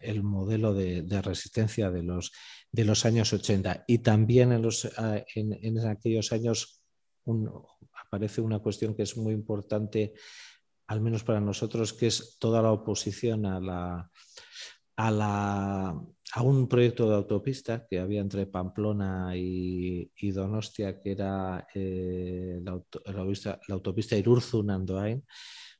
el, 0.00 0.22
modelo 0.22 0.72
de, 0.72 1.22
resistencia 1.22 1.90
de 1.90 2.04
los, 2.04 2.30
de 2.70 2.84
los 2.84 3.04
años 3.04 3.32
80. 3.32 3.84
Y 3.88 3.98
también 3.98 4.52
en, 4.52 4.62
los, 4.62 4.88
ah, 4.98 5.24
en, 5.34 5.78
aquellos 5.86 6.30
años 6.32 6.80
aparece 8.04 8.40
una 8.40 8.60
cuestión 8.60 8.94
que 8.94 9.02
es 9.02 9.16
muy 9.16 9.34
importante, 9.34 10.14
al 10.86 11.00
menos 11.00 11.24
para 11.24 11.40
nosotros, 11.40 11.92
que 11.92 12.06
es 12.06 12.36
toda 12.38 12.62
la 12.62 12.70
oposición 12.70 13.46
a 13.46 13.58
la, 13.58 14.10
a, 14.94 15.10
la, 15.10 16.00
a, 16.34 16.42
un 16.42 16.68
proyecto 16.68 17.08
de 17.08 17.16
autopista 17.16 17.86
que 17.88 17.98
había 17.98 18.20
entre 18.20 18.46
Pamplona 18.46 19.32
y, 19.36 20.10
Donostia, 20.32 21.00
que 21.00 21.12
era 21.12 21.66
eh, 21.74 22.60
la, 22.62 22.72
autopista, 22.72 23.60
la, 23.68 24.18
Irurzun-Andoain, 24.18 25.24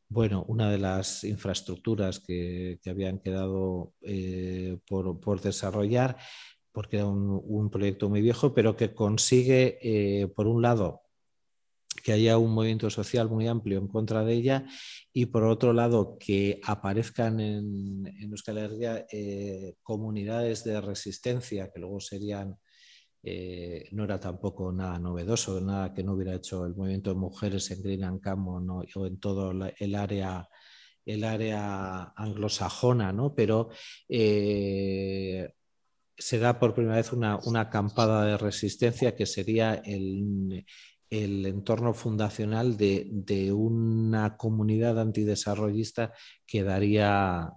bueno, 0.09 0.45
una 0.49 0.71
de 0.71 0.79
las 0.79 1.25
infraestructuras 1.25 2.21
que, 2.21 2.79
habían 2.87 3.19
quedado 3.19 3.93
eh, 4.03 4.79
por, 4.87 5.41
desarrollar, 5.41 6.17
porque 6.73 6.97
era 6.99 7.07
un, 7.07 7.71
proyecto 7.71 8.09
muy 8.09 8.21
viejo, 8.21 8.55
pero 8.55 8.77
que 8.77 8.95
consigue, 8.95 9.79
eh, 9.83 10.29
por 10.29 10.47
un 10.47 10.63
lado, 10.63 11.06
que 12.07 12.13
haya 12.13 12.39
un 12.39 12.55
movimiento 12.55 12.89
social 12.89 13.29
muy 13.29 13.49
amplio 13.49 13.81
en 13.81 13.89
contra 13.89 14.23
de 14.23 14.33
ella 14.33 14.65
y 15.13 15.27
por 15.27 15.43
otro 15.43 15.73
lado 15.73 16.17
que 16.21 16.61
aparezcan 16.63 17.41
en, 17.41 18.07
Euskal 18.31 18.59
Herria 18.59 19.07
eh, 19.11 19.75
comunidades 19.83 20.63
de 20.63 20.81
resistencia 20.81 21.69
que 21.73 21.81
luego 21.81 21.99
serían 21.99 22.59
eh, 23.25 23.89
no 23.91 24.05
era 24.05 24.21
tampoco 24.21 24.73
nada 24.73 25.01
novedoso, 25.01 25.61
nada 25.61 25.93
que 25.93 26.05
no 26.05 26.13
hubiera 26.13 26.37
hecho 26.37 26.65
el 26.65 26.77
movimiento 26.77 27.11
de 27.11 27.17
mujeres 27.17 27.73
en 27.73 27.83
Green 27.83 28.21
Camo 28.21 28.63
o 28.95 29.07
en 29.07 29.19
todo 29.19 29.51
el 29.51 29.95
área 29.97 30.49
el 31.05 31.25
área 31.25 32.13
anglosajona, 32.15 33.13
¿no? 33.13 33.35
pero 33.35 33.71
eh, 34.09 35.51
se 36.17 36.39
da 36.39 36.61
por 36.61 36.73
primera 36.73 36.99
vez 36.99 37.13
una, 37.13 37.41
una, 37.47 37.63
acampada 37.63 38.25
de 38.25 38.39
resistencia 38.39 39.17
que 39.17 39.27
sería 39.27 39.75
el, 39.75 40.65
el 41.11 41.47
entorno 41.47 41.95
fundacional 41.95 42.77
de, 42.77 43.53
una 43.53 44.37
comunidad 44.37 45.01
antidesarrollista 45.01 46.13
que 46.47 46.63
daría, 46.63 47.53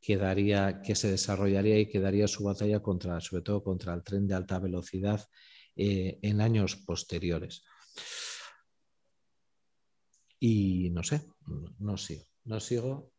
que 0.00 0.94
se 0.94 1.10
desarrollaría 1.10 1.78
y 1.78 1.86
que 1.86 2.00
daría 2.00 2.28
su 2.28 2.44
batalla 2.44 2.80
contra, 2.80 3.20
sobre 3.20 3.42
todo 3.42 3.62
contra 3.62 3.94
el 3.94 4.02
tren 4.02 4.26
de 4.26 4.34
alta 4.34 4.58
velocidad 4.58 5.28
eh, 5.76 6.18
en 6.22 6.40
años 6.40 6.76
posteriores. 6.76 7.64
Y 10.38 10.90
no 10.90 11.02
sé, 11.02 11.22
no 11.78 11.96
sigo, 11.96 12.24
no 12.44 12.60
sigo 12.60 13.12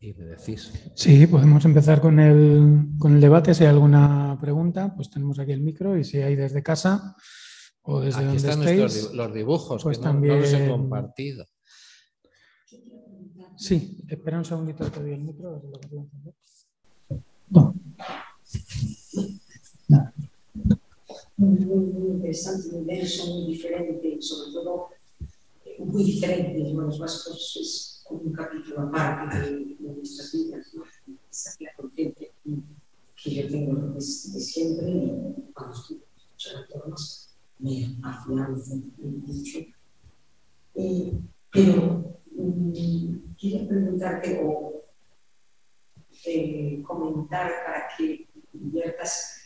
y 0.00 0.14
me 0.14 0.24
decís. 0.24 0.72
Sí, 0.94 1.26
podemos 1.26 1.64
empezar 1.64 2.00
con 2.00 2.18
el, 2.18 2.88
con 2.98 3.14
el 3.14 3.20
debate. 3.20 3.54
Si 3.54 3.64
hay 3.64 3.70
alguna 3.70 4.38
pregunta, 4.40 4.94
pues 4.94 5.10
tenemos 5.10 5.38
aquí 5.38 5.52
el 5.52 5.60
micro 5.60 5.98
y 5.98 6.04
si 6.04 6.18
hay 6.18 6.36
desde 6.36 6.62
casa, 6.62 7.16
o 7.90 8.00
desde 8.00 8.24
Aquí 8.24 8.36
están 8.36 8.60
los 9.16 9.34
dibujos, 9.34 9.82
pues 9.82 9.98
que 9.98 10.04
también... 10.04 10.34
no, 10.34 10.40
los 10.40 10.52
he 10.52 10.68
compartido. 10.68 11.44
Sí, 13.56 13.98
espera 14.08 14.38
un 14.38 14.44
segundito 14.44 14.84
que 14.84 14.90
te 14.90 15.00
doy 15.00 15.12
el 15.12 15.20
micro. 15.20 15.62
No. 17.50 17.74
Muy, 21.36 21.58
muy 21.66 22.10
interesante, 22.12 22.76
muy 22.76 22.84
denso, 22.84 23.26
muy 23.26 23.52
diferente, 23.52 24.16
sobre 24.20 24.52
todo 24.52 24.88
eh, 25.64 25.76
muy 25.84 26.04
diferentes. 26.04 26.72
Bueno, 26.72 26.88
los 26.88 26.98
vascos 26.98 27.58
es 27.60 28.02
como 28.06 28.20
un 28.22 28.32
capítulo 28.32 28.80
aparte 28.82 29.38
de, 29.40 29.76
nuestras 29.80 30.32
vidas, 30.32 30.66
¿no? 30.74 30.84
Esa 31.30 31.50
es 31.50 31.60
la 31.60 31.74
conciencia 31.76 32.28
que 33.22 33.34
yo 33.34 33.48
tengo 33.48 33.76
desde 33.94 34.40
siempre 34.40 34.90
y 34.90 35.52
cuando 35.52 35.76
estuve 35.76 36.00
escuchando 36.16 36.76
a 36.76 36.96
me 37.60 37.96
afianza 38.02 38.76
mucho. 38.98 39.58
Eh, 40.74 41.12
pero 41.52 42.20
mm, 42.36 43.34
quiero 43.38 43.68
preguntarte 43.68 44.40
o 44.44 44.72
eh, 46.26 46.82
comentar 46.82 47.50
para 47.64 47.88
que 47.96 48.28
inviertas. 48.52 49.36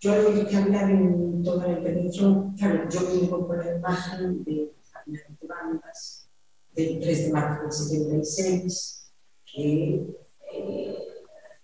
Yo 0.00 0.14
he 0.14 0.46
que 0.46 0.56
hablar 0.56 0.90
en 0.90 1.42
toda 1.42 1.66
la 1.66 1.78
intervención, 1.78 2.54
claro, 2.56 2.88
yo 2.90 3.00
vengo 3.06 3.46
con 3.46 3.58
la 3.58 3.76
imagen 3.76 4.44
de 4.44 4.74
de 5.06 5.46
bandas 5.46 6.28
del 6.74 7.00
3 7.00 7.26
de 7.26 7.32
marzo 7.32 7.62
del 7.62 7.72
76, 7.72 9.12
que 9.44 10.06
eh, 10.52 10.98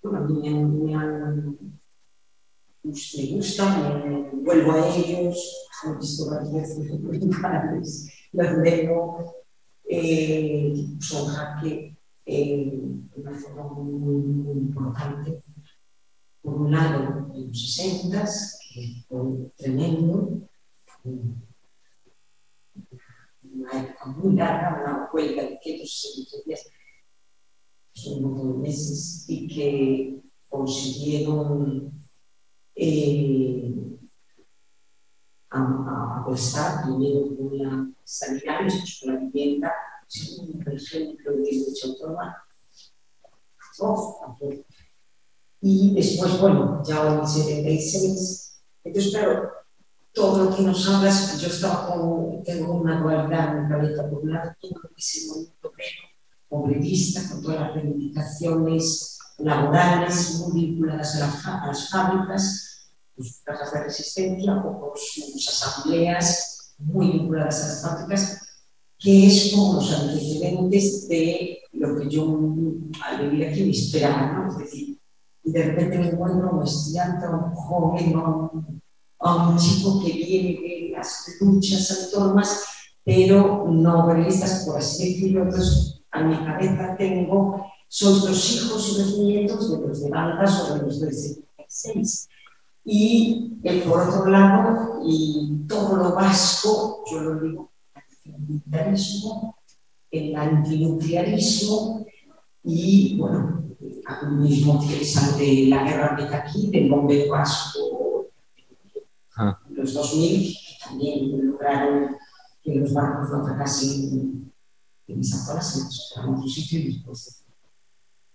bueno, 0.03 0.19
mí 0.25 0.51
me 0.51 0.95
han 0.95 1.80
me 2.83 3.27
gusta, 3.37 4.05
me 4.05 4.31
vuelvo 4.43 4.73
a 4.73 4.97
ellos, 4.97 5.69
he 5.85 5.99
visto 5.99 6.31
varias 6.31 6.53
veces 6.53 6.91
documentales, 6.91 8.11
los 8.33 8.59
leo, 8.59 9.35
eh, 9.89 10.87
son 11.01 11.27
jaque 11.27 11.97
eh, 12.25 12.71
de 12.73 13.21
una 13.21 13.33
forma 13.39 13.65
muy, 13.75 13.93
muy, 13.93 14.59
importante. 14.59 15.43
Por 16.41 16.55
un 16.55 16.71
lado, 16.71 17.31
en 17.35 17.49
los 17.49 17.75
60, 17.75 18.25
que 18.73 19.05
fue 19.09 19.53
tremendo, 19.57 20.41
una 23.43 23.73
época 23.73 24.07
muy 24.07 24.37
larga, 24.37 24.81
una 24.83 25.11
huelga 25.13 25.43
de 25.43 25.59
163 25.59 26.45
días, 26.47 26.67
son 27.93 28.25
un 28.25 28.31
montón 28.31 28.53
de 28.53 28.69
meses, 28.69 29.25
y 29.29 29.49
que 29.49 30.23
consiguieron 30.49 32.00
eh, 32.83 33.75
a, 35.51 36.21
apostar 36.21 36.83
primero 36.85 37.37
con 37.37 37.59
la 37.59 37.91
después 38.05 39.01
con 39.01 39.15
la 39.15 39.21
vivienda, 39.21 39.73
según 40.07 40.65
por 40.65 40.75
ejemplo 40.75 41.33
de 41.33 41.43
derecho 41.43 41.89
autónoma. 41.89 42.37
Y 45.61 45.95
después, 45.95 46.41
bueno, 46.41 46.83
ya 46.87 47.15
en 47.15 47.21
el 47.21 47.27
76, 47.27 48.63
entonces, 48.85 49.13
claro, 49.13 49.51
todo 50.15 50.45
lo 50.45 50.57
que 50.57 50.63
nos 50.63 50.89
hablas, 50.89 51.39
yo 51.39 51.49
estaba 51.49 51.87
con, 51.87 52.43
tengo 52.43 52.75
una 52.75 52.99
dualidad 53.01 53.57
en 53.57 53.63
la 53.65 53.69
cabeza, 53.69 54.09
por 54.09 54.23
un 54.23 54.33
lado, 54.33 54.53
todo 54.59 54.73
lo 54.83 54.89
que 54.89 54.95
es 54.97 55.17
el 55.17 55.29
movimiento 55.29 55.73
obrerista, 56.49 57.29
con 57.29 57.43
todas 57.43 57.61
las 57.61 57.75
reivindicaciones 57.75 59.19
laborales 59.39 60.39
muy 60.39 60.61
vinculadas 60.61 61.21
a, 61.21 61.63
a 61.63 61.67
las 61.67 61.91
fábricas, 61.91 62.70
sus 63.23 63.41
cajas 63.43 63.73
de 63.73 63.85
resistencia 63.85 64.57
o 64.57 64.81
por 64.81 64.99
sus 64.99 65.49
asambleas 65.49 66.75
muy 66.79 67.11
vinculadas 67.11 67.63
a 67.63 67.69
las 67.69 67.83
fábricas, 67.83 68.41
que 68.99 69.27
es 69.27 69.53
como 69.55 69.75
los 69.75 69.93
antecedentes 69.93 71.09
de 71.09 71.59
lo 71.73 71.99
que 71.99 72.09
yo 72.09 72.25
al 73.05 73.31
vivir 73.31 73.49
aquí 73.49 73.65
me 73.65 73.71
esperaba, 73.71 74.33
¿no? 74.33 74.51
Es 74.51 74.59
decir, 74.59 74.99
de 75.43 75.63
repente 75.63 75.99
me 75.99 76.09
encuentro 76.09 76.51
un 76.51 76.63
estudiante, 76.63 77.27
un 77.27 77.55
joven, 77.55 78.15
a 79.23 79.49
un, 79.49 79.59
chico 79.59 80.03
que 80.03 80.13
viene 80.13 80.91
las 80.93 81.37
luchas 81.41 82.13
autónomas, 82.13 82.65
pero 83.05 83.67
no 83.69 84.07
realistas, 84.07 84.65
por 84.65 84.79
así 84.79 85.15
decirlo. 85.15 85.43
Entonces, 85.43 86.03
a 86.11 86.23
mi 86.23 86.37
cabeza 86.37 86.97
tengo, 86.97 87.67
son 87.89 88.29
los 88.29 88.53
hijos 88.53 88.93
y 88.93 88.99
los 88.99 89.19
nietos 89.19 89.71
de 89.71 89.87
los 89.87 90.03
de 90.03 90.11
bandas 90.11 90.61
o 90.61 90.75
de 90.75 90.83
los 90.83 91.01
del 91.01 91.13
76 91.13 92.30
y 92.85 93.59
el, 93.63 93.83
por 93.83 94.09
otro 94.09 94.27
lado, 94.27 95.01
y 95.05 95.65
todo 95.69 95.97
lo 95.97 96.15
vasco, 96.15 97.05
yo 97.11 97.21
lo 97.21 97.41
digo, 97.41 97.73
el 98.25 98.39
militarismo, 98.39 99.57
el 100.11 100.35
antinuclearismo 100.35 102.07
y, 102.65 103.17
bueno, 103.19 103.65
al 104.07 104.33
mismo 104.33 104.81
ante 104.81 105.67
la 105.67 105.85
guerra 105.85 106.17
de 106.17 106.35
aquí, 106.35 106.71
del 106.71 106.91
bombero 106.91 107.33
vasco, 107.33 108.27
ah. 109.37 109.59
los 109.71 109.95
2000, 109.95 110.53
que 110.53 110.85
también 110.85 111.47
lograron 111.47 112.17
que 112.63 112.75
los 112.75 112.93
barcos 112.93 113.31
no 113.31 113.45
fracasen 113.45 114.53
en 115.07 115.21
esa 115.21 115.39
zona, 115.39 115.63
sino 115.63 116.25
en 116.25 116.35
otro 116.35 116.49
sitio 116.49 116.81
y 116.81 116.93
después. 116.95 117.45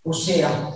O 0.03 0.13
sea, 0.13 0.73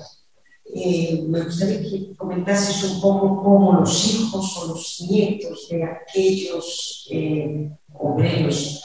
eh, 0.72 1.26
me 1.28 1.42
gustaría 1.42 1.82
que 1.82 2.16
comentases 2.16 2.84
un 2.84 3.02
poco 3.02 3.42
cómo 3.42 3.80
los 3.80 4.14
hijos 4.14 4.58
o 4.58 4.68
los 4.68 5.08
nietos 5.10 5.68
de 5.70 5.84
aquellos 5.84 7.08
eh, 7.10 7.72
obreros 7.94 8.84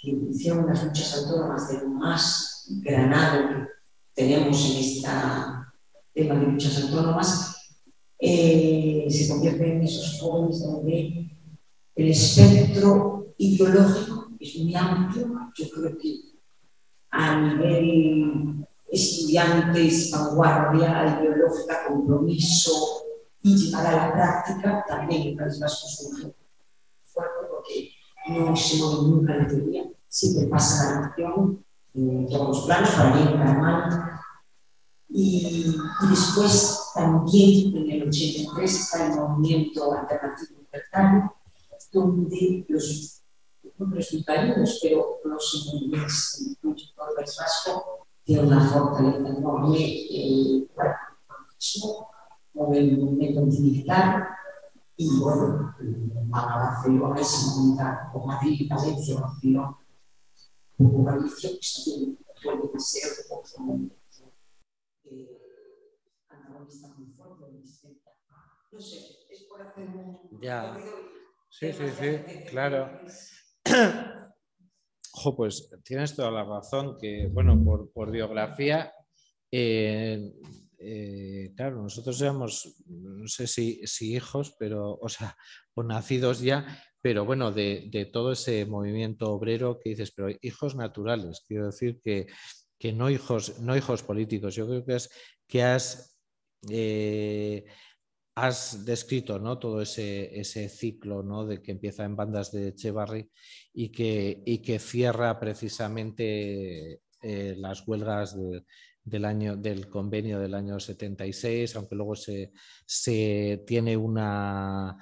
que 0.00 0.10
hicieron 0.10 0.66
las 0.66 0.82
luchas 0.84 1.18
autónomas 1.18 1.68
de 1.68 1.86
más 1.86 2.66
granado 2.82 3.48
que 3.48 3.66
tenemos 4.14 4.70
en 4.70 4.76
este 4.78 5.08
tema 6.14 6.34
de 6.34 6.46
luchas 6.46 6.82
autónomas, 6.82 7.56
eh, 8.18 9.06
se 9.08 9.28
convierten 9.28 9.76
en 9.76 9.82
esos 9.84 10.20
jóvenes 10.20 10.60
donde 10.64 11.30
el 11.94 12.08
espectro 12.08 13.34
ideológico 13.38 14.32
es 14.40 14.56
muy 14.56 14.74
amplio. 14.74 15.28
Yo 15.56 15.70
creo 15.70 15.96
que 15.96 16.16
a 17.10 17.40
nivel 17.40 18.66
estudiantes, 18.90 20.10
vanguardia 20.10 21.20
ideológica, 21.20 21.86
compromiso 21.86 23.04
y 23.42 23.56
llegar 23.56 23.86
a 23.86 23.92
la 23.92 24.12
práctica, 24.12 24.84
también 24.88 25.28
en 25.28 25.36
País 25.36 25.58
Vasco 25.60 25.86
un 26.06 26.34
fuerte 27.04 27.46
porque 27.50 27.90
no 28.28 28.56
se 28.56 28.76
mueve 28.78 29.02
nunca 29.08 29.36
la 29.36 29.48
teoría, 29.48 29.84
siempre 30.08 30.46
pasa 30.46 31.00
la 31.00 31.06
acción 31.06 31.64
en 31.94 32.28
todos 32.28 32.48
los 32.48 32.66
planos, 32.66 32.90
para 32.90 33.16
bien, 33.16 33.32
para 33.32 33.54
mal. 33.54 34.20
Y, 35.10 35.74
y, 35.74 36.08
después 36.10 36.90
también 36.94 37.74
en 37.76 37.90
el 37.90 38.08
83 38.08 38.80
está 38.80 39.06
el 39.06 39.16
movimiento 39.16 39.92
alternativo 39.92 40.60
libertario, 40.60 41.34
donde 41.92 42.66
los, 42.68 43.22
no 43.78 43.86
los 43.86 44.78
pero 44.82 45.20
los 45.24 45.72
movimientos, 45.72 46.40
incluye 46.40 46.84
el 46.84 47.14
País 47.16 47.36
Vasco, 47.38 48.06
tiene 48.28 48.42
una 48.42 48.60
fortaleza 48.60 49.28
enorme, 49.30 49.78
el 52.74 52.98
movimiento 52.98 53.40
antimilitar, 53.40 54.28
y 54.98 55.18
bueno, 55.18 55.74
Barcelona, 56.28 57.18
esa 57.22 57.54
comunidad, 57.54 57.98
o 58.12 58.26
Madrid, 58.26 58.68
Valencia, 58.68 59.18
Barcelona, 59.18 59.78
o 60.78 61.04
Galicia, 61.04 61.50
pues 61.52 61.84
también 61.86 62.18
puede 62.42 62.78
ser 62.80 63.10
otro 63.30 63.64
momento 63.64 63.96
antagonista 66.28 66.88
muy 66.98 67.06
fuerte, 67.06 67.44
no 68.70 68.78
sé, 68.78 68.96
es 69.30 69.42
por 69.44 69.62
hacer 69.62 69.88
un... 69.88 70.20
Ya. 70.42 70.76
Sí, 71.48 71.72
sí, 71.72 71.84
sí, 71.98 72.44
claro. 72.50 72.90
Ojo, 75.18 75.34
pues 75.34 75.68
tienes 75.82 76.14
toda 76.14 76.30
la 76.30 76.44
razón 76.44 76.96
que, 76.96 77.26
bueno, 77.26 77.60
por, 77.92 78.12
biografía, 78.12 78.92
eh, 79.50 80.30
eh, 80.78 81.52
claro, 81.56 81.82
nosotros 81.82 82.22
éramos, 82.22 82.76
no 82.86 83.26
sé 83.26 83.48
si, 83.48 83.82
hijos, 84.14 84.54
pero, 84.60 84.94
o 84.94 85.08
sea, 85.08 85.36
o 85.74 85.82
nacidos 85.82 86.40
ya, 86.40 86.84
pero 87.00 87.24
bueno, 87.24 87.50
de, 87.50 88.08
todo 88.12 88.30
ese 88.30 88.64
movimiento 88.64 89.32
obrero 89.32 89.80
que 89.80 89.90
dices, 89.90 90.12
pero 90.12 90.28
hijos 90.40 90.76
naturales, 90.76 91.42
quiero 91.44 91.66
decir 91.66 92.00
que, 92.00 92.28
no, 92.92 93.10
hijos, 93.10 93.58
no 93.58 93.76
hijos 93.76 94.04
políticos, 94.04 94.54
yo 94.54 94.68
creo 94.68 94.84
que 94.84 94.94
es 94.94 95.10
que 95.48 95.64
has... 95.64 96.16
Eh, 96.70 97.64
has 98.44 98.84
descrito 98.84 99.38
¿no? 99.38 99.58
todo 99.58 99.82
ese, 99.82 100.38
ese 100.38 100.68
ciclo 100.68 101.22
¿no? 101.22 101.46
de 101.46 101.62
que 101.62 101.72
empieza 101.72 102.04
en 102.04 102.16
bandas 102.16 102.52
de 102.52 102.68
Echevarri 102.68 103.30
y 103.72 103.90
que, 103.90 104.42
y 104.46 104.58
que 104.58 104.78
cierra 104.78 105.38
precisamente 105.38 107.00
eh, 107.22 107.54
las 107.56 107.86
huelgas 107.86 108.36
del, 109.04 109.24
año, 109.24 109.56
del 109.56 109.88
convenio 109.88 110.38
del 110.38 110.54
año 110.54 110.78
76, 110.78 111.76
aunque 111.76 111.96
luego 111.96 112.14
se, 112.14 112.52
se 112.86 113.64
tiene 113.66 113.96
una... 113.96 114.96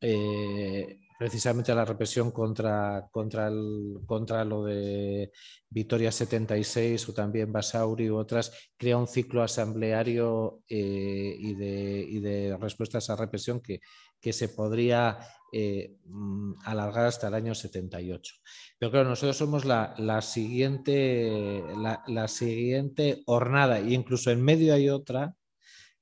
Eh, 0.00 1.00
precisamente 1.18 1.74
la 1.74 1.84
represión 1.84 2.30
contra, 2.30 3.08
contra, 3.10 3.48
el, 3.48 4.00
contra 4.06 4.44
lo 4.44 4.64
de 4.64 5.32
Vitoria 5.68 6.12
76 6.12 7.08
o 7.08 7.14
también 7.14 7.52
Basauri 7.52 8.10
u 8.10 8.16
otras, 8.16 8.52
crea 8.76 8.96
un 8.96 9.06
ciclo 9.06 9.42
asambleario 9.42 10.62
eh, 10.68 11.36
y, 11.38 11.54
de, 11.54 12.20
de, 12.20 12.56
respuesta 12.58 12.98
a 12.98 13.00
esa 13.00 13.16
represión 13.16 13.60
que, 13.60 13.80
que 14.20 14.32
se 14.32 14.48
podría 14.48 15.18
eh, 15.52 15.96
mm, 16.04 16.54
alargar 16.64 17.06
hasta 17.06 17.28
el 17.28 17.34
año 17.34 17.54
78. 17.54 18.34
Pero 18.78 18.90
claro, 18.90 19.08
nosotros 19.08 19.36
somos 19.36 19.64
la, 19.64 19.94
la 19.98 20.20
siguiente, 20.22 21.62
la, 21.78 22.02
la 22.06 22.28
siguiente 22.28 23.22
hornada, 23.26 23.78
e 23.78 23.92
incluso 23.92 24.30
en 24.30 24.42
medio 24.42 24.74
hay 24.74 24.90
otra 24.90 25.34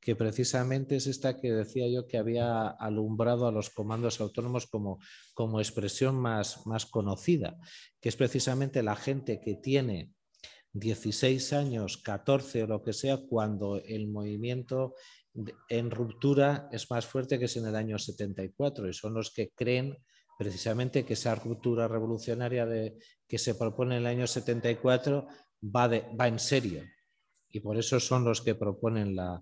que 0.05 0.15
precisamente 0.15 0.97
es 0.97 1.07
esta 1.07 1.41
que 1.41 1.51
decía 1.51 1.89
yo 1.89 2.07
que 2.07 2.19
había 2.19 2.69
alumbrado 2.69 3.47
a 3.47 3.53
los 3.53 3.71
comandos 3.71 4.21
autónomos 4.21 4.67
como, 4.67 4.99
como 5.33 5.61
expresión 5.61 6.17
más, 6.17 6.67
más 6.67 6.85
conocida, 6.85 7.57
que 8.01 8.11
es 8.11 8.17
precisamente 8.17 8.83
la 8.83 8.97
gente 8.97 9.41
que 9.41 9.55
tiene 9.55 10.13
16 10.75 11.55
años, 11.55 11.97
14 11.97 12.65
o 12.65 12.67
lo 12.67 12.83
que 12.83 12.93
sea, 12.93 13.17
cuando 13.27 13.79
el 13.79 14.09
movimiento 14.09 14.95
en 15.71 15.91
ruptura 15.91 16.69
es 16.71 16.91
más 16.91 17.07
fuerte 17.07 17.39
que 17.39 17.47
es 17.47 17.57
en 17.57 17.67
el 17.67 17.75
año 17.75 17.99
74 17.99 18.89
y 18.89 18.93
son 18.93 19.15
los 19.15 19.33
que 19.33 19.53
creen 19.55 19.97
precisamente 20.39 21.07
que 21.07 21.15
esa 21.15 21.35
ruptura 21.35 21.89
revolucionaria 21.89 22.67
de, 22.67 22.99
que 23.27 23.39
se 23.39 23.55
propone 23.55 23.97
en 23.97 24.03
el 24.03 24.07
año 24.07 24.27
74 24.27 25.27
va, 25.75 25.89
va 25.89 26.29
en 26.29 26.39
serio. 26.39 26.83
Y 27.49 27.61
por 27.61 27.79
eso 27.79 28.01
son 28.01 28.25
los 28.25 28.43
que 28.43 28.57
proponen 28.57 29.15
la, 29.15 29.41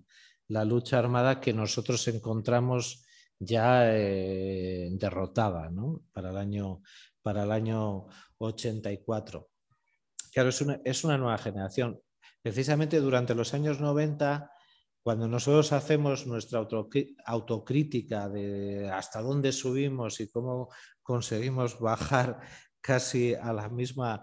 la 0.53 0.63
lucha 0.63 0.99
armada 0.99 1.41
que 1.41 1.51
nosotros 1.51 2.07
encontramos 2.07 3.03
ya 3.39 3.91
eh, 3.91 4.87
derrotada 4.91 5.71
para, 6.11 6.29
el 6.29 6.37
año, 6.37 6.83
para 7.23 7.43
el 7.43 7.51
año 7.51 8.05
84. 8.37 9.49
Claro, 10.31 10.49
es 10.49 10.61
una, 10.61 10.79
es 10.85 11.03
una 11.03 11.17
nueva 11.17 11.39
generación. 11.39 11.99
Precisamente 12.43 12.99
durante 12.99 13.33
los 13.33 13.55
años 13.55 13.81
90, 13.81 14.51
cuando 15.01 15.27
nosotros 15.27 15.73
hacemos 15.73 16.27
nuestra 16.27 16.63
autocrítica 17.25 18.29
de 18.29 18.91
hasta 18.91 19.21
dónde 19.21 19.51
subimos 19.51 20.19
y 20.19 20.29
cómo 20.29 20.69
conseguimos 21.01 21.79
bajar 21.79 22.41
casi 22.79 23.33
a 23.33 23.53
la 23.53 23.69
misma, 23.69 24.21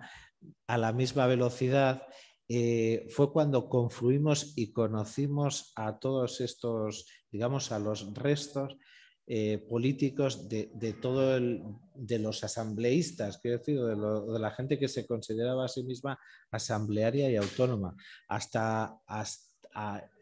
a 0.68 0.78
la 0.78 0.92
misma 0.92 1.26
velocidad, 1.26 2.06
eh, 2.52 3.06
fue 3.10 3.32
cuando 3.32 3.68
confluimos 3.68 4.54
y 4.56 4.72
conocimos 4.72 5.72
a 5.76 6.00
todos 6.00 6.40
estos, 6.40 7.06
digamos, 7.30 7.70
a 7.70 7.78
los 7.78 8.12
restos 8.12 8.76
eh, 9.24 9.58
políticos 9.58 10.48
de, 10.48 10.96
todo 11.00 11.36
el, 11.36 11.62
de 11.94 12.18
los 12.18 12.42
asambleístas, 12.42 13.38
quiero 13.38 13.58
decir, 13.58 13.80
de, 13.80 14.40
la 14.40 14.50
gente 14.50 14.80
que 14.80 14.88
se 14.88 15.06
consideraba 15.06 15.66
a 15.66 15.68
sí 15.68 15.84
misma 15.84 16.18
asamblearia 16.50 17.30
y 17.30 17.36
autónoma, 17.36 17.94
hasta, 18.26 18.98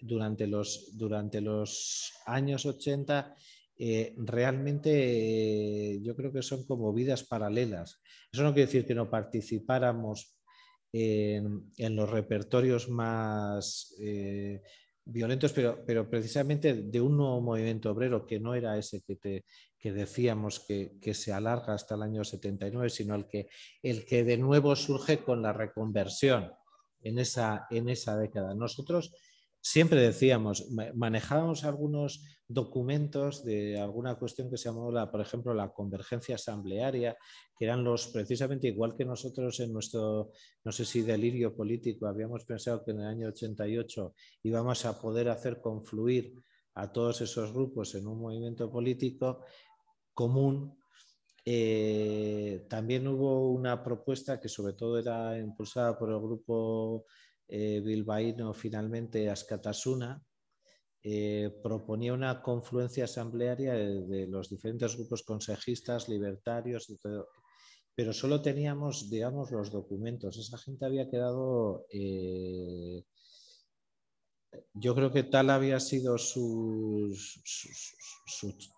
durante, 0.02 0.46
los, 0.46 0.98
durante 0.98 1.40
los 1.40 2.12
años 2.26 2.66
80. 2.66 3.34
Eh, 3.78 4.14
realmente 4.18 5.98
yo 6.02 6.14
creo 6.14 6.30
que 6.30 6.42
son 6.42 6.66
como 6.66 6.92
vidas 6.92 7.22
paralelas. 7.22 8.02
Eso 8.30 8.42
no 8.42 8.52
quiere 8.52 8.66
decir 8.66 8.86
que 8.86 8.94
no 8.94 9.08
participáramos 9.08 10.37
en, 10.92 11.96
los 11.96 12.10
repertorios 12.10 12.88
más 12.88 13.94
eh, 14.00 14.62
violentos, 15.04 15.52
pero, 15.52 15.84
pero, 15.86 16.08
precisamente 16.08 16.74
de 16.74 17.00
un 17.00 17.16
nuevo 17.16 17.40
movimiento 17.40 17.90
obrero 17.90 18.26
que 18.26 18.40
no 18.40 18.54
era 18.54 18.76
ese 18.76 19.02
que, 19.02 19.16
te, 19.16 19.44
que 19.78 19.92
decíamos 19.92 20.60
que, 20.60 20.98
que, 21.00 21.14
se 21.14 21.32
alarga 21.32 21.74
hasta 21.74 21.94
el 21.94 22.02
año 22.02 22.24
79, 22.24 22.90
sino 22.90 23.14
el 23.14 23.26
que, 23.26 23.48
el 23.82 24.04
que 24.04 24.24
de 24.24 24.36
nuevo 24.36 24.74
surge 24.76 25.18
con 25.18 25.42
la 25.42 25.52
reconversión 25.52 26.52
en 27.00 27.18
esa, 27.18 27.66
en 27.70 27.88
esa 27.88 28.16
década. 28.16 28.54
Nosotros 28.54 29.12
siempre 29.60 30.00
decíamos, 30.00 30.68
manejábamos 30.94 31.64
algunos 31.64 32.24
documentos 32.46 33.44
de 33.44 33.78
alguna 33.78 34.14
cuestión 34.14 34.48
que 34.50 34.56
se 34.56 34.70
llamó, 34.70 34.90
la, 34.90 35.10
por 35.10 35.20
ejemplo, 35.20 35.52
la 35.52 35.70
convergencia 35.70 36.36
asamblearia, 36.36 37.16
que 37.58 37.66
eran 37.66 37.84
los, 37.84 38.08
precisamente 38.08 38.68
igual 38.68 38.96
que 38.96 39.04
nosotros 39.04 39.60
en 39.60 39.72
nuestro, 39.72 40.32
no 40.64 40.72
sé 40.72 40.84
si 40.84 41.02
delirio 41.02 41.54
político, 41.54 42.06
habíamos 42.06 42.44
pensado 42.44 42.82
que 42.84 42.92
en 42.92 43.00
el 43.00 43.06
año 43.06 43.28
88 43.28 44.14
íbamos 44.44 44.84
a 44.86 44.98
poder 44.98 45.28
hacer 45.28 45.60
confluir 45.60 46.34
a 46.74 46.90
todos 46.90 47.20
esos 47.20 47.52
grupos 47.52 47.94
en 47.96 48.06
un 48.06 48.20
movimiento 48.20 48.70
político 48.70 49.44
común. 50.14 50.78
Eh, 51.44 52.66
también 52.68 53.06
hubo 53.08 53.50
una 53.50 53.82
propuesta 53.82 54.40
que 54.40 54.48
sobre 54.48 54.72
todo 54.74 54.98
era 54.98 55.38
impulsada 55.38 55.98
por 55.98 56.10
el 56.10 56.18
grupo 56.18 57.04
eh, 57.48 57.80
bilbaíno 57.80 58.52
finalmente 58.52 59.30
Ascatasuna, 59.30 60.22
eh, 61.02 61.50
proponía 61.62 62.12
una 62.12 62.42
confluencia 62.42 63.04
asamblearia 63.04 63.72
de, 63.74 64.26
los 64.26 64.50
diferentes 64.50 64.96
grupos 64.96 65.22
consejistas, 65.22 66.08
libertarios, 66.08 66.92
pero 67.94 68.12
solo 68.12 68.42
teníamos, 68.42 69.08
digamos, 69.08 69.50
los 69.50 69.70
documentos. 69.70 70.36
Esa 70.36 70.58
gente 70.58 70.84
había 70.84 71.08
quedado, 71.08 71.86
eh, 71.90 73.04
yo 74.74 74.94
creo 74.94 75.10
que 75.12 75.24
tal 75.24 75.50
había 75.50 75.80
sido 75.80 76.18
su, 76.18 77.16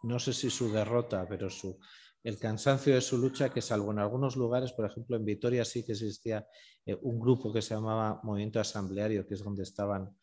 no 0.05 0.19
sé 0.19 0.33
si 0.33 0.51
su 0.51 0.71
derrota, 0.71 1.27
pero 1.29 1.51
su, 1.51 1.79
el 2.23 2.39
cansancio 2.39 2.95
de 2.95 3.01
su 3.01 3.19
lucha, 3.19 3.51
que 3.51 3.63
salvo 3.63 3.93
en 3.93 3.99
algunos 3.99 4.37
lugares, 4.37 4.73
por 4.73 4.87
ejemplo 4.87 5.17
en 5.17 5.25
Vitoria 5.25 5.65
sí 5.65 5.85
que 5.85 5.93
existía 5.93 6.47
eh, 6.85 6.97
un 7.03 7.19
grupo 7.19 7.53
que 7.53 7.63
se 7.63 7.75
llamaba 7.75 8.21
Movimiento 8.23 8.61
Asambleario, 8.61 9.27
que 9.27 9.35
es 9.35 9.43
donde 9.43 9.63
estaban 9.63 10.17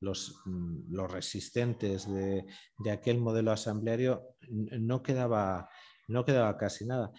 los, 0.00 0.40
mm, 0.46 0.92
los 0.92 1.10
resistentes 1.10 2.06
de, 2.12 2.44
aquel 2.90 3.18
modelo 3.18 3.52
asambleario, 3.52 4.36
no 4.48 5.02
quedaba, 5.02 5.68
no 6.08 6.24
quedaba 6.24 6.56
casi 6.56 6.86
nada. 6.86 7.12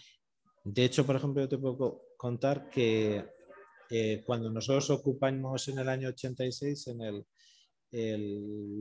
De 0.63 0.85
hecho, 0.85 1.05
por 1.05 1.15
ejemplo, 1.15 1.41
yo 1.41 1.49
te 1.49 1.57
puedo 1.57 2.03
contar 2.17 2.69
que 2.69 3.25
eh, 3.89 4.23
cuando 4.25 4.49
nosotros 4.49 4.89
ocupamos 4.89 5.67
en 5.67 5.79
el 5.79 5.89
año 5.89 6.09
86 6.09 6.87
en 6.87 7.01
el, 7.01 7.25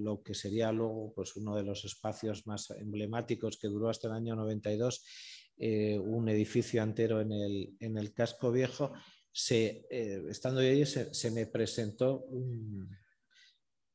lo 0.02 0.22
que 0.22 0.34
sería 0.34 0.72
luego 0.72 1.12
pues, 1.14 1.36
uno 1.36 1.55
de 1.55 1.62
los 1.62 1.84
espacios 1.84 2.46
más 2.46 2.70
emblemáticos 2.70 3.59
que 3.59 3.68
duró 3.68 3.88
hasta 3.88 4.09
el 4.09 4.14
año 4.14 4.34
92, 4.34 5.05
eh, 5.57 5.98
un 5.98 6.28
edificio 6.28 6.82
entero 6.82 7.20
en 7.20 7.30
el, 7.32 8.12
casco 8.12 8.50
viejo, 8.50 8.92
se, 9.30 9.86
eh, 9.88 10.22
estando 10.28 10.61
yo 10.61 10.68
allí 10.68 10.84
se, 10.84 11.30
me 11.30 11.46
presentó 11.46 12.26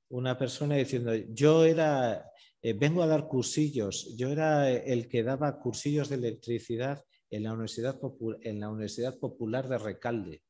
una 0.09 0.37
persona 0.37 0.75
diciendo, 0.75 1.13
yo 1.13 1.65
era, 1.65 2.31
eh, 2.61 2.73
vengo 2.73 3.03
a 3.03 3.07
dar 3.07 3.27
cursillos, 3.27 4.15
yo 4.17 4.29
era 4.29 4.71
el 4.71 5.09
que 5.09 5.23
daba 5.23 5.59
cursillos 5.59 6.09
de 6.09 6.15
electricidad 6.15 7.03
en 7.29 7.43
la 7.43 7.51
Universidad, 7.51 7.99
en 8.41 8.59
la 8.59 8.69
Universidad 8.69 9.19
Popular 9.19 9.67
de 9.67 9.77
Recalde. 9.77 10.43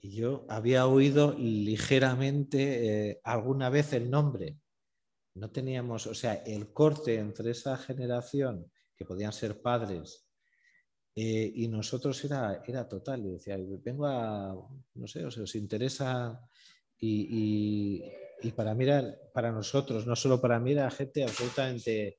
Y 0.00 0.16
yo 0.16 0.46
había 0.48 0.86
oído 0.86 1.34
ligeramente 1.36 3.20
alguna 3.24 3.70
vez 3.70 3.92
el 3.92 4.08
nombre, 4.08 4.56
no 5.34 5.50
teníamos, 5.50 6.06
o 6.06 6.14
sea, 6.14 6.34
el 6.34 6.72
corte 6.72 7.16
entre 7.16 7.50
esa 7.50 7.76
generación, 7.76 8.71
podían 9.04 9.32
ser 9.32 9.60
padres, 9.60 10.26
eh, 11.14 11.52
y 11.54 11.68
nosotros 11.68 12.24
era, 12.24 12.62
era 12.66 12.88
total. 12.88 13.26
Y 13.26 13.32
decía, 13.32 13.58
vengo 13.82 14.06
a, 14.06 14.54
no 14.94 15.06
sé, 15.06 15.24
os 15.24 15.54
interesa. 15.54 16.40
Y, 16.98 18.02
para 18.56 18.74
mí 18.74 18.86
para 19.32 19.50
nosotros, 19.50 20.06
no 20.06 20.16
solo 20.16 20.40
para 20.40 20.58
mí, 20.60 20.72
era 20.72 20.90
gente 20.90 21.24
absolutamente 21.24 22.18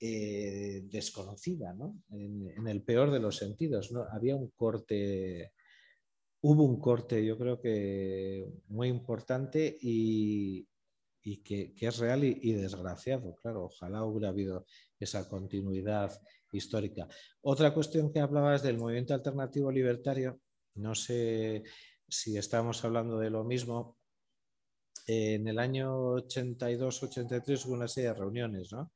eh, 0.00 0.82
desconocida, 0.84 1.72
¿no? 1.74 2.02
En, 2.10 2.66
el 2.66 2.82
peor 2.82 3.10
de 3.10 3.20
los 3.20 3.36
sentidos, 3.36 3.92
¿no? 3.92 4.04
Había 4.10 4.34
un 4.36 4.50
corte, 4.50 5.52
hubo 6.42 6.64
un 6.64 6.80
corte, 6.80 7.24
yo 7.24 7.38
creo 7.38 7.60
que 7.60 8.46
muy 8.68 8.88
importante 8.88 9.78
y, 9.80 10.67
que, 11.36 11.74
es 11.78 11.98
real 11.98 12.24
y, 12.24 12.52
desgraciado, 12.52 13.34
claro. 13.36 13.66
Ojalá 13.66 14.04
hubiera 14.04 14.30
habido 14.30 14.66
esa 14.98 15.28
continuidad 15.28 16.10
histórica. 16.50 17.06
Otra 17.42 17.72
cuestión 17.72 18.12
que 18.12 18.20
hablabas 18.20 18.62
del 18.62 18.78
movimiento 18.78 19.14
alternativo 19.14 19.70
libertario, 19.70 20.40
no 20.74 20.94
sé 20.94 21.62
si 22.08 22.36
estamos 22.36 22.84
hablando 22.84 23.18
de 23.18 23.30
lo 23.30 23.44
mismo. 23.44 23.96
En 25.06 25.46
el 25.48 25.58
año 25.58 26.16
82-83 26.16 27.66
hubo 27.66 27.74
una 27.74 27.88
serie 27.88 28.10
de 28.10 28.14
reuniones, 28.14 28.72
¿no? 28.72 28.92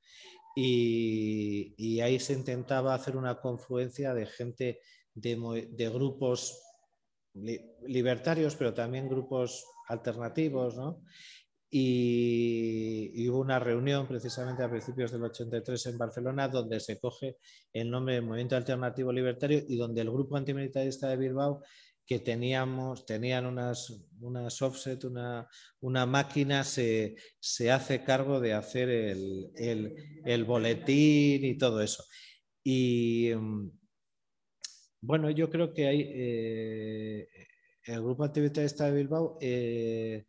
Y, 0.54 2.00
ahí 2.00 2.18
se 2.18 2.34
intentaba 2.34 2.94
hacer 2.94 3.16
una 3.16 3.40
confluencia 3.40 4.12
de 4.12 4.26
gente 4.26 4.80
de, 5.14 5.90
grupos 5.92 6.60
libertarios, 7.32 8.56
pero 8.56 8.74
también 8.74 9.08
grupos 9.08 9.64
alternativos, 9.88 10.76
¿no? 10.76 11.02
Y, 11.74 13.26
hubo 13.30 13.40
una 13.40 13.58
reunión 13.58 14.06
precisamente 14.06 14.62
a 14.62 14.70
principios 14.70 15.10
del 15.10 15.22
83 15.24 15.86
en 15.86 15.98
Barcelona 15.98 16.46
donde 16.48 16.78
se 16.80 17.00
coge 17.00 17.38
el 17.72 17.90
nombre 17.90 18.16
de 18.16 18.20
Movimiento 18.20 18.56
Alternativo 18.56 19.10
Libertario 19.10 19.62
y 19.66 19.78
donde 19.78 20.02
el 20.02 20.10
grupo 20.10 20.36
antimilitarista 20.36 21.08
de 21.08 21.16
Bilbao 21.16 21.62
que 22.06 22.18
teníamos, 22.18 23.06
tenían 23.06 23.46
unas, 23.46 24.04
unas 24.20 24.60
offset, 24.60 25.02
una, 25.04 25.48
una 25.80 26.04
máquina, 26.04 26.62
se, 26.62 27.16
se, 27.40 27.70
hace 27.70 28.04
cargo 28.04 28.38
de 28.38 28.52
hacer 28.52 28.90
el, 28.90 29.50
el, 29.54 29.94
el, 30.26 30.44
boletín 30.44 31.44
y 31.44 31.56
todo 31.56 31.80
eso. 31.80 32.04
Y 32.62 33.30
mm, 33.34 33.70
bueno, 35.00 35.30
yo 35.30 35.48
creo 35.48 35.72
que 35.72 35.86
hay 35.86 36.02
eh, 36.06 37.28
el 37.84 38.02
grupo 38.02 38.24
antimilitarista 38.24 38.84
de 38.86 38.92
Bilbao 38.92 39.38
eh, 39.40 40.26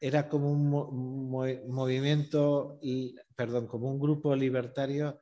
era 0.00 0.28
como 0.28 0.52
un 0.52 1.30
movimiento, 1.68 2.80
perdón, 3.34 3.66
como 3.66 3.90
un 3.90 3.98
grupo 3.98 4.34
libertario 4.36 5.20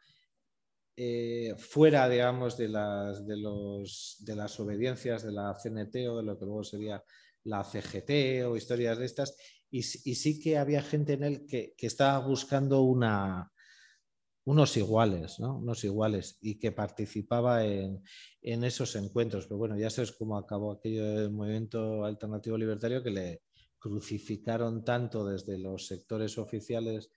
eh, 0.98 1.54
fuera, 1.58 2.08
digamos, 2.08 2.56
de 2.56 2.68
las, 2.68 3.26
de, 3.26 3.36
los, 3.36 4.16
de 4.20 4.34
las 4.34 4.58
obediencias 4.60 5.22
de 5.22 5.32
la 5.32 5.54
CNT 5.54 6.08
o 6.08 6.16
de 6.18 6.22
lo 6.22 6.38
que 6.38 6.46
luego 6.46 6.64
sería 6.64 7.02
la 7.44 7.62
CGT 7.62 8.44
o 8.46 8.56
historias 8.56 8.98
de 8.98 9.04
estas, 9.04 9.36
y, 9.70 9.82
sí 9.82 10.40
que 10.40 10.56
había 10.58 10.82
gente 10.82 11.14
en 11.14 11.24
él 11.24 11.46
que, 11.46 11.74
estaba 11.78 12.18
buscando 12.26 12.82
una, 12.82 13.52
unos 14.46 14.76
iguales, 14.76 15.38
¿no? 15.38 15.58
Unos 15.58 15.84
iguales, 15.84 16.38
y 16.40 16.58
que 16.58 16.72
participaba 16.72 17.64
en, 17.64 18.02
en, 18.40 18.64
esos 18.64 18.96
encuentros. 18.96 19.46
Pero 19.46 19.58
bueno, 19.58 19.76
ya 19.78 19.90
sabes 19.90 20.12
cómo 20.12 20.38
acabó 20.38 20.72
aquello 20.72 21.04
del 21.04 21.30
movimiento 21.30 22.04
alternativo 22.04 22.56
libertario 22.56 23.02
que 23.02 23.10
le, 23.10 23.42
crucificaron 23.86 24.84
tanto 24.84 25.24
desde 25.24 25.58
los 25.58 25.86
sectores 25.86 26.38
oficiales 26.38 27.10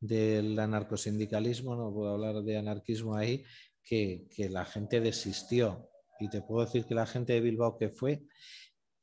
del 0.00 0.58
anarcosindicalismo, 0.58 1.76
no 1.76 1.92
puedo 1.94 2.10
hablar 2.12 2.42
de 2.42 2.58
anarquismo 2.58 3.14
ahí, 3.14 3.44
que, 3.84 4.26
la 4.50 4.64
gente 4.64 5.00
desistió. 5.00 5.88
Y 6.18 6.28
te 6.28 6.42
puedo 6.42 6.64
decir 6.64 6.84
que 6.84 6.94
la 6.94 7.06
gente 7.06 7.34
de 7.34 7.40
Bilbao 7.40 7.78
que 7.78 7.90
fue 7.90 8.26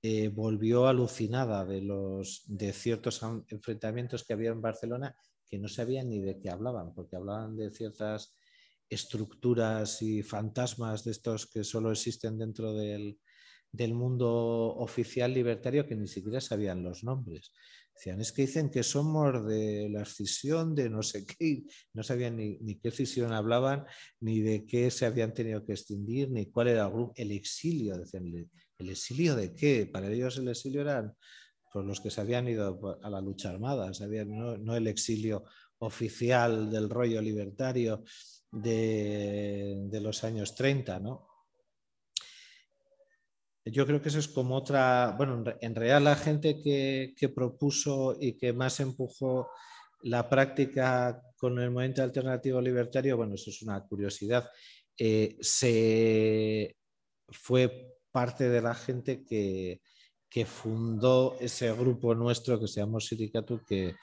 eh, 0.02 0.28
volvió 0.28 0.88
alucinada 0.88 1.64
de, 1.66 1.82
los, 1.82 2.44
de 2.48 2.74
ciertos 2.74 3.22
enfrentamientos 3.48 4.26
que 4.26 4.34
había 4.34 4.50
en 4.50 4.62
Barcelona 4.62 5.16
que 5.48 5.60
no 5.60 5.70
sabían 5.70 6.10
ni 6.10 6.20
de 6.20 6.40
qué 6.40 6.50
hablaban, 6.50 6.94
porque 6.94 7.16
hablaban 7.16 7.56
de 7.56 7.72
ciertas 7.72 8.36
estructuras 8.90 10.02
y 10.02 10.24
fantasmas 10.24 11.06
de 11.06 11.12
estos 11.12 11.48
que 11.48 11.64
solo 11.64 11.92
existen 11.92 12.38
dentro 12.38 12.74
del, 12.74 13.18
del 13.74 13.96
mundo 13.96 14.30
oficial 14.78 15.34
libertario 15.34 15.86
que 15.86 15.96
ni 15.96 16.08
siquiera 16.08 16.40
sabían 16.40 16.84
los 16.84 17.04
nombres. 17.04 17.52
Decían, 17.94 18.22
es 18.22 18.32
que 18.32 18.44
dicen 18.44 18.70
que 18.70 18.84
somos 18.84 19.46
de 19.48 19.90
la 19.90 20.04
escisión 20.04 20.76
de 20.76 20.90
no 20.90 21.02
sé 21.02 21.26
qué, 21.26 21.64
no 21.94 22.04
sabían 22.04 22.38
ni, 22.38 22.76
qué 22.80 22.90
escisión 22.90 23.34
hablaban, 23.34 23.86
ni 24.20 24.42
de 24.42 24.66
qué 24.66 24.90
se 24.92 25.06
habían 25.06 25.34
tenido 25.34 25.66
que 25.66 25.74
extinguir, 25.74 26.30
ni 26.30 26.48
cuál 26.48 26.70
era 26.70 26.92
el 27.16 27.32
exilio, 27.32 27.98
decían, 27.98 28.28
¿el 28.78 28.90
exilio 28.90 29.36
de 29.36 29.54
qué? 29.54 29.90
Para 29.92 30.12
ellos 30.12 30.38
el 30.38 30.48
exilio 30.48 30.82
eran 30.82 31.14
pues, 31.72 31.86
los 31.86 32.00
que 32.00 32.12
se 32.12 32.22
habían 32.22 32.48
ido 32.48 33.00
a 33.02 33.10
la 33.10 33.22
lucha 33.22 33.50
armada, 33.50 33.92
no, 34.26 34.58
no 34.58 34.76
el 34.76 34.88
exilio 34.88 35.46
oficial 35.80 36.70
del 36.70 36.90
rollo 36.90 37.22
libertario 37.22 38.04
de 38.52 40.00
los 40.02 40.24
años 40.24 40.54
30, 40.56 41.00
¿no? 41.00 41.33
Yo 43.66 43.86
creo 43.86 44.02
que 44.02 44.10
eso 44.10 44.20
es 44.20 44.28
como 44.28 44.56
otra, 44.56 45.16
bueno, 45.18 45.44
en 45.62 45.76
realidad 45.76 46.02
la 46.02 46.16
gente 46.16 46.62
que, 46.62 47.30
propuso 47.30 48.18
y 48.20 48.34
que 48.34 48.52
más 48.52 48.80
empujó 48.80 49.50
la 50.02 50.30
práctica 50.30 51.22
con 51.38 51.60
el 51.60 51.72
movimiento 51.72 52.04
alternativo 52.04 52.60
libertario, 52.60 53.16
bueno, 53.16 53.36
eso 53.36 53.50
es 53.50 53.62
una 53.62 53.82
curiosidad, 53.86 54.50
eh, 54.98 55.38
se 55.40 56.76
fue 57.30 58.00
parte 58.12 58.50
de 58.50 58.62
la 58.62 58.76
gente 58.76 59.24
que, 59.24 59.82
fundó 60.46 61.38
ese 61.40 61.72
grupo 61.74 62.16
nuestro 62.16 62.60
que 62.60 62.68
se 62.68 62.80
llamó 62.80 63.00
Sindicato, 63.00 63.62
que, 63.64 63.94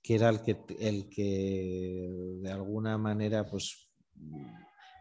que 0.00 0.14
era 0.14 0.28
el 0.28 0.40
que, 0.40 0.56
el 0.78 1.08
que 1.10 2.08
de 2.42 2.50
alguna 2.52 2.96
manera 2.96 3.44
pues, 3.44 3.90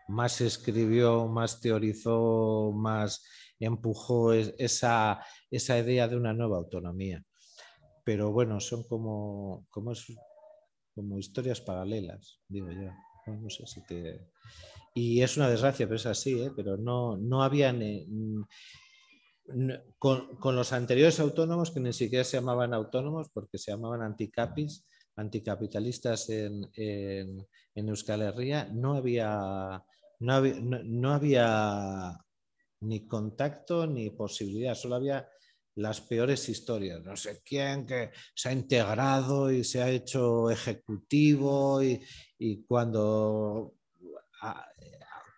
más 0.08 0.42
escribió, 0.42 1.28
más 1.28 1.62
teorizó, 1.62 2.72
más 2.74 3.24
empujó 3.60 4.34
esa, 4.34 5.20
idea 5.51 6.07
de 6.07 6.16
una 6.16 6.34
nueva 6.34 6.57
autonomía. 6.57 7.24
Pero 8.03 8.32
bueno, 8.32 8.60
son 8.60 8.84
como, 8.84 9.68
como, 9.70 9.93
historias 11.20 11.62
paralelas, 11.62 12.39
digo 12.47 12.72
yo. 12.72 12.91
No 13.28 13.49
sé 13.49 13.68
si 13.68 13.82
Y 14.95 15.22
es 15.22 15.38
una 15.38 15.49
desgracia, 15.49 15.86
pero 15.86 15.97
es 15.97 16.05
así, 16.05 16.41
¿eh? 16.41 16.51
pero 16.55 16.78
no, 16.78 17.18
no 17.18 17.43
había... 17.43 17.76
con, 19.99 20.55
los 20.55 20.74
anteriores 20.74 21.20
autónomos, 21.20 21.72
que 21.72 21.80
ni 21.80 21.93
siquiera 21.93 22.24
se 22.24 22.38
llamaban 22.38 22.74
autónomos 22.74 23.30
porque 23.32 23.60
se 23.60 23.72
llamaban 23.72 24.01
anticapis, 24.01 24.88
anticapitalistas 25.16 26.30
en, 26.30 26.72
en, 26.76 27.89
Euskal 27.89 28.22
Herria, 28.22 28.70
no 28.72 28.95
había, 28.95 29.84
no 30.20 31.14
había 31.14 32.20
ni 32.82 33.08
contacto 33.08 33.86
ni 33.88 34.10
posibilidad, 34.10 34.76
solo 34.76 34.96
había 34.96 35.28
las 35.76 36.02
peores 36.02 36.50
historias. 36.50 37.02
No 37.04 37.16
sé 37.16 37.42
quién 37.44 37.86
que 37.86 38.12
se 38.36 38.50
ha 38.50 38.54
integrado 38.54 39.52
y 39.52 39.64
se 39.64 39.82
ha 39.82 39.90
hecho 39.90 40.50
ejecutivo 40.50 41.82
y, 41.82 42.64
cuando, 42.68 43.76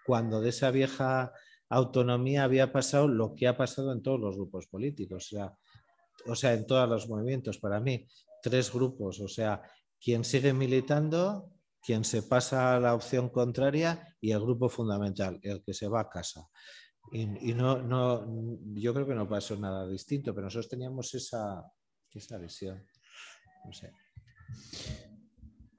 cuando 0.06 0.42
de 0.42 0.50
esa 0.50 0.72
vieja 0.72 1.32
autonomía 1.70 2.44
había 2.44 2.72
pasado 2.72 3.08
lo 3.08 3.34
que 3.34 3.48
ha 3.48 3.56
pasado 3.56 3.94
en 3.94 4.02
todos 4.02 4.20
los 4.20 4.36
grupos 4.36 4.68
políticos, 4.68 5.32
o 5.32 5.36
sea, 5.36 5.58
o 6.28 6.36
sea, 6.36 6.54
en 6.54 6.66
todos 6.68 6.88
los 6.90 7.08
movimientos. 7.08 7.60
Para 7.60 7.80
mí, 7.80 8.08
tres 8.42 8.72
grupos, 8.74 9.20
o 9.20 9.28
sea, 9.28 9.62
quien 10.00 10.24
sigue 10.24 10.54
militando, 10.54 11.50
quien 11.82 12.04
se 12.04 12.24
pasa 12.24 12.76
a 12.76 12.80
la 12.80 12.94
opción 12.94 13.30
contraria 13.30 14.16
y 14.20 14.32
el 14.32 14.42
grupo 14.42 14.70
fundamental, 14.70 15.40
el 15.44 15.64
que 15.64 15.74
se 15.74 15.88
va 15.88 16.02
a 16.02 16.10
casa. 16.10 16.48
Y, 17.14 17.54
no, 17.54 17.82
no, 17.82 18.26
yo 18.74 18.94
creo 18.94 19.06
que 19.06 19.16
no 19.16 19.28
pasó 19.28 19.58
nada 19.58 19.86
distinto, 19.88 20.34
pero 20.34 20.46
nosotros 20.46 20.70
teníamos 20.70 21.14
esa, 21.14 21.62
esa 22.14 22.38
visión. 22.38 22.86
No 23.66 23.74
sé. 23.74 23.92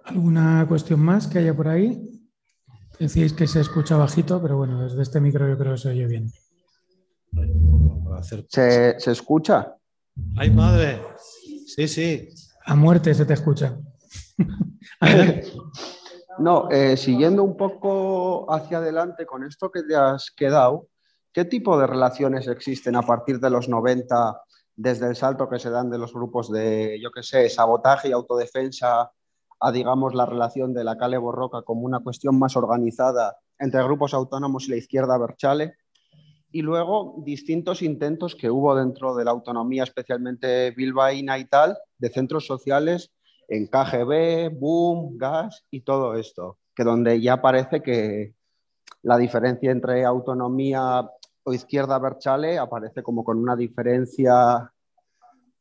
¿Alguna 0.04 0.66
cuestión 0.68 1.00
más 1.00 1.26
que 1.26 1.38
haya 1.38 1.54
por 1.54 1.68
ahí? 1.68 2.28
Decís 2.98 3.32
que 3.32 3.46
se 3.46 3.60
escucha 3.60 3.96
bajito, 3.96 4.42
pero 4.42 4.58
bueno, 4.58 4.82
desde 4.82 5.02
este 5.02 5.20
micro 5.20 5.48
yo 5.48 5.56
creo 5.56 5.72
que 5.72 5.80
se 5.80 5.88
oye 5.88 6.06
bien. 6.06 6.30
¿Se, 8.22 9.00
¿Se, 9.00 9.10
escucha? 9.10 9.74
¡Ay, 10.36 10.50
madre! 10.50 11.00
Sí, 11.66 11.88
sí. 11.88 12.28
A 12.66 12.74
muerte 12.74 13.14
se 13.14 13.24
te 13.24 13.32
escucha. 13.32 13.78
no, 16.38 16.70
eh, 16.70 16.96
siguiendo 16.96 17.42
un 17.42 17.56
poco 17.56 18.52
hacia 18.52 18.78
adelante 18.78 19.24
con 19.26 19.44
esto 19.44 19.70
que 19.70 19.82
te 19.82 19.96
has 19.96 20.30
quedado, 20.30 20.88
¿Qué 21.32 21.46
tipo 21.46 21.78
de 21.78 21.86
relaciones 21.86 22.46
existen 22.46 22.94
a 22.94 23.02
partir 23.02 23.40
de 23.40 23.48
los 23.48 23.68
90 23.68 24.42
desde 24.76 25.08
el 25.08 25.16
salto 25.16 25.48
que 25.48 25.58
se 25.58 25.70
dan 25.70 25.88
de 25.88 25.96
los 25.96 26.12
grupos 26.12 26.50
de, 26.50 26.98
yo 27.00 27.10
qué 27.10 27.22
sé, 27.22 27.48
sabotaje 27.48 28.08
y 28.08 28.12
autodefensa 28.12 29.10
a, 29.60 29.72
digamos, 29.72 30.14
la 30.14 30.26
relación 30.26 30.74
de 30.74 30.84
la 30.84 30.98
Cale 30.98 31.16
Borroca 31.16 31.62
como 31.62 31.82
una 31.82 32.00
cuestión 32.00 32.38
más 32.38 32.54
organizada 32.56 33.36
entre 33.58 33.82
grupos 33.82 34.12
autónomos 34.12 34.66
y 34.66 34.72
la 34.72 34.76
izquierda 34.76 35.16
Berchale. 35.16 35.76
Y 36.50 36.60
luego 36.60 37.14
distintos 37.24 37.80
intentos 37.80 38.34
que 38.34 38.50
hubo 38.50 38.74
dentro 38.74 39.14
de 39.14 39.24
la 39.24 39.30
autonomía, 39.30 39.84
especialmente 39.84 40.72
bilbaína 40.72 41.38
y 41.38 41.46
tal, 41.46 41.78
de 41.96 42.10
centros 42.10 42.46
sociales 42.46 43.10
en 43.48 43.68
KGB, 43.68 44.50
Boom, 44.58 45.16
Gas 45.16 45.64
y 45.70 45.80
todo 45.80 46.14
esto, 46.14 46.58
que 46.74 46.84
donde 46.84 47.22
ya 47.22 47.40
parece 47.40 47.82
que 47.82 48.34
la 49.02 49.16
diferencia 49.16 49.70
entre 49.70 50.04
autonomía 50.04 51.08
o 51.44 51.52
izquierda 51.52 51.98
Berchale 51.98 52.58
aparece 52.58 53.02
como 53.02 53.24
con 53.24 53.38
una 53.38 53.56
diferencia, 53.56 54.72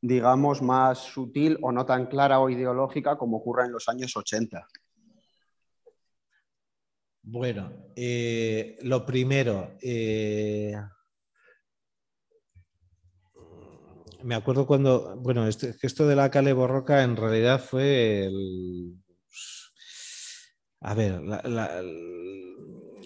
digamos, 0.02 0.62
más 0.62 1.00
sutil 1.00 1.58
o 1.62 1.72
no 1.72 1.86
tan 1.86 2.08
clara 2.08 2.40
o 2.40 2.50
ideológica 2.50 3.18
como 3.18 3.38
ocurre 3.38 3.66
en 3.66 3.72
los 3.72 3.88
años 3.90 4.16
80. 4.16 4.68
Bueno, 7.24 7.72
eh, 7.96 8.78
lo 8.82 9.06
primero, 9.06 9.78
eh, 9.82 10.74
me 14.24 14.36
acuerdo 14.36 14.66
cuando, 14.66 15.16
bueno, 15.18 15.48
este, 15.48 15.76
esto 15.82 16.08
de 16.08 16.16
la 16.16 16.32
Cale 16.32 16.54
Borroca 16.54 17.04
en 17.04 17.16
realidad 17.16 17.64
fue 17.64 18.26
el... 18.26 18.98
A 20.82 20.96
ver, 20.96 21.22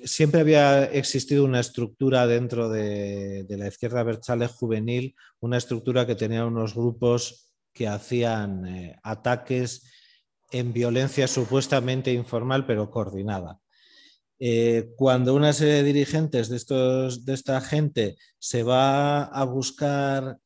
siempre 0.06 0.42
había 0.42 0.86
existido 0.86 1.44
una 1.44 1.60
estructura 1.60 2.26
dentro 2.28 2.70
de, 2.70 3.46
la 3.50 3.68
izquierda 3.68 4.04
Berchale 4.04 4.48
juvenil, 4.48 5.16
una 5.40 5.58
estructura 5.58 6.06
que 6.06 6.16
tenía 6.16 6.46
unos 6.46 6.76
grupos 6.76 7.52
que 7.74 7.88
hacían 7.88 8.66
eh, 8.66 9.00
ataques 9.04 9.84
en 10.52 10.72
violencia 10.72 11.28
supuestamente 11.28 12.14
informal 12.14 12.66
pero 12.66 12.90
coordinada. 12.90 13.60
Eh, 14.40 14.92
cuando 14.96 15.34
una 15.34 15.54
serie 15.54 15.76
de 15.76 15.84
dirigentes 15.84 16.50
de, 16.50 16.58
estos, 16.58 17.26
de 17.26 17.34
esta 17.34 17.60
gente 17.62 18.16
se 18.38 18.64
va 18.64 19.24
a 19.24 19.44
buscar 19.46 20.38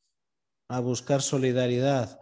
a 0.70 0.78
buscar 0.78 1.20
solidaridad 1.20 2.16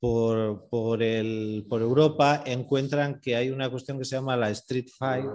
por, 0.00 0.68
por, 0.68 1.02
Europa, 1.02 2.42
encuentran 2.44 3.20
que 3.20 3.36
hay 3.36 3.50
una 3.50 3.70
cuestión 3.70 3.96
que 3.98 4.04
se 4.04 4.16
llama 4.16 4.36
la 4.36 4.50
street 4.50 4.88
fight, 4.98 5.30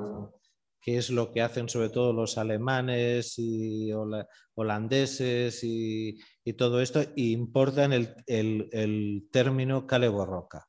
que 0.82 0.98
es 0.98 1.12
lo 1.12 1.32
que 1.32 1.42
hacen 1.42 1.70
sobre 1.70 1.90
todo 1.90 2.12
los 2.12 2.38
alemanes 2.38 3.36
y 3.38 3.92
holandeses 4.56 5.64
y, 5.64 6.20
todo 6.58 6.82
esto, 6.82 7.02
e 7.02 7.12
importan 7.16 7.94
el, 7.94 9.30
término 9.32 9.86
caleborroca. 9.86 10.68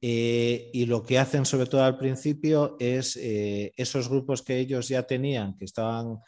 Eh, 0.00 0.70
y 0.72 0.86
lo 0.86 1.02
que 1.02 1.18
hacen 1.18 1.44
sobre 1.44 1.66
todo 1.66 1.82
al 1.82 1.98
principio 1.98 2.76
es 2.78 3.16
eh, 3.16 3.72
esos 3.76 4.08
grupos 4.08 4.42
que 4.42 4.58
ellos 4.58 4.86
ya 4.86 5.02
tenían, 5.04 5.56
que 5.56 5.64
estaban, 5.64 6.18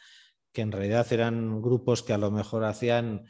que 0.51 0.61
en 0.61 0.73
realidad 0.73 1.07
eran 1.11 1.61
grupos 1.61 2.03
que 2.03 2.11
a 2.11 2.17
lo 2.17 2.31
mejor 2.31 2.65
hacían 2.65 3.23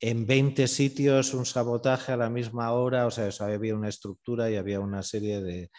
en 0.00 0.26
20 0.26 0.66
sitios 0.66 1.34
un 1.34 1.46
sabotaje 1.46 2.12
a 2.12 2.16
la 2.16 2.30
misma 2.30 2.72
hora, 2.72 3.06
o 3.06 3.10
sea, 3.10 3.30
había 3.40 3.76
una 3.76 3.88
estructura 3.88 4.50
y 4.50 4.56
había 4.56 4.80
una 4.80 5.02
serie 5.02 5.40
de, 5.40 5.70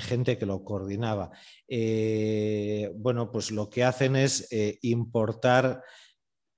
gente 0.00 0.38
que 0.38 0.46
lo 0.46 0.64
coordinaba. 0.64 1.30
Eh, 1.68 2.90
bueno, 2.96 3.30
pues 3.30 3.50
lo 3.50 3.68
que 3.68 3.84
hacen 3.84 4.16
es 4.16 4.48
eh, 4.50 4.78
importar 4.82 5.82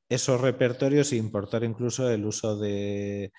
esos 0.08 0.40
repertorios 0.40 1.12
e 1.12 1.16
importar 1.16 1.64
incluso 1.64 2.08
el 2.10 2.24
uso 2.24 2.56
de, 2.58 3.32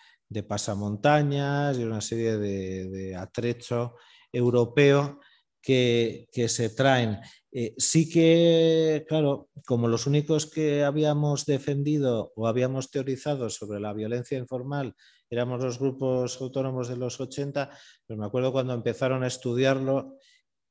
pasamontañas 0.48 1.78
y 1.78 1.84
una 1.84 2.02
serie 2.02 2.38
de, 2.38 3.16
atrecho 3.16 3.96
europeo 4.32 5.20
que, 5.62 6.28
que 6.32 6.50
se 6.50 6.70
traen. 6.70 7.20
Eh, 7.52 7.74
sí 7.78 8.08
que, 8.10 9.06
claro, 9.08 9.50
como 9.66 9.88
los 9.88 10.06
únicos 10.06 10.46
que 10.46 10.84
habíamos 10.84 11.46
defendido 11.46 12.32
o 12.36 12.48
habíamos 12.48 12.92
teorizado 12.92 13.50
sobre 13.50 13.80
la 13.80 13.94
violencia 13.94 14.38
informal 14.38 14.96
éramos 15.30 15.64
los 15.64 15.80
grupos 15.80 16.40
autónomos 16.42 16.88
de 16.88 16.98
los 16.98 17.20
80, 17.20 17.70
pues 18.06 18.20
me 18.20 18.26
acuerdo 18.26 18.52
cuando 18.52 18.74
empezaron 18.74 19.24
a 19.24 19.28
estudiarlo 19.28 20.18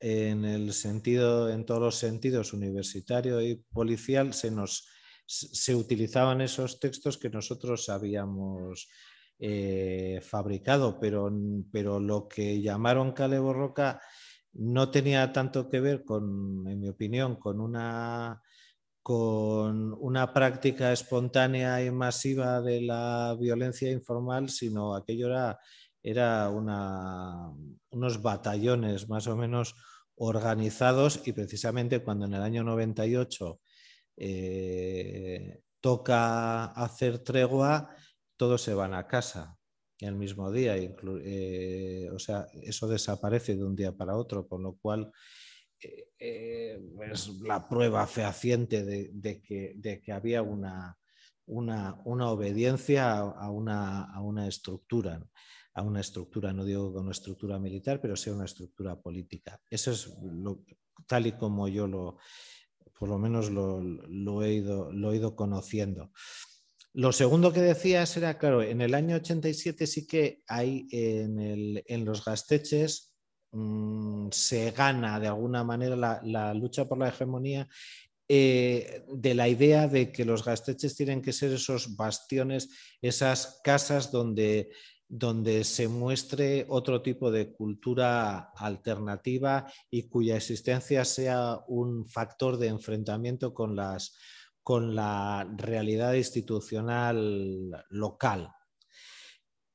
en 0.01 0.45
el 0.45 0.73
sentido, 0.73 1.49
en 1.51 1.65
todos 1.65 1.81
los 1.81 1.97
sentidos, 1.97 2.53
universitario 2.53 3.41
y 3.41 3.57
policial, 3.57 4.35
se 4.35 4.51
nos 4.51 4.89
se 5.27 5.75
utilizaban 5.75 6.41
esos 6.41 6.79
textos 6.79 7.19
que 7.19 7.29
nosotros 7.29 7.89
habíamos 7.89 8.89
eh, 9.39 10.21
fabricado, 10.23 10.99
pero, 11.01 11.31
pero 11.73 11.99
lo 11.99 12.29
que 12.29 12.63
llamaron 12.63 13.13
Cale 13.13 13.39
Borroca 13.39 14.01
no 14.53 14.91
tenía 14.91 15.33
tanto 15.33 15.69
que 15.69 15.81
ver 15.81 16.05
con, 16.05 16.67
en 16.69 16.81
mi 16.81 16.89
opinión, 16.89 17.37
con 17.37 17.61
una, 17.61 18.41
con 19.07 19.95
una 20.01 20.33
práctica 20.33 20.93
espontánea 20.93 21.81
y 21.81 21.93
masiva 21.93 22.61
de 22.61 22.81
la 22.81 23.37
violencia 23.39 23.89
informal, 23.89 24.49
sino 24.51 24.97
aquello 24.97 25.29
era, 25.29 25.61
era 26.03 26.51
unos 26.51 28.21
batallones 28.21 29.09
más 29.09 29.29
o 29.29 29.37
menos 29.37 29.77
organizados 30.17 31.23
y 31.25 31.33
precisamente 31.33 32.03
cuando 32.03 32.27
en 32.27 32.35
el 32.35 32.43
año 32.43 32.65
98 32.65 33.61
eh, 34.17 35.61
toca 35.81 36.65
hacer 36.65 37.21
tregua, 37.21 37.95
todos 38.37 38.61
se 38.61 38.75
van 38.75 38.93
a 38.93 39.07
casa 39.07 39.57
el 40.01 40.17
mismo 40.17 40.51
día. 40.51 40.77
Eh, 40.77 42.11
o 42.13 42.19
sea, 42.19 42.49
eso 42.61 42.89
desaparece 42.89 43.55
de 43.55 43.63
un 43.63 43.77
día 43.77 43.93
para 43.93 44.17
otro, 44.17 44.49
con 44.49 44.65
lo 44.65 44.75
cual 44.75 45.13
eh, 45.81 46.81
es 47.13 47.29
la 47.41 47.69
prueba 47.69 48.07
fehaciente 48.07 48.85
de, 48.85 49.43
que, 49.43 50.13
había 50.13 50.43
una, 50.43 50.99
una, 51.47 52.31
obediencia 52.31 53.19
a 53.19 53.51
una, 53.51 54.05
a 54.05 54.21
una, 54.21 54.47
estructura. 54.47 55.23
A 55.75 55.83
una 55.83 56.01
estructura, 56.01 56.53
no 56.55 56.65
digo 56.65 56.93
con 56.93 57.03
una 57.03 57.13
estructura 57.13 57.59
militar, 57.59 58.01
pero 58.01 58.17
sí 58.17 58.31
una 58.31 58.47
estructura 58.47 58.99
política. 58.99 59.61
Eso 59.69 59.91
es 59.93 60.11
tal 61.07 61.27
y 61.27 61.33
como 61.33 61.69
yo 61.69 61.87
lo, 61.87 62.17
por 62.99 63.09
lo 63.09 63.19
menos 63.19 63.51
lo, 63.51 64.43
he, 64.43 64.55
ido, 64.55 64.91
lo 64.93 65.13
he 65.13 65.17
ido 65.17 65.37
conociendo. 65.37 66.13
Lo 66.93 67.13
segundo 67.13 67.53
que 67.53 67.61
decías 67.61 68.17
era, 68.17 68.39
claro, 68.39 68.63
en 68.63 68.81
el 68.81 68.95
año 68.95 69.17
87 69.17 69.87
sí 69.87 70.07
que 70.07 70.43
hay 70.47 70.87
en, 70.91 72.05
los 72.05 72.25
gasteches 72.25 73.13
mm, 73.53 74.29
se 74.31 74.71
gana 74.71 75.21
de 75.21 75.29
alguna 75.29 75.65
manera 75.65 75.97
la, 76.23 76.55
lucha 76.55 76.87
por 76.87 76.99
la 76.99 77.09
hegemonía 77.09 77.69
eh, 78.29 79.05
de 79.13 79.35
la 79.35 79.49
idea 79.49 79.87
de 79.87 80.11
que 80.11 80.25
los 80.25 80.45
gasteches 80.45 80.97
tienen 80.97 81.23
que 81.23 81.33
ser 81.33 81.53
esos 81.53 81.97
bastiones, 81.97 82.69
esas 83.01 83.61
casas 83.63 84.11
donde, 84.11 84.71
donde 85.09 85.63
se 85.65 85.87
muestre 85.89 86.67
otro 86.69 87.03
tipo 87.03 87.31
de 87.31 87.53
cultura 87.53 88.51
alternativa 88.57 89.71
y 89.91 90.09
cuya 90.09 90.37
existencia 90.37 91.05
sea 91.05 91.61
un 91.69 92.05
factor 92.07 92.57
de 92.57 92.69
enfrentamiento 92.69 93.55
con 93.55 93.77
las 93.77 94.17
con 94.67 94.97
la 94.97 95.49
realidad 95.57 96.15
institucional 96.15 97.85
local. 97.91 98.51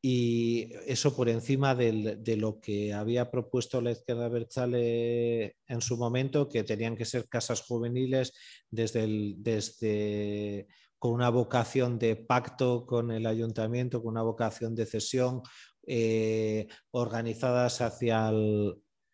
Y 0.04 0.72
eso 0.88 1.16
por 1.16 1.30
encima 1.30 1.76
de 1.76 2.36
lo 2.38 2.60
que 2.60 2.92
había 2.92 3.30
propuesto 3.30 3.82
la 3.82 3.92
izquierda 3.92 4.30
Berchale 4.30 5.58
en 5.68 5.82
su 5.82 5.96
momento, 5.98 6.50
que 6.50 6.64
tenían 6.64 6.96
que 6.96 7.06
ser 7.06 7.30
casas 7.30 7.62
juveniles 7.62 8.34
desde, 8.70 9.36
desde 9.38 10.68
con 10.98 11.14
una 11.14 11.30
vocación 11.30 12.00
de 12.00 12.16
pacto 12.16 12.86
con 12.88 13.12
el 13.12 13.28
ayuntamiento, 13.28 14.02
con 14.02 14.14
una 14.14 14.24
vocación 14.24 14.74
de 14.74 14.88
cesión, 14.88 15.44
eh, 15.86 16.68
organizadas 16.92 17.82
hacia 17.82 18.32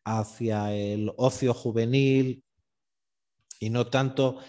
hacia 0.07 0.73
el 0.73 1.11
ocio 1.17 1.53
juvenil 1.53 2.41
y 3.59 3.69
no 3.69 3.87
tanto 3.87 4.39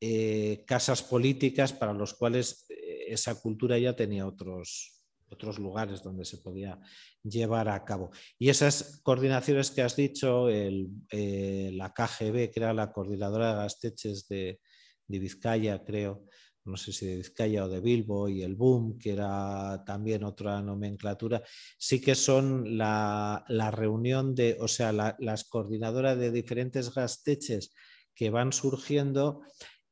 eh, 0.00 0.64
casas 0.66 1.02
políticas 1.02 1.74
para 1.74 1.92
los 1.92 2.14
cuales 2.14 2.64
eh, 2.70 3.04
esa 3.08 3.38
cultura 3.38 3.78
ya 3.78 3.94
tenía 3.94 4.26
otros, 4.26 5.01
otros 5.32 5.58
lugares 5.58 6.02
donde 6.02 6.24
se 6.24 6.38
podía 6.38 6.78
llevar 7.22 7.68
a 7.68 7.84
cabo. 7.84 8.10
Y 8.38 8.48
esas 8.48 9.00
coordinaciones 9.02 9.70
que 9.70 9.82
has 9.82 9.96
dicho, 9.96 10.48
eh, 10.48 11.70
la 11.72 11.92
KGB, 11.92 12.50
que 12.50 12.60
era 12.60 12.72
la 12.72 12.92
coordinadora 12.92 13.50
de 13.50 13.56
gasteches 13.56 14.28
de, 14.28 14.60
Vizcaya, 15.08 15.84
creo, 15.84 16.24
no 16.64 16.76
sé 16.78 16.90
si 16.90 17.04
de 17.04 17.16
Vizcaya 17.16 17.66
o 17.66 17.68
de 17.68 17.80
Bilbo, 17.80 18.30
y 18.30 18.42
el 18.42 18.54
Boom, 18.54 18.98
que 18.98 19.12
era 19.12 19.82
también 19.84 20.24
otra 20.24 20.62
nomenclatura, 20.62 21.42
sí 21.76 22.00
que 22.00 22.14
son 22.14 22.78
la, 22.78 23.44
reunión 23.72 24.34
de, 24.34 24.56
o 24.58 24.68
sea, 24.68 24.90
las 24.92 25.44
coordinadoras 25.44 26.16
de 26.16 26.30
diferentes 26.30 26.94
gasteches 26.94 27.74
que 28.14 28.30
van 28.30 28.52
surgiendo 28.52 29.42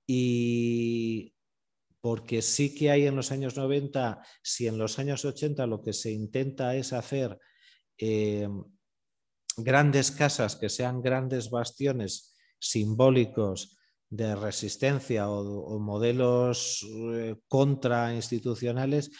y 0.06 1.34
porque 2.00 2.42
sí 2.42 2.74
que 2.74 2.90
hay 2.90 3.06
en 3.06 3.16
los 3.16 3.30
años 3.30 3.56
90, 3.56 4.22
si 4.42 4.66
en 4.66 4.78
los 4.78 4.98
años 4.98 5.24
80 5.24 5.66
lo 5.66 5.82
que 5.82 5.92
se 5.92 6.10
intenta 6.10 6.74
es 6.74 6.92
hacer 6.92 7.38
eh, 7.98 8.48
grandes 9.56 10.10
casas 10.10 10.56
que 10.56 10.68
sean 10.68 11.02
grandes 11.02 11.50
bastiones 11.50 12.34
simbólicos 12.58 13.76
de 14.08 14.34
resistencia 14.34 15.28
o, 15.28 15.78
modelos 15.78 16.86
eh, 17.12 17.36
contrainstitucionales, 17.46 19.10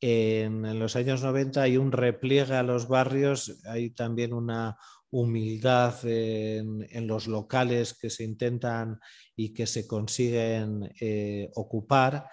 en, 0.00 0.66
en, 0.66 0.78
los 0.78 0.94
años 0.94 1.22
90 1.22 1.62
hay 1.62 1.78
un 1.78 1.90
repliegue 1.90 2.54
a 2.54 2.62
los 2.62 2.86
barrios, 2.86 3.58
hay 3.64 3.90
también 3.90 4.34
una 4.34 4.76
humildad 5.10 5.94
en, 6.04 7.06
los 7.06 7.26
locales 7.26 7.94
que 7.94 8.10
se 8.10 8.24
intentan 8.24 8.98
y 9.34 9.52
que 9.52 9.66
se 9.66 9.86
consiguen 9.86 10.92
eh, 11.00 11.50
ocupar. 11.54 12.28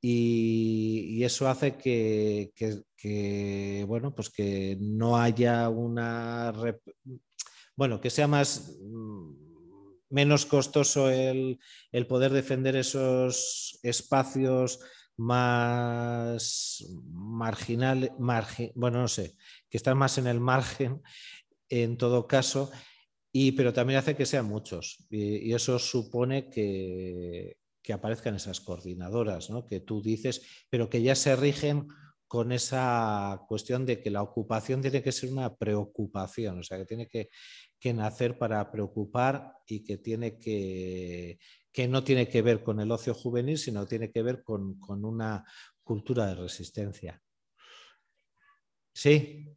Y, 0.00 1.22
eso 1.24 1.48
hace 1.48 1.76
que, 1.76 2.52
bueno, 3.86 4.14
pues 4.14 4.30
que 4.30 4.76
no 4.78 5.16
haya 5.16 5.68
una 5.68 6.52
bueno, 7.76 8.00
que 8.00 8.10
sea 8.10 8.28
más 8.28 8.76
menos 10.10 10.46
costoso 10.46 11.10
el, 11.10 11.58
poder 12.08 12.32
defender 12.32 12.76
esos 12.76 13.78
espacios 13.82 14.80
más 15.16 16.84
marginales, 17.12 18.10
bueno, 18.18 19.00
no 19.00 19.08
sé, 19.08 19.36
que 19.68 19.76
están 19.76 19.98
más 19.98 20.18
en 20.18 20.26
el 20.26 20.40
margen 20.40 21.02
en 21.68 21.96
todo 21.96 22.26
caso, 22.26 22.70
y, 23.32 23.52
pero 23.52 23.72
también 23.72 23.98
hace 23.98 24.14
que 24.14 24.26
sean 24.26 24.46
muchos. 24.46 25.04
Y, 25.10 25.52
eso 25.52 25.78
supone 25.78 26.48
que, 26.50 27.56
aparezcan 27.92 28.36
esas 28.36 28.60
coordinadoras, 28.60 29.50
¿no? 29.50 29.66
que 29.66 29.80
tú 29.80 30.00
dices, 30.00 30.66
pero 30.70 30.88
que 30.88 31.02
ya 31.02 31.14
se 31.14 31.36
rigen 31.36 31.88
con 32.26 32.52
esa 32.52 33.42
cuestión 33.46 33.84
de 33.86 34.00
que 34.00 34.10
la 34.10 34.22
ocupación 34.22 34.80
tiene 34.80 35.02
que 35.02 35.12
ser 35.12 35.30
una 35.30 35.54
preocupación, 35.54 36.60
o 36.60 36.62
sea, 36.62 36.78
que 36.78 36.86
tiene 36.86 37.08
que, 37.08 37.28
nacer 37.92 38.38
para 38.38 38.70
preocupar 38.72 39.52
y 39.66 39.84
que 39.84 39.98
tiene 39.98 40.38
que, 40.38 41.38
que 41.70 41.86
no 41.86 42.02
tiene 42.02 42.28
que 42.28 42.40
ver 42.40 42.62
con 42.62 42.80
el 42.80 42.90
ocio 42.90 43.12
juvenil, 43.12 43.58
sino 43.58 43.84
tiene 43.84 44.10
que 44.10 44.22
ver 44.22 44.42
con, 44.42 44.80
con 44.80 45.04
una 45.04 45.44
cultura 45.82 46.26
de 46.26 46.36
resistencia. 46.36 47.20
Sí, 48.94 49.54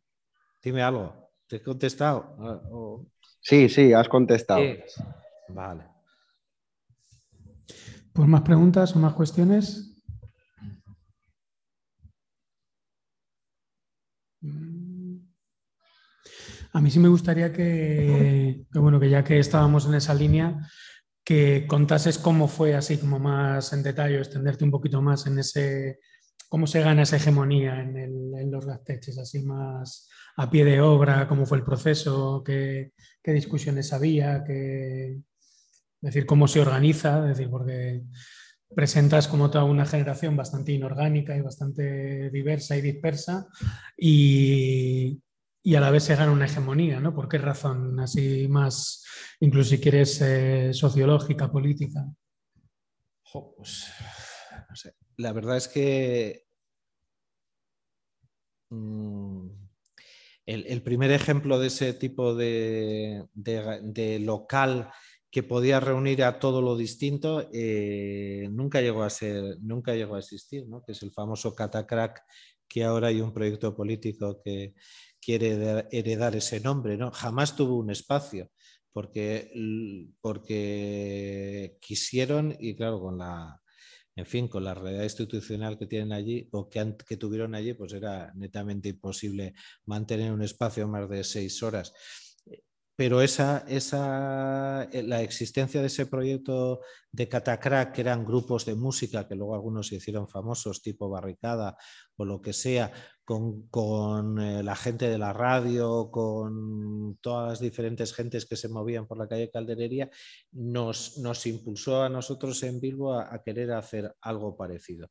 dime 0.62 0.82
algo. 0.82 1.27
¿Te 1.48 1.58
he 1.58 1.62
contestado? 1.62 2.36
Ah, 2.40 2.62
sí, 3.42 3.70
sí, 3.70 3.94
has 3.94 4.10
contestado. 4.10 4.62
Vale. 5.50 5.84
Pues 8.14 8.28
más 8.28 8.42
preguntas 8.42 8.96
o 8.96 9.00
más 9.00 9.14
cuestiones. 9.14 9.94
A 16.74 16.82
mí 16.82 16.92
sí 16.92 17.00
me 17.00 17.08
gustaría 17.08 17.54
que, 17.54 18.66
bueno, 18.74 19.00
que 19.00 19.10
ya 19.10 19.24
que 19.24 19.40
estábamos 19.40 19.86
en 19.86 19.96
esa 19.96 20.14
línea, 20.14 20.70
que 21.24 21.66
contases 21.68 22.18
cómo 22.18 22.48
fue 22.48 22.76
así 22.76 22.98
como 22.98 23.20
más 23.20 23.72
en 23.74 23.84
detalle, 23.84 24.18
extenderte 24.18 24.64
un 24.64 24.72
poquito 24.72 25.02
más 25.02 25.26
en 25.28 25.40
ese, 25.40 26.00
cómo 26.50 26.68
se 26.68 26.82
gana 26.82 27.04
esa 27.04 27.18
hegemonía 27.18 27.82
en, 27.82 28.52
los 28.52 28.66
gasteches, 28.66 29.18
así 29.18 29.44
más, 29.44 30.10
a 30.38 30.50
pie 30.50 30.64
de 30.64 30.80
obra, 30.82 31.28
cómo 31.28 31.46
fue 31.46 31.58
el 31.58 31.64
proceso, 31.64 32.44
qué, 32.46 32.94
discusiones 33.26 33.92
había, 33.92 34.44
qué, 34.46 35.20
decir, 36.00 36.26
cómo 36.26 36.48
se 36.48 36.62
organiza, 36.62 37.22
decir, 37.22 37.50
porque 37.50 38.04
presentas 38.74 39.28
como 39.28 39.50
toda 39.50 39.64
una 39.64 39.86
generación 39.86 40.36
bastante 40.36 40.72
inorgánica 40.72 41.36
y 41.36 41.42
bastante 41.42 42.30
diversa 42.30 42.76
y 42.78 42.82
dispersa 42.82 43.48
y, 43.98 45.22
a 45.76 45.82
la 45.82 45.92
vez 45.92 46.04
se 46.04 46.16
gana 46.16 46.32
una 46.32 46.46
hegemonía, 46.46 47.02
¿no? 47.02 47.14
¿Por 47.14 47.28
qué 47.28 47.38
razón? 47.38 48.00
Así 48.00 48.48
más, 48.48 49.04
incluso 49.42 49.72
si 49.72 49.80
quieres, 49.82 50.22
eh, 50.22 50.70
sociológica, 50.74 51.52
política. 51.52 52.06
pues. 53.58 53.92
La 55.18 55.34
verdad 55.34 55.58
es 55.58 55.68
que... 55.68 56.46
Mm, 58.70 59.50
el, 60.46 60.82
primer 60.82 61.12
ejemplo 61.12 61.60
de 61.60 61.68
ese 61.68 61.94
tipo 61.94 62.36
de, 62.36 63.28
local 64.22 64.90
que 65.30 65.44
podía 65.44 65.80
reunir 65.80 66.24
a 66.24 66.40
todo 66.40 66.62
lo 66.62 66.78
distinto 66.78 67.50
eh, 67.52 68.48
nunca 68.52 68.82
llegó 68.82 69.04
a 69.04 69.10
ser, 69.10 69.58
nunca 69.62 69.94
llegó 69.94 70.16
a 70.16 70.20
existir, 70.20 70.66
que 70.86 70.94
es 70.94 71.04
el 71.04 71.12
famoso 71.12 71.54
Catacrack, 71.54 72.24
que 72.68 72.84
ahora 72.84 73.08
hay 73.08 73.20
un 73.22 73.34
proyecto 73.34 73.76
político 73.76 74.42
que 74.44 74.74
quiere 75.20 75.86
heredar 75.92 76.36
ese 76.36 76.60
nombre, 76.60 76.98
¿no? 76.98 77.12
Jamás 77.12 77.56
tuvo 77.56 77.78
un 77.78 77.92
espacio. 77.92 78.50
Porque, 78.94 79.52
porque 80.22 81.78
quisieron, 81.80 82.56
y 82.60 82.76
claro, 82.76 83.00
con 83.00 83.20
la, 83.20 83.62
en 84.18 84.26
fin, 84.26 84.48
con 84.48 84.64
la 84.64 84.74
realidad 84.74 85.04
institucional 85.04 85.78
que 85.78 85.86
tienen 85.86 86.12
allí 86.12 86.50
o 86.52 86.68
que, 86.68 87.18
tuvieron 87.18 87.54
allí, 87.54 87.74
pues 87.74 87.94
era 87.94 88.34
netamente 88.36 88.90
imposible 88.90 89.54
mantener 89.86 90.34
un 90.34 90.42
espacio 90.42 90.88
más 90.88 91.08
de 91.08 91.24
seis 91.24 91.62
horas 91.62 91.94
pero 92.98 93.22
esa, 93.22 93.64
esa, 93.68 94.90
eh, 94.92 95.04
la 95.04 95.22
existencia 95.22 95.82
de 95.82 95.88
ese 95.88 96.08
proyecto 96.08 96.82
de 97.12 97.30
Catacrack, 97.30 97.94
que 97.94 98.02
eran 98.02 98.26
grupos 98.26 98.66
de 98.66 98.74
música, 98.74 99.28
que 99.28 99.36
luego 99.36 99.54
algunos 99.54 99.88
se 99.88 99.98
hicieron 99.98 100.28
famosos, 100.28 100.82
tipo 100.82 101.08
Barricada 101.08 101.78
o 102.16 102.26
lo 102.26 102.42
que 102.42 102.54
sea, 102.54 102.92
con, 103.24 104.40
eh, 104.42 104.64
la 104.64 104.76
gente 104.76 105.08
de 105.10 105.20
la 105.20 105.32
radio, 105.32 106.10
con 106.10 107.20
todas 107.22 107.50
las 107.50 107.60
diferentes 107.60 108.16
gentes 108.16 108.48
que 108.48 108.56
se 108.56 108.68
movían 108.68 109.06
por 109.06 109.20
la 109.20 109.28
calle 109.28 109.52
Calderería, 109.52 110.10
nos, 110.54 111.20
nos 111.20 111.46
impulsó 111.46 112.02
a 112.02 112.10
nosotros 112.10 112.64
en 112.64 112.80
Bilbo 112.80 113.14
a, 113.14 113.44
querer 113.44 113.74
hacer 113.74 114.16
algo 114.22 114.58
parecido. 114.58 115.08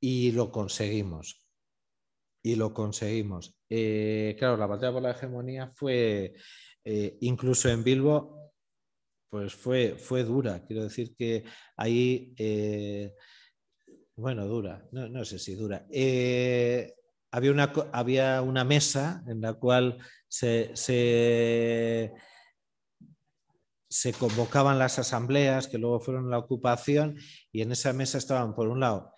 Y 0.00 0.32
lo 0.32 0.50
conseguimos. 0.50 1.46
Y 2.42 2.54
lo 2.54 2.72
conseguimos. 2.72 3.54
Eh, 3.68 4.34
claro, 4.38 4.56
la 4.56 4.66
batalla 4.66 4.94
por 4.94 5.02
la 5.02 5.10
hegemonía 5.10 5.70
fue 5.74 6.34
eh, 6.84 7.18
incluso 7.20 7.68
en 7.68 7.84
Bilbo, 7.84 8.52
pues 9.28 9.54
fue, 9.54 9.96
fue 9.98 10.24
dura. 10.24 10.64
Quiero 10.64 10.84
decir 10.84 11.14
que 11.16 11.44
ahí, 11.76 12.34
eh, 12.36 13.14
bueno, 14.16 14.46
dura, 14.46 14.86
no, 14.92 15.24
sé 15.24 15.38
si 15.38 15.54
dura. 15.54 15.86
Eh, 15.90 16.94
había, 17.30 17.50
una, 17.50 17.72
había 17.92 18.42
una 18.42 18.64
mesa 18.64 19.22
en 19.26 19.40
la 19.40 19.54
cual 19.54 19.98
se, 20.28 20.72
se 20.74 22.12
convocaban 24.18 24.78
las 24.78 24.98
asambleas 24.98 25.68
que 25.68 25.78
luego 25.78 26.00
fueron 26.00 26.30
la 26.30 26.38
ocupación 26.38 27.16
y 27.52 27.62
en 27.62 27.72
esa 27.72 27.92
mesa 27.92 28.18
estaban, 28.18 28.54
por 28.54 28.68
un 28.68 28.80
lado, 28.80 29.12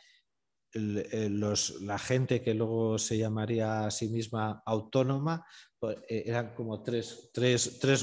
la 0.74 1.98
gente 1.98 2.42
que 2.42 2.54
luego 2.54 2.98
se 2.98 3.16
llamaría 3.16 3.86
a 3.86 3.90
sí 3.90 4.08
misma 4.08 4.62
autónoma, 4.66 5.46
pues, 5.78 5.98
eh, 6.08 6.24
eran 6.26 6.54
como 6.54 6.82
tres, 6.82 7.30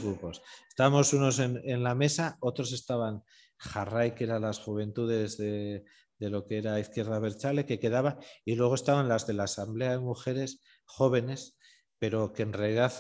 grupos. 0.02 0.42
Estábamos 0.70 1.14
unos 1.14 1.40
en, 1.40 1.84
la 1.84 1.96
mesa, 1.96 2.38
otros 2.40 2.72
estaban 2.72 3.24
Jarray, 3.58 4.16
que 4.16 4.24
eran 4.24 4.44
las 4.44 4.60
juventudes 4.60 5.38
de, 5.38 5.84
lo 6.20 6.46
que 6.46 6.60
era 6.60 6.80
Izquierda 6.80 7.20
Berchale, 7.20 7.66
que 7.66 7.80
quedaba, 7.80 8.20
y 8.46 8.56
luego 8.56 8.76
estaban 8.76 9.10
las 9.10 9.28
de 9.28 9.34
la 9.34 9.44
Asamblea 9.44 9.92
de 9.92 10.00
Mujeres 10.00 10.62
jóvenes, 10.86 11.58
pero 12.00 12.32
que 12.32 12.44
en 12.44 12.54
realidad 12.54 12.94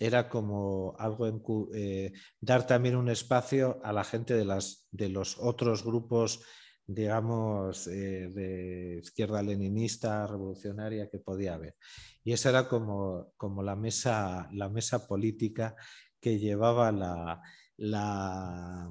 era 0.00 0.28
como 0.28 0.94
algo 0.98 1.26
en, 1.26 1.42
eh, 1.74 2.12
dar 2.40 2.66
también 2.66 2.96
un 2.96 3.08
espacio 3.08 3.80
a 3.82 3.92
la 3.92 4.04
gente 4.04 4.34
de, 4.34 4.44
las, 4.44 4.86
de 4.90 5.08
los 5.08 5.38
otros 5.38 5.84
grupos 5.84 6.40
digamos, 6.88 7.86
eh, 7.86 8.30
de 8.30 9.00
izquierda 9.02 9.42
leninista, 9.42 10.26
revolucionaria 10.26 11.10
que 11.10 11.18
podía 11.18 11.54
haber. 11.54 11.76
Y 12.24 12.32
esa 12.32 12.48
era 12.48 12.66
como, 12.66 13.32
como 13.36 13.62
la, 13.62 13.76
mesa, 13.76 14.48
la 14.52 14.70
mesa 14.70 15.06
política 15.06 15.76
que 16.18 16.38
llevaba 16.38 16.90
la, 16.90 17.42
la 17.76 18.90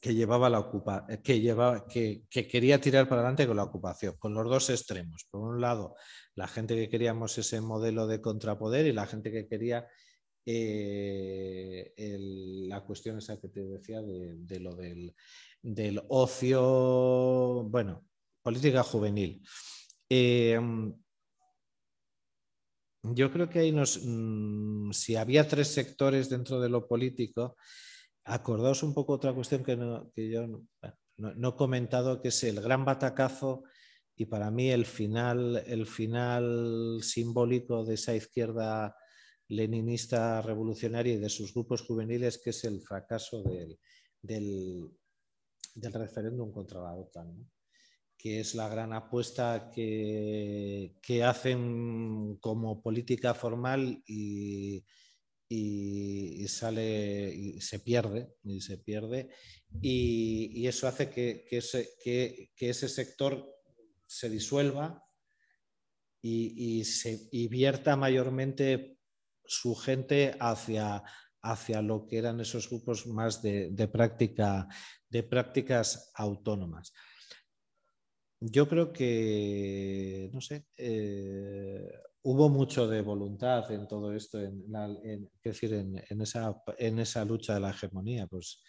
que 0.00 0.14
llevaba 0.14 0.50
la 0.50 0.58
ocupa, 0.58 1.06
que, 1.22 1.40
que, 1.88 2.24
que, 2.28 2.48
quería 2.48 2.80
tirar 2.80 3.08
para 3.08 3.22
adelante 3.22 3.46
con 3.46 3.56
la 3.56 3.62
ocupación, 3.62 4.16
con 4.18 4.34
los 4.34 4.50
dos 4.50 4.68
extremos. 4.68 5.26
Por 5.30 5.42
un 5.42 5.60
lado, 5.60 5.94
la 6.34 6.48
gente 6.48 6.74
que 6.74 6.90
queríamos 6.90 7.38
ese 7.38 7.60
modelo 7.60 8.06
de 8.08 8.20
contrapoder 8.20 8.84
y 8.86 8.92
la 8.92 9.06
gente 9.06 9.30
que 9.30 9.46
quería 9.46 9.86
eh, 10.46 11.94
la 12.68 12.84
cuestión 12.84 13.18
esa 13.18 13.40
que 13.40 13.48
te 13.48 13.64
decía 13.64 14.02
de 14.02 14.60
lo 14.60 14.74
del 15.62 16.02
ocio, 16.08 17.64
bueno, 17.64 18.06
política 18.42 18.82
juvenil. 18.82 19.42
Eh, 20.08 20.60
yo 23.02 23.30
creo 23.30 23.50
que 23.50 23.58
ahí 23.58 23.72
nos, 23.72 24.00
mm, 24.02 24.90
si 24.92 25.16
había 25.16 25.46
tres 25.46 25.68
sectores 25.68 26.30
dentro 26.30 26.60
de 26.60 26.70
lo 26.70 26.88
político, 26.88 27.56
acordaos 28.24 28.82
un 28.82 28.94
poco 28.94 29.12
otra 29.12 29.34
cuestión 29.34 29.62
que, 29.62 29.76
yo, 30.30 30.46
no, 31.18 31.48
he 31.48 31.56
comentado 31.56 32.22
que 32.22 32.28
es 32.28 32.44
el 32.44 32.60
gran 32.62 32.84
batacazo 32.84 33.64
y 34.16 34.24
para 34.26 34.50
mí 34.50 34.70
el 34.70 34.86
final, 34.86 35.62
el 35.66 35.86
final 35.86 37.00
simbólico 37.02 37.84
de 37.84 37.94
esa 37.94 38.14
izquierda 38.14 38.96
leninista 39.48 40.40
revolucionaria 40.42 41.14
y 41.14 41.18
de 41.18 41.28
sus 41.28 41.52
grupos 41.52 41.82
juveniles, 41.82 42.38
que 42.38 42.50
es 42.50 42.64
el 42.64 42.80
fracaso 42.80 43.42
del, 43.42 43.78
del, 44.22 44.90
referéndum 45.92 46.50
contra 46.52 46.82
la 46.82 46.94
OTAN, 46.94 47.50
que 48.16 48.40
es 48.40 48.54
la 48.54 48.68
gran 48.68 48.92
apuesta 48.92 49.70
que, 49.74 50.96
que 51.02 51.24
hacen 51.24 52.36
como 52.40 52.80
política 52.80 53.34
formal 53.34 54.02
y, 54.06 54.84
y, 55.48 56.48
sale 56.48 57.60
se 57.60 57.80
pierde 57.80 58.34
y 58.44 58.60
se 58.60 58.78
pierde. 58.78 59.30
Y, 59.80 60.66
eso 60.66 60.88
hace 60.88 61.10
que, 61.10 61.46
ese, 61.50 61.90
que, 62.02 62.50
ese, 62.58 62.88
sector 62.88 63.46
se 64.06 64.30
disuelva 64.30 65.04
y, 66.20 66.84
se 66.84 67.28
vierta 67.48 67.96
mayormente 67.96 68.98
su 69.46 69.74
gente 69.74 70.36
hacia, 70.40 71.02
hacia 71.42 71.82
lo 71.82 72.06
que 72.06 72.18
eran 72.18 72.40
esos 72.40 72.68
grupos 72.68 73.06
más 73.06 73.42
de, 73.42 73.88
práctica, 73.92 74.68
de 75.08 75.22
prácticas 75.22 76.10
autónomas. 76.14 76.92
Yo 78.40 78.68
creo 78.68 78.92
que, 78.92 80.30
no 80.32 80.40
sé, 80.40 80.66
eh, 80.76 81.88
hubo 82.22 82.48
mucho 82.48 82.86
de 82.88 83.02
voluntad 83.02 83.70
en 83.70 83.86
todo 83.86 84.12
esto, 84.12 84.40
en, 84.40 84.64
decir, 85.42 85.74
en, 85.74 86.20
esa, 86.20 86.54
en 86.78 86.98
esa 86.98 87.24
lucha 87.24 87.54
de 87.54 87.60
la 87.60 87.70
hegemonía. 87.70 88.26
Pues, 88.26 88.62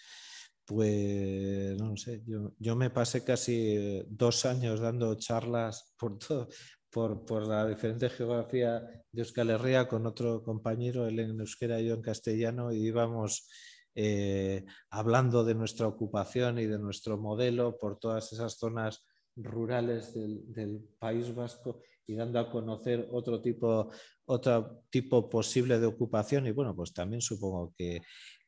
pues 0.65 1.77
no 1.79 1.95
sé, 1.95 2.23
yo, 2.25 2.75
me 2.75 2.89
pasé 2.89 3.23
casi 3.23 4.03
dos 4.07 4.45
años 4.45 4.79
dando 4.79 5.13
charlas 5.15 5.93
por, 5.97 6.17
todo, 6.17 6.47
por, 6.95 7.45
la 7.45 7.67
diferente 7.67 8.09
geografía 8.09 8.79
de 9.11 9.21
Euskal 9.21 9.49
Herria 9.49 9.85
con 9.85 10.05
otro 10.05 10.41
compañero, 10.41 11.05
él 11.05 11.19
en 11.19 11.41
euskera 11.41 11.81
y 11.81 11.87
yo 11.87 11.93
en 11.93 12.01
castellano, 12.01 12.71
y 12.71 12.87
íbamos 12.87 13.49
eh, 13.95 14.63
hablando 14.89 15.43
de 15.43 15.55
nuestra 15.55 15.87
ocupación 15.87 16.57
y 16.57 16.67
de 16.67 16.79
nuestro 16.79 17.17
modelo 17.17 17.77
por 17.77 17.99
todas 17.99 18.31
esas 18.31 18.57
zonas 18.57 19.05
rurales 19.35 20.13
del 20.13 20.87
País 20.97 21.35
Vasco 21.35 21.81
y 22.07 22.15
dando 22.15 22.39
a 22.39 22.49
conocer 22.49 23.09
otro 23.11 23.41
tipo, 23.41 23.91
otro 24.23 24.83
tipo 24.89 25.27
posible 25.27 25.77
de 25.79 25.87
ocupación. 25.87 26.47
Y 26.47 26.51
bueno, 26.51 26.73
pues 26.73 26.93
también 26.93 27.21
supongo 27.21 27.73
que, 27.77 28.03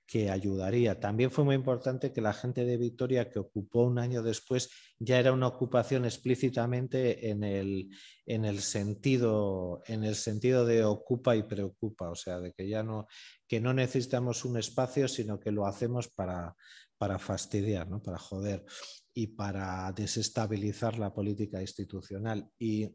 que 0.07 0.31
ayudaría. 0.31 0.99
También 0.99 1.29
fue 1.29 1.43
muy 1.43 1.55
importante 1.55 2.13
que 2.13 2.21
la 2.21 2.31
gente 2.31 2.63
de 2.63 2.77
Victoria 2.77 3.29
que 3.29 3.39
ocupó 3.39 3.83
un 3.83 3.99
año 3.99 4.23
después 4.23 4.69
ya 4.97 5.19
era 5.19 5.33
una 5.33 5.47
ocupación 5.47 6.05
explícitamente 6.05 7.29
en 7.29 7.43
el, 7.43 7.89
en 8.25 8.45
el, 8.45 8.61
sentido, 8.61 9.83
en 9.85 10.05
el 10.05 10.15
sentido 10.15 10.65
de 10.65 10.85
ocupa 10.85 11.35
y 11.35 11.43
preocupa, 11.43 12.09
o 12.09 12.15
sea, 12.15 12.39
de 12.39 12.53
que 12.53 12.69
ya 12.69 12.83
no, 12.83 13.07
que 13.47 13.59
no 13.59 13.73
necesitamos 13.73 14.45
un 14.45 14.57
espacio, 14.57 15.09
sino 15.09 15.39
que 15.41 15.51
lo 15.51 15.67
hacemos 15.67 16.07
para, 16.07 16.55
para 16.97 17.19
fastidiar, 17.19 17.89
¿no? 17.89 18.01
para 18.01 18.17
joder 18.17 18.65
y 19.13 19.27
para 19.27 19.91
desestabilizar 19.91 20.97
la 20.97 21.13
política 21.13 21.59
institucional. 21.59 22.49
Y 22.57 22.89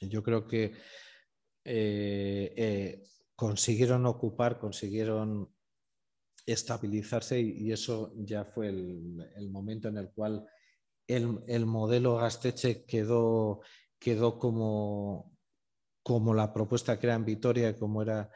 yo 0.00 0.22
creo 0.22 0.46
que 0.46 0.72
eh, 1.64 2.54
eh, 2.56 3.02
consiguieron 3.36 4.06
ocupar, 4.06 4.58
consiguieron 4.58 5.53
estabilizarse 6.46 7.40
y, 7.40 7.72
eso 7.72 8.12
ya 8.16 8.44
fue 8.44 8.68
el, 8.68 9.50
momento 9.50 9.88
en 9.88 9.98
el 9.98 10.10
cual 10.10 10.46
el, 11.06 11.66
modelo 11.66 12.16
Gasteche 12.16 12.84
quedó, 12.84 13.60
quedó 13.98 14.38
como, 14.38 15.36
como 16.02 16.34
la 16.34 16.52
propuesta 16.52 16.98
que 16.98 17.06
era 17.06 17.16
en 17.16 17.24
Vitoria, 17.24 17.76
como 17.76 18.02
era 18.02 18.30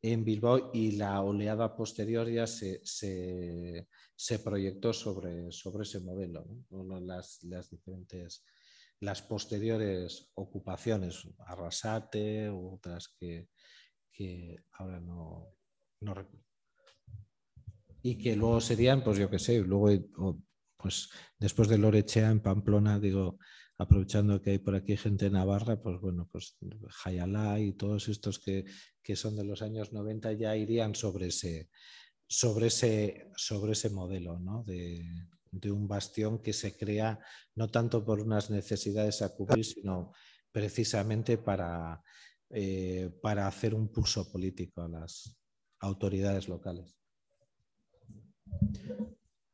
en 0.00 0.24
Bilbao 0.24 0.70
y 0.72 0.92
la 0.92 1.20
oleada 1.20 1.76
posterior 1.76 2.28
ya 2.28 2.46
se, 2.46 3.86
proyectó 4.42 4.92
sobre, 4.92 5.52
sobre, 5.52 5.82
ese 5.84 6.00
modelo, 6.00 6.46
las, 7.00 7.42
las 7.44 7.70
diferentes 7.70 8.44
las 9.02 9.20
posteriores 9.20 10.30
ocupaciones, 10.34 11.26
Arrasate 11.46 12.48
u 12.50 12.74
otras 12.74 13.08
que, 13.08 13.48
ahora 14.78 15.00
no, 15.00 15.56
recuerdo. 16.00 16.51
Y 18.02 18.18
que 18.18 18.36
luego 18.36 18.60
serían, 18.60 19.02
pues 19.02 19.18
yo 19.18 19.30
qué 19.30 19.38
sé, 19.38 19.58
luego, 19.60 20.40
pues 20.76 21.08
después 21.38 21.68
de 21.68 21.78
Lorechea 21.78 22.30
en 22.30 22.40
Pamplona, 22.40 22.98
digo, 22.98 23.38
aprovechando 23.78 24.40
que 24.40 24.50
hay 24.50 24.58
por 24.58 24.74
aquí 24.74 24.96
gente 24.96 25.26
de 25.26 25.30
Navarra, 25.30 25.80
pues 25.80 26.00
bueno, 26.00 26.28
pues 26.30 26.56
Jayalá 26.88 27.60
y 27.60 27.72
todos 27.72 28.08
estos 28.08 28.38
que, 28.38 28.64
que, 29.02 29.16
son 29.16 29.36
de 29.36 29.44
los 29.44 29.62
años 29.62 29.92
90 29.92 30.32
ya 30.32 30.56
irían 30.56 30.94
sobre 30.94 31.28
ese, 31.28 31.68
sobre 32.26 32.66
ese, 32.66 33.30
sobre 33.36 33.72
ese 33.72 33.90
modelo 33.90 34.38
¿no? 34.38 34.64
de, 34.64 35.04
de 35.52 35.70
un 35.70 35.86
bastión 35.86 36.40
que 36.40 36.52
se 36.52 36.76
crea 36.76 37.20
no 37.54 37.68
tanto 37.68 38.04
por 38.04 38.20
unas 38.20 38.50
necesidades 38.50 39.22
a 39.22 39.34
cubrir, 39.34 39.64
sino 39.64 40.12
precisamente 40.50 41.38
para, 41.38 42.02
eh, 42.50 43.10
para 43.20 43.46
hacer 43.46 43.74
un 43.74 43.92
pulso 43.92 44.30
político 44.30 44.82
a 44.82 44.88
las 44.88 45.36
autoridades 45.80 46.48
locales. 46.48 47.01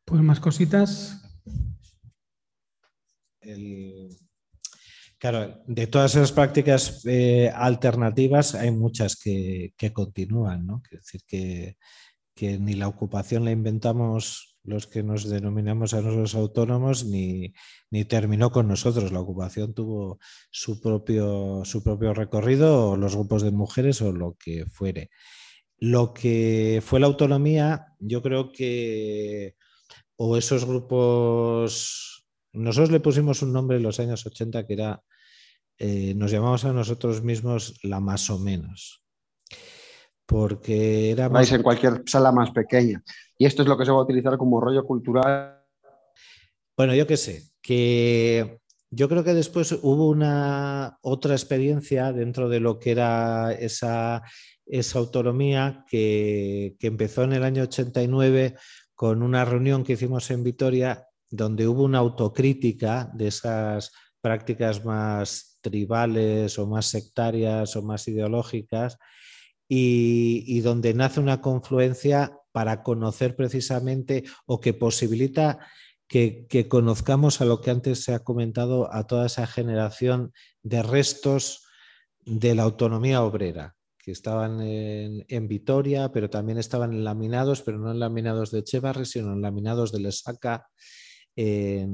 Pues 0.04 0.22
más 0.22 0.40
cositas. 0.40 1.22
claro, 5.18 5.62
de 5.66 5.86
todas 5.86 6.14
esas 6.14 6.32
prácticas 6.32 7.02
eh, 7.06 7.50
alternativas 7.54 8.54
hay 8.54 8.70
muchas 8.70 9.16
que, 9.16 9.72
continúan, 9.92 10.66
¿no? 10.66 10.82
Es 10.90 11.00
decir, 11.00 11.22
que, 11.26 11.76
que 12.34 12.58
ni 12.58 12.74
la 12.74 12.88
ocupación 12.88 13.44
la 13.44 13.50
inventamos 13.50 14.48
los 14.68 14.86
que 14.86 15.02
nos 15.02 15.28
denominamos 15.28 15.94
a 15.94 16.02
nosotros 16.02 16.34
autónomos, 16.34 17.04
ni, 17.04 17.54
terminó 18.08 18.50
con 18.50 18.68
nosotros. 18.68 19.12
La 19.12 19.20
ocupación 19.20 19.74
tuvo 19.74 20.18
su 20.50 20.80
propio, 20.80 21.62
su 21.64 21.82
propio 21.82 22.14
recorrido, 22.14 22.90
o 22.90 22.96
los 22.96 23.16
grupos 23.16 23.42
de 23.42 23.50
mujeres 23.50 24.02
o 24.02 24.12
lo 24.12 24.36
que 24.38 24.66
fuere. 24.66 25.10
Lo 25.78 26.12
que 26.12 26.82
fue 26.84 27.00
la 27.00 27.06
autonomía, 27.06 27.94
yo 28.00 28.22
creo 28.22 28.52
que, 28.52 29.56
o 30.16 30.36
esos 30.36 30.64
grupos, 30.64 32.26
nosotros 32.52 32.90
le 32.90 33.00
pusimos 33.00 33.42
un 33.42 33.52
nombre 33.52 33.76
en 33.76 33.84
los 33.84 34.00
años 34.00 34.26
80 34.26 34.66
que 34.66 34.72
era, 34.72 35.02
eh, 35.78 36.14
nos 36.16 36.30
llamamos 36.30 36.64
a 36.64 36.72
nosotros 36.72 37.22
mismos 37.22 37.78
la 37.82 38.00
más 38.00 38.28
o 38.30 38.38
menos 38.38 39.04
porque 40.28 41.10
era... 41.12 41.28
Vais 41.28 41.50
en 41.52 41.62
cualquier 41.62 42.02
sala 42.04 42.30
más 42.32 42.50
pequeña. 42.50 43.02
Y 43.38 43.46
esto 43.46 43.62
es 43.62 43.68
lo 43.68 43.78
que 43.78 43.86
se 43.86 43.90
va 43.90 43.96
a 43.96 44.02
utilizar 44.02 44.36
como 44.36 44.60
rollo 44.60 44.84
cultural. 44.84 45.64
Bueno, 46.76 46.94
yo 46.94 47.06
qué 47.06 47.16
sé, 47.16 47.44
que 47.62 48.60
yo 48.90 49.08
creo 49.08 49.24
que 49.24 49.34
después 49.34 49.72
hubo 49.82 50.08
una 50.08 50.98
otra 51.02 51.34
experiencia 51.34 52.12
dentro 52.12 52.48
de 52.48 52.60
lo 52.60 52.78
que 52.78 52.92
era 52.92 53.52
esa, 53.52 54.22
esa 54.66 54.98
autonomía 54.98 55.84
que, 55.88 56.76
que 56.78 56.86
empezó 56.86 57.24
en 57.24 57.34
el 57.34 57.44
año 57.44 57.64
89 57.64 58.56
con 58.94 59.22
una 59.22 59.44
reunión 59.44 59.84
que 59.84 59.92
hicimos 59.94 60.30
en 60.30 60.42
Vitoria 60.42 61.06
donde 61.30 61.68
hubo 61.68 61.84
una 61.84 61.98
autocrítica 61.98 63.10
de 63.14 63.28
esas 63.28 63.92
prácticas 64.20 64.84
más 64.84 65.58
tribales 65.60 66.58
o 66.58 66.66
más 66.66 66.86
sectarias 66.86 67.76
o 67.76 67.82
más 67.82 68.08
ideológicas 68.08 68.98
y, 69.68 70.60
donde 70.60 70.94
nace 70.94 71.20
una 71.20 71.40
confluencia 71.40 72.38
para 72.52 72.82
conocer 72.82 73.36
precisamente 73.36 74.24
o 74.46 74.60
que 74.60 74.72
posibilita 74.72 75.58
que, 76.08 76.66
conozcamos 76.68 77.40
a 77.40 77.44
lo 77.44 77.60
que 77.60 77.70
antes 77.70 78.02
se 78.02 78.14
ha 78.14 78.20
comentado, 78.20 78.92
a 78.92 79.06
toda 79.06 79.26
esa 79.26 79.46
generación 79.46 80.32
de 80.62 80.82
restos 80.82 81.64
de 82.24 82.54
la 82.54 82.64
autonomía 82.64 83.22
obrera, 83.22 83.76
que 83.98 84.10
estaban 84.10 84.60
en, 84.60 85.48
Vitoria, 85.48 86.10
pero 86.10 86.30
también 86.30 86.58
estaban 86.58 86.92
en 86.92 87.04
laminados, 87.04 87.62
pero 87.62 87.78
no 87.78 87.90
en 87.90 88.00
laminados 88.00 88.50
de 88.50 88.60
Echevarri, 88.60 89.04
sino 89.04 89.32
en 89.32 89.42
laminados 89.42 89.92
de 89.92 90.00
Lesaca. 90.00 90.66
Eh, 91.40 91.86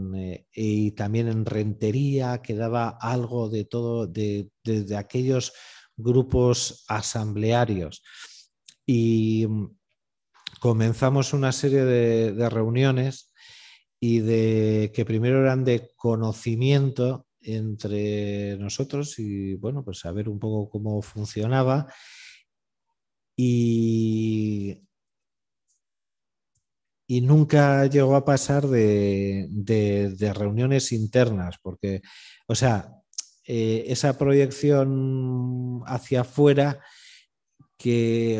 y 0.54 0.92
también 0.92 1.28
en 1.28 1.44
rentería 1.44 2.40
quedaba 2.40 2.96
algo 3.00 3.50
de 3.50 3.66
todo, 3.66 4.06
de 4.06 4.48
aquellos 4.96 5.52
grupos 5.96 6.84
asamblearios. 6.88 8.02
Y 8.86 9.46
mm, 9.48 9.76
comenzamos 10.60 11.32
una 11.32 11.52
serie 11.52 11.84
de, 11.84 12.48
reuniones 12.48 13.32
y 14.06 14.20
de 14.20 14.92
que 14.94 15.06
primero 15.06 15.40
eran 15.40 15.64
de 15.64 15.90
conocimiento 15.96 17.26
entre 17.40 18.54
nosotros 18.58 19.18
y 19.18 19.54
bueno, 19.54 19.82
pues 19.82 20.00
saber 20.00 20.28
un 20.28 20.38
poco 20.38 20.68
cómo 20.68 21.00
funcionaba. 21.00 21.86
Y, 23.34 24.78
y 27.06 27.22
nunca 27.22 27.86
llegó 27.86 28.14
a 28.14 28.26
pasar 28.26 28.66
de, 28.66 29.48
reuniones 30.34 30.92
internas, 30.92 31.56
porque, 31.62 32.02
o 32.46 32.54
sea, 32.54 32.92
eh, 33.46 33.84
esa 33.86 34.18
proyección 34.18 35.80
hacia 35.86 36.20
afuera 36.20 36.78
que 37.78 38.38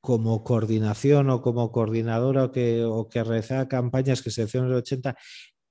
como 0.00 0.44
coordinación 0.44 1.30
o 1.30 1.42
como 1.42 1.70
coordinadora 1.72 2.44
o 2.44 2.52
que, 2.52 2.84
o 2.84 3.08
que 3.08 3.24
realizaba 3.24 3.68
campañas 3.68 4.22
que 4.22 4.30
se 4.30 4.44
hicieron 4.44 4.68
en 4.68 4.72
los 4.72 4.82
80, 4.82 5.16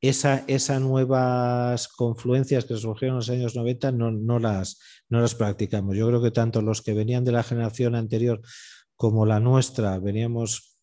esa, 0.02 0.44
esas 0.48 0.82
nuevas 0.82 1.88
confluencias 1.88 2.66
que 2.66 2.78
surgieron 2.78 3.16
en 3.16 3.18
los 3.18 3.30
años 3.30 3.56
90 3.56 3.92
no, 3.92 4.12
no, 4.12 4.40
las, 4.40 4.80
no 5.10 5.20
las 5.20 5.36
practicamos. 5.36 5.98
Yo 5.98 6.08
creo 6.08 6.22
que 6.22 6.32
tanto 6.32 6.62
los 6.62 6.82
que 6.82 6.94
venían 6.94 7.26
de 7.26 7.32
la 7.32 7.44
generación 7.44 7.96
anterior 7.96 8.42
como 8.96 9.26
la 9.26 9.40
nuestra, 9.40 9.98
veníamos, 10.00 10.78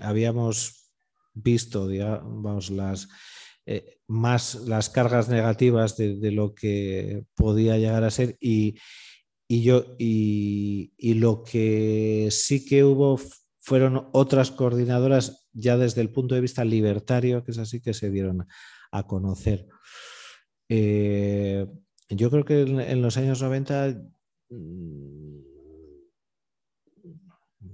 habíamos 0.00 0.90
visto, 1.34 1.88
digamos, 1.88 2.70
las, 2.70 3.08
eh, 3.66 3.98
más 4.06 4.56
las 4.66 4.90
cargas 4.90 5.28
negativas 5.28 5.96
de, 5.96 6.32
lo 6.32 6.54
que 6.54 7.24
podía 7.34 7.78
llegar 7.78 8.04
a 8.04 8.10
ser 8.10 8.36
y, 8.40 8.76
yo, 9.60 9.96
y, 9.98 10.94
lo 11.14 11.42
que 11.42 12.28
sí 12.30 12.64
que 12.64 12.84
hubo 12.84 13.20
fueron 13.58 14.08
otras 14.12 14.50
coordinadoras 14.50 15.48
ya 15.52 15.76
desde 15.76 16.00
el 16.00 16.10
punto 16.10 16.34
de 16.34 16.40
vista 16.40 16.64
libertario, 16.64 17.44
que 17.44 17.50
es 17.50 17.58
así 17.58 17.82
que 17.82 17.92
se 17.92 18.10
dieron 18.10 18.46
a 18.90 19.06
conocer. 19.06 19.68
Eh, 20.70 21.66
yo 22.08 22.30
creo 22.30 22.44
que 22.46 22.62
en, 22.62 23.02
los 23.02 23.18
años 23.18 23.42
90 23.42 24.00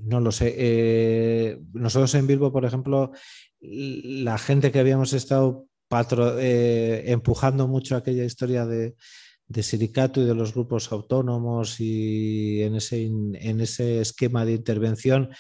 no 0.09 0.21
lo 0.21 0.33
sé. 0.33 0.55
Eh, 0.57 1.61
nosotros 1.75 2.15
en 2.15 2.27
Bilbo, 2.27 2.53
por 2.53 2.65
ejemplo, 2.65 3.13
la 3.61 4.39
gente 4.39 4.73
que 4.73 4.81
habíamos 4.81 5.13
estado 5.13 5.69
eh, 6.41 7.05
empujando 7.07 7.67
mucho 7.69 7.97
aquella 7.97 8.25
historia 8.25 8.67
de, 8.67 8.97
de 9.49 9.63
sindicato 9.63 10.21
y 10.21 10.27
de 10.27 10.35
los 10.35 10.55
grupos 10.55 10.93
autónomos 10.93 11.81
y 11.81 12.63
en 12.63 12.77
ese, 12.77 13.05
en 13.07 13.61
ese 13.61 14.01
esquema 14.01 14.45
de 14.45 14.53
intervención, 14.53 15.31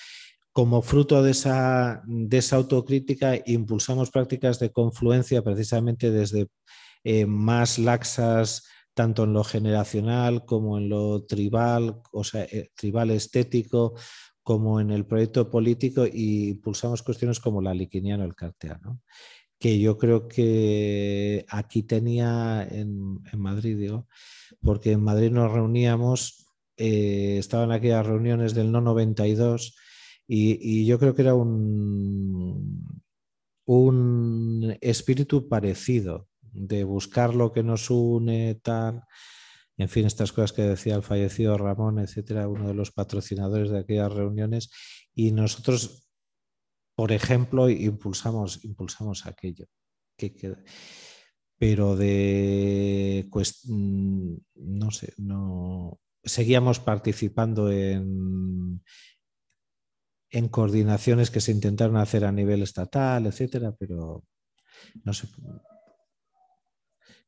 como 0.52 0.82
fruto 0.82 1.22
de 1.22 1.30
esa, 1.30 2.02
de 2.06 2.38
esa 2.38 2.56
autocrítica, 2.56 3.34
impulsamos 3.46 4.10
prácticas 4.10 4.58
de 4.58 4.72
confluencia 4.72 5.42
precisamente 5.42 6.10
desde 6.10 6.48
eh, 7.04 7.26
más 7.26 7.78
laxas 7.78 8.64
tanto 8.94 9.22
en 9.22 9.32
lo 9.32 9.44
generacional 9.44 10.44
como 10.44 10.76
en 10.76 10.88
lo 10.88 11.24
tribal, 11.24 12.00
o 12.10 12.24
sea, 12.24 12.44
tribal 12.74 13.12
estético, 13.12 13.94
como 14.48 14.80
en 14.80 14.90
el 14.90 15.04
proyecto 15.04 15.50
político 15.50 16.06
y 16.06 16.48
impulsamos 16.48 17.02
cuestiones 17.02 17.38
como 17.38 17.60
la 17.60 17.74
liquiniana 17.74 18.24
o 18.24 18.26
el 18.26 18.34
carteano, 18.34 19.02
que 19.58 19.78
yo 19.80 19.98
creo 19.98 20.28
que 20.28 21.44
aquí 21.48 21.82
tenía 21.82 22.66
en, 22.70 23.20
Madrid, 23.36 23.76
digo, 23.76 24.06
porque 24.60 24.92
en 24.92 25.02
Madrid 25.02 25.30
nos 25.30 25.52
reuníamos, 25.52 26.46
eh, 26.76 27.36
estaban 27.38 27.72
aquellas 27.72 28.06
reuniones 28.06 28.54
del 28.54 28.70
no 28.70 28.80
92 28.80 29.76
y, 30.28 30.58
y 30.60 30.86
yo 30.86 30.98
creo 30.98 31.14
que 31.14 31.22
era 31.22 31.34
un, 31.34 33.02
un 33.68 34.78
espíritu 34.80 35.46
parecido 35.46 36.28
de 36.40 36.84
buscar 36.84 37.34
lo 37.34 37.52
que 37.52 37.62
nos 37.62 37.90
une, 37.90 38.54
tal. 38.54 39.04
En 39.76 39.90
fin, 39.90 40.06
estas 40.06 40.32
cosas 40.32 40.54
que 40.54 40.62
decía 40.62 40.96
el 40.96 41.02
fallecido 41.02 41.58
Ramón, 41.58 41.98
etcétera, 41.98 42.48
uno 42.48 42.68
de 42.68 42.74
los 42.74 42.90
patrocinadores 42.90 43.70
de 43.70 43.80
aquellas 43.80 44.12
reuniones, 44.12 44.70
y 45.14 45.32
nosotros, 45.32 46.07
por 46.98 47.12
ejemplo, 47.12 47.70
impulsamos, 47.70 48.64
impulsamos 48.64 49.24
aquello. 49.24 49.66
pero 51.56 51.94
de, 51.94 53.28
pues, 53.30 53.62
no 53.68 54.90
sé, 54.90 55.14
no 55.16 56.00
seguíamos 56.24 56.80
participando 56.80 57.70
en, 57.70 58.82
en 60.30 60.48
coordinaciones 60.48 61.30
que 61.30 61.40
se 61.40 61.52
intentaron 61.52 61.98
hacer 61.98 62.24
a 62.24 62.32
nivel 62.32 62.62
estatal, 62.62 63.26
etcétera, 63.26 63.76
pero 63.78 64.24
no 65.04 65.12
sé, 65.12 65.28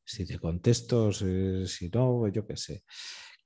si 0.03 0.25
de 0.25 0.37
contextos, 0.37 1.23
si 1.65 1.89
no, 1.93 2.27
yo 2.27 2.45
qué 2.45 2.57
sé. 2.57 2.83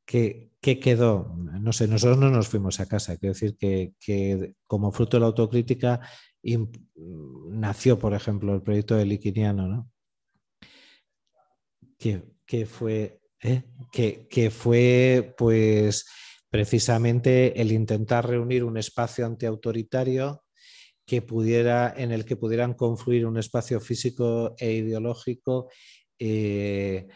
¿Qué, 0.06 0.52
quedó? 0.62 1.36
No 1.36 1.74
sé, 1.74 1.88
nosotros 1.88 2.18
no 2.18 2.30
nos 2.30 2.48
fuimos 2.48 2.80
a 2.80 2.86
casa. 2.86 3.18
Quiero 3.18 3.34
decir 3.34 3.58
que, 3.58 4.56
como 4.68 4.92
fruto 4.92 5.18
de 5.18 5.22
la 5.22 5.28
autocrítica 5.28 6.00
nació, 7.50 7.98
por 7.98 8.14
ejemplo, 8.14 8.54
el 8.54 8.62
proyecto 8.62 8.96
de 8.96 9.06
Liquiniano, 9.06 9.68
¿no? 9.68 9.92
Que, 11.98 12.68
fue, 12.68 13.20
¿eh? 13.42 13.64
que, 13.92 14.52
fue, 14.52 15.34
pues, 15.36 16.06
precisamente 16.50 17.60
el 17.60 17.72
intentar 17.72 18.28
reunir 18.28 18.64
un 18.64 18.78
espacio 18.78 19.26
antiautoritario 19.26 20.44
que 21.04 21.24
pudiera, 21.24 21.94
en 21.98 22.12
el 22.12 22.26
que 22.26 22.36
pudieran 22.36 22.76
confluir 22.76 23.26
un 23.26 23.38
espacio 23.38 23.80
físico 23.80 24.56
e 24.60 24.74
ideológico 24.74 25.70
eh, 26.20 27.08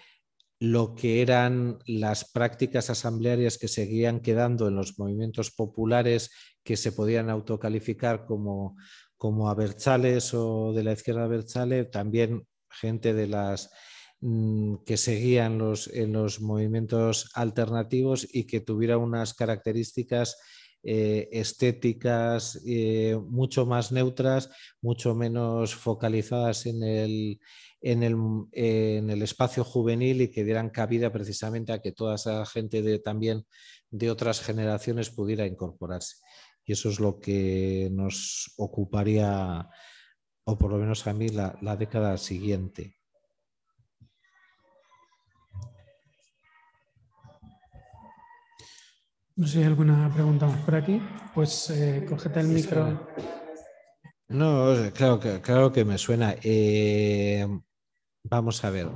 lo 0.60 0.94
que 0.94 1.22
eran 1.22 1.80
las 1.86 2.30
prácticas 2.30 2.90
asamblearias 2.90 3.57
que 3.57 3.69
seguían 3.69 4.19
quedando 4.19 4.68
en 4.68 4.76
los 4.76 4.99
movimientos 4.99 5.52
populares 5.52 6.31
que 6.64 6.76
se 6.76 6.91
podían 6.91 7.30
autocalificar 7.30 8.26
como, 8.26 8.76
como 9.18 9.49
abertzales 9.49 10.34
o 10.34 10.73
de 10.73 10.84
la 10.84 10.91
izquierda 10.91 11.23
abertzale, 11.23 11.86
también 11.86 12.45
gente 12.69 13.14
de 13.14 13.27
las 13.27 13.72
mm, 14.19 14.76
que 14.86 14.98
seguían 14.98 15.57
los, 15.57 15.88
en 15.88 16.11
los 16.11 16.41
movimientos 16.41 17.31
alternativos 17.36 18.27
y 18.31 18.45
que 18.45 18.60
tuviera 18.60 18.98
unas 18.98 19.34
características 19.34 20.38
eh, 20.84 21.27
estéticas 21.34 22.61
eh, 22.65 23.18
mucho 23.30 23.65
más 23.65 23.91
neutras, 23.91 24.49
mucho 24.81 25.14
menos 25.15 25.76
focalizadas 25.76 26.65
en 26.65 26.84
el, 26.84 27.40
en 27.81 28.03
el, 28.03 29.22
espacio 29.22 29.64
juvenil 29.64 30.22
y 30.22 30.31
que 30.31 30.43
dieran 30.43 30.69
cabida 30.69 31.11
precisamente 31.11 31.72
a 31.72 31.81
que 31.81 31.91
toda 31.91 32.15
esa 32.15 32.45
gente 32.45 32.81
de, 32.81 32.99
también 32.99 33.45
de 33.89 34.11
otras 34.11 34.41
generaciones 34.41 35.10
pudiera 35.10 35.45
incorporarse. 35.45 36.18
Y 36.65 36.73
eso 36.73 36.89
es 36.89 36.99
lo 36.99 37.19
que 37.19 37.89
nos 37.91 38.53
ocuparía, 38.57 39.69
o 40.43 40.57
por 40.57 40.72
lo 40.72 40.77
menos 40.77 41.07
a 41.07 41.14
mí, 41.14 41.30
la, 41.30 41.76
década 41.77 42.18
siguiente. 42.18 42.95
No 49.35 49.47
sé 49.47 49.53
si 49.53 49.60
hay 49.60 49.65
alguna 49.65 50.14
pregunta 50.14 50.47
más 50.47 50.60
por 50.65 50.76
aquí. 50.76 51.01
Pues 51.34 51.69
eh, 51.69 52.06
cógete 52.07 52.41
el 52.41 52.47
micro. 52.49 53.07
No, 54.27 54.76
claro, 54.93 55.19
claro 55.41 55.72
que 55.72 55.85
me 55.85 55.97
suena. 55.97 56.35
Eh, 56.43 57.47
Vamos 58.30 58.64
a 58.64 58.69
ver. 58.69 58.88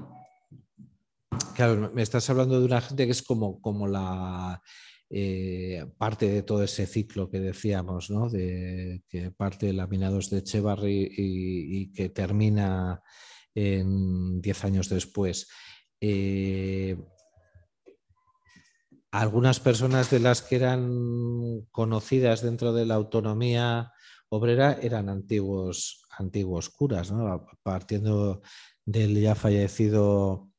Claro, 1.55 1.91
me 1.91 2.03
estás 2.03 2.30
hablando 2.30 2.60
de 2.60 2.65
una 2.65 2.81
gente 2.81 3.05
que 3.05 3.11
es 3.11 3.23
como, 3.23 3.60
como 3.61 3.88
la 3.88 4.61
eh, 5.10 5.88
parte 5.97 6.30
de 6.30 6.43
todo 6.43 6.64
ese 6.64 6.85
ciclo 6.85 7.31
que 7.31 7.39
decíamos, 7.39 8.11
¿no? 8.11 8.30
De 8.30 9.01
que 9.10 9.31
parte 9.31 9.65
de 9.65 9.73
Laminados 9.73 10.30
de 10.30 10.39
Echevarri 10.39 11.10
y, 11.18 11.91
que 11.93 12.10
termina 12.10 13.01
en 13.55 14.39
10 14.39 14.65
años 14.65 14.89
después. 14.89 15.47
Eh, 15.99 16.95
algunas 19.11 19.60
personas 19.60 20.11
de 20.11 20.19
las 20.19 20.43
que 20.43 20.57
eran 20.57 21.65
conocidas 21.72 22.43
dentro 22.43 22.72
de 22.72 22.85
la 22.85 22.95
autonomía 22.95 23.91
obrera 24.30 24.80
eran 24.81 25.10
antiguos, 25.10 26.03
antiguos 26.18 26.69
curas, 26.69 27.11
¿no? 27.11 27.47
partiendo 27.61 28.41
del 28.85 29.19
ya 29.19 29.35
fallecido 29.35 30.53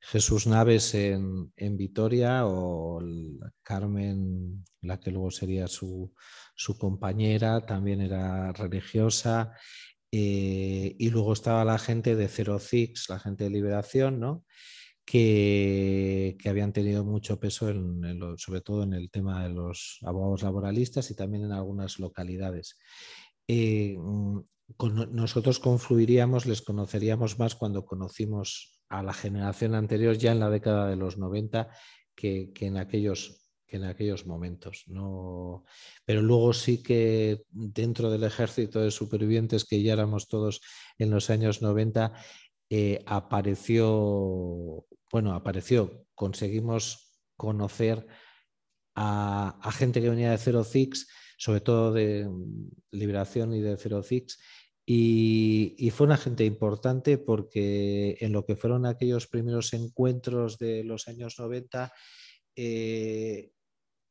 Jesús 0.00 0.46
Naves 0.46 0.94
en, 0.94 1.76
Vitoria 1.76 2.46
o 2.46 3.00
Carmen, 3.62 4.64
la 4.82 4.98
que 4.98 5.10
luego 5.10 5.30
sería 5.30 5.66
su, 5.66 6.14
compañera, 6.78 7.66
también 7.66 8.00
era 8.00 8.52
religiosa. 8.52 9.52
Eh, 10.10 10.96
y 10.98 11.10
luego 11.10 11.34
estaba 11.34 11.64
la 11.64 11.78
gente 11.78 12.16
de 12.16 12.28
Zero 12.28 12.58
Six, 12.58 13.10
la 13.10 13.18
gente 13.18 13.44
de 13.44 13.50
Liberación, 13.50 14.18
¿no? 14.18 14.44
Que, 15.04 16.36
habían 16.46 16.72
tenido 16.72 17.04
mucho 17.04 17.38
peso, 17.38 17.70
sobre 18.36 18.60
todo 18.62 18.84
en 18.84 18.94
el 18.94 19.10
tema 19.10 19.42
de 19.42 19.50
los 19.50 19.98
abogados 20.02 20.42
laboralistas 20.42 21.10
y 21.10 21.16
también 21.16 21.44
en 21.44 21.52
algunas 21.52 21.98
localidades. 21.98 22.78
Eh, 23.46 23.96
nosotros 25.10 25.58
confluiríamos, 25.58 26.46
les 26.46 26.62
conoceríamos 26.62 27.38
más 27.38 27.54
cuando 27.54 27.86
conocimos 27.86 28.80
a 28.88 29.02
la 29.02 29.12
generación 29.12 29.74
anterior, 29.74 30.16
ya 30.16 30.32
en 30.32 30.40
la 30.40 30.50
década 30.50 30.88
de 30.88 30.96
los 30.96 31.18
90, 31.18 31.70
que, 32.14 32.52
en 32.60 32.76
aquellos 32.76 33.44
que 33.66 33.76
en 33.76 33.84
aquellos 33.84 34.26
momentos. 34.26 34.84
No... 34.86 35.64
Pero 36.06 36.22
luego 36.22 36.54
sí 36.54 36.82
que 36.82 37.42
dentro 37.50 38.10
del 38.10 38.24
ejército 38.24 38.80
de 38.80 38.90
supervivientes, 38.90 39.66
que 39.66 39.82
ya 39.82 39.92
éramos 39.92 40.26
todos 40.26 40.62
en 40.96 41.10
los 41.10 41.28
años 41.28 41.60
90, 41.60 42.14
eh, 42.70 43.02
apareció, 43.06 44.86
bueno, 45.12 45.34
apareció, 45.34 46.06
conseguimos 46.14 47.12
conocer 47.36 48.06
a, 48.94 49.70
gente 49.72 50.00
que 50.00 50.10
venía 50.10 50.30
de 50.30 50.38
Zero 50.38 50.64
Six, 50.64 51.06
sobre 51.36 51.60
todo 51.60 51.92
de 51.92 52.28
Liberación 52.90 53.54
y 53.54 53.60
de 53.60 53.76
Zero 53.76 54.02
Six, 54.02 54.38
y, 54.90 55.90
fue 55.90 56.06
una 56.06 56.16
gente 56.16 56.44
importante 56.44 57.18
porque 57.18 58.16
en 58.20 58.32
lo 58.32 58.44
que 58.46 58.56
fueron 58.56 58.86
aquellos 58.86 59.26
primeros 59.26 59.72
encuentros 59.72 60.58
de 60.58 60.84
los 60.84 61.08
años 61.08 61.38
90, 61.38 61.92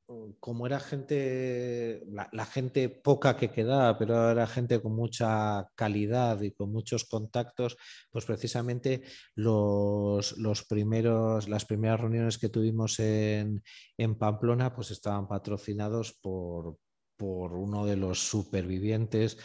Mm, 0.10 0.32
como 0.40 0.66
era 0.66 0.80
gente, 0.80 2.02
la, 2.32 2.46
gente 2.46 2.88
poca 2.90 3.36
que 3.36 3.52
quedaba, 3.52 3.98
pero 3.98 4.32
era 4.32 4.48
gente 4.48 4.82
con 4.82 4.96
mucha 4.96 5.68
calidad 5.76 6.42
y 6.42 6.52
con 6.52 6.72
muchos 6.72 7.04
contactos, 7.06 7.76
pues 8.10 8.24
precisamente 8.26 9.04
los, 9.36 10.34
primeros, 10.70 11.50
las 11.50 11.66
primeras 11.66 12.00
reuniones 12.00 12.38
que 12.38 12.48
tuvimos 12.50 13.00
en, 13.00 13.62
Pamplona, 14.18 14.74
pues 14.74 14.92
estaban 14.92 15.28
patrocinados 15.28 16.14
por, 16.22 16.78
uno 17.20 17.86
de 17.86 17.98
los 17.98 18.20
supervivientes 18.20 19.38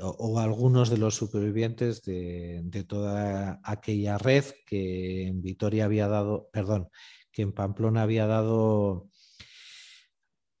o, 0.00 0.38
algunos 0.38 0.90
de 0.90 0.98
los 0.98 1.14
supervivientes 1.16 2.02
de, 2.02 2.60
de, 2.64 2.84
toda 2.84 3.60
aquella 3.64 4.18
red 4.18 4.44
que 4.66 5.26
en 5.26 5.42
Vitoria 5.42 5.86
había 5.86 6.08
dado, 6.08 6.48
perdón, 6.52 6.88
que 7.32 7.42
en 7.42 7.52
Pamplona 7.52 8.02
había 8.02 8.26
dado 8.26 9.08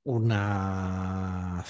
una, 0.08 1.62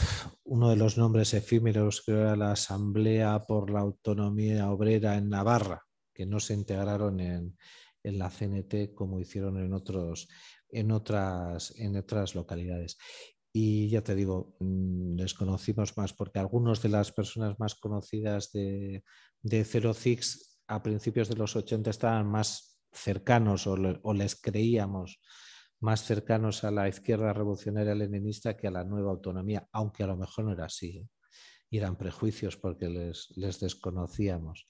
uno 0.45 0.71
de 0.71 0.77
los 0.77 0.97
nombres 0.97 1.35
efímeros 1.35 2.03
que 2.03 2.13
era 2.13 2.37
la 2.37 2.53
Asamblea 2.53 3.43
por 3.47 3.69
la 3.69 3.81
Autonomía 3.81 4.71
Obrera 4.71 5.17
en 5.17 5.29
Navarra, 5.29 5.83
que 6.15 6.25
no 6.25 6.39
se 6.39 6.55
integraron 6.55 7.19
en, 7.19 7.57
la 8.05 8.31
CNT 8.31 8.95
como 8.95 9.19
hicieron 9.21 9.59
en, 9.59 9.73
otros, 9.75 10.29
en, 10.71 10.93
otras, 10.93 11.75
en 11.79 11.97
otras 11.97 12.35
localidades. 12.37 12.97
Y 13.53 13.89
ya 13.89 14.03
te 14.03 14.15
digo, 14.15 14.57
mm, 14.61 15.17
les 15.17 15.35
conocimos 15.35 15.97
más 15.97 16.13
porque 16.13 16.39
algunos 16.39 16.83
de 16.83 16.91
las 16.91 17.13
personas 17.13 17.59
más 17.59 17.75
conocidas 17.75 18.53
de, 18.53 19.05
de 19.43 19.65
Zero 19.65 19.95
Six 19.95 20.61
a 20.67 20.83
principios 20.83 21.29
de 21.29 21.37
los 21.37 21.57
80 21.57 21.91
estaban 21.91 22.27
más 22.27 22.79
cercanos 22.93 23.67
o, 23.67 23.77
o 24.03 24.15
les 24.15 24.37
creíamos 24.37 25.21
más 25.81 26.05
cercanos 26.05 26.65
a 26.65 26.71
la 26.71 26.89
izquierda 26.89 27.33
revolucionaria 27.33 27.95
leninista 27.95 28.57
que 28.57 28.67
a 28.67 28.71
la 28.71 28.85
nueva 28.85 29.11
autonomía, 29.11 29.69
aunque 29.73 30.03
a 30.03 30.09
lo 30.09 30.17
mejor 30.17 30.47
no 30.47 30.53
era 30.53 30.67
así. 30.67 30.99
¿eh? 30.99 31.09
Y 31.71 31.79
eran 31.79 31.97
prejuicios 31.97 32.57
porque 32.57 32.89
les, 32.89 33.61
desconocíamos. 33.61 34.67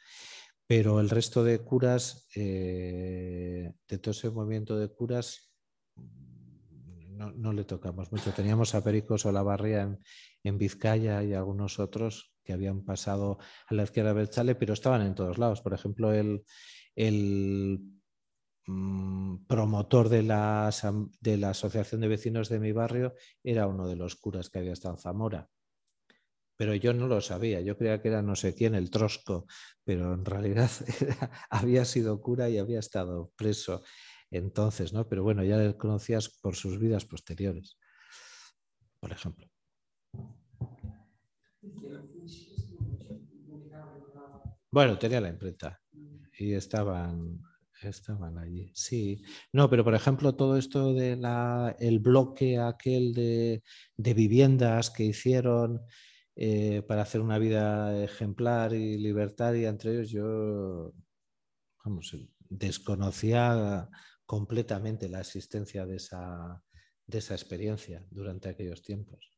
Pero 0.67 1.01
el 1.01 1.09
resto 1.09 1.45
de 1.45 1.61
curas, 1.61 2.29
eh, 2.35 3.73
de 3.89 3.99
todo 3.99 4.11
ese 4.11 4.31
movimiento 4.31 4.79
de 4.79 4.89
curas, 4.89 5.55
no, 7.19 7.53
le 7.53 7.65
tocamos 7.65 8.11
mucho. 8.13 8.33
Teníamos 8.33 8.75
a 8.75 8.83
Pericos 8.83 9.27
Olavarría 9.27 9.83
en, 9.83 9.99
en 10.45 10.59
Vizcaya 10.59 11.23
y 11.23 11.35
algunos 11.35 11.79
otros 11.79 12.33
que 12.45 12.53
habían 12.53 12.85
pasado 12.85 13.39
a 13.67 13.75
la 13.75 13.83
izquierda 13.83 14.15
del 14.15 14.31
Chale, 14.31 14.55
pero 14.55 14.73
estaban 14.73 15.03
en 15.03 15.15
todos 15.15 15.39
lados. 15.39 15.61
Por 15.61 15.75
ejemplo, 15.75 16.13
el, 16.13 16.45
el 16.97 17.99
Mm, 18.69 19.47
promotor 19.47 20.11
de 20.11 20.23
la, 20.23 20.71
de 21.21 21.39
la 21.39 21.51
Asociación 21.51 22.03
de 22.03 22.09
Vecinos 22.09 22.51
de 22.51 22.61
mi 22.61 22.73
barrio 22.73 23.15
era 23.43 23.67
uno 23.67 23.89
de 23.89 23.97
los 23.97 24.15
curas 24.17 24.51
que 24.51 24.59
había 24.59 24.75
estado 24.75 24.95
en 24.95 25.01
Zamora. 25.01 25.49
Pero 26.55 26.75
yo 26.75 26.93
no 26.93 27.07
lo 27.07 27.23
sabía, 27.23 27.63
yo 27.63 27.79
creía 27.79 28.03
que 28.03 28.09
era 28.09 28.21
no 28.21 28.37
sé 28.37 28.55
quién, 28.55 28.75
el 28.75 28.91
Trosco, 28.91 29.47
pero 29.85 30.13
en 30.13 30.25
realidad 30.27 30.71
había 31.51 31.87
sido 31.87 32.21
cura 32.21 32.51
y 32.51 32.59
había 32.59 32.81
estado 32.81 33.33
preso 33.37 33.83
entonces, 34.31 34.93
¿no? 34.93 35.09
Pero 35.09 35.23
bueno, 35.23 35.45
ya 35.45 35.57
le 35.57 35.77
conocías 35.77 36.29
por 36.29 36.57
sus 36.57 36.79
vidas 36.79 37.05
posteriores, 37.05 37.79
por 39.01 39.13
ejemplo. 39.13 39.49
Bueno, 44.71 44.99
tenía 44.99 45.21
la 45.21 45.29
imprenta 45.29 45.81
y 46.39 46.53
estaban 46.53 47.41
Estaban 47.83 48.39
allí, 48.39 48.71
sí. 48.75 49.23
No, 49.53 49.71
pero 49.71 49.85
por 49.85 49.95
ejemplo, 49.95 50.35
todo 50.35 50.57
esto 50.57 50.95
del 50.95 51.23
el 51.79 51.99
bloque 52.01 52.59
aquel 52.59 53.15
de, 53.15 53.63
viviendas 53.97 54.91
que 54.91 55.05
hicieron 55.05 55.83
eh, 56.35 56.83
para 56.89 57.03
hacer 57.03 57.21
una 57.21 57.39
vida 57.39 58.03
ejemplar 58.03 58.75
y 58.75 58.99
libertaria 58.99 59.69
entre 59.69 59.93
ellos, 59.93 60.11
yo, 60.11 60.93
vamos, 61.85 62.17
desconocía 62.49 63.89
completamente 64.29 65.09
la 65.09 65.21
existencia 65.21 65.87
de 65.87 65.97
esa, 65.97 66.63
de 67.07 67.17
esa 67.17 67.33
experiencia 67.33 68.05
durante 68.11 68.51
aquellos 68.51 68.83
tiempos. 68.83 69.33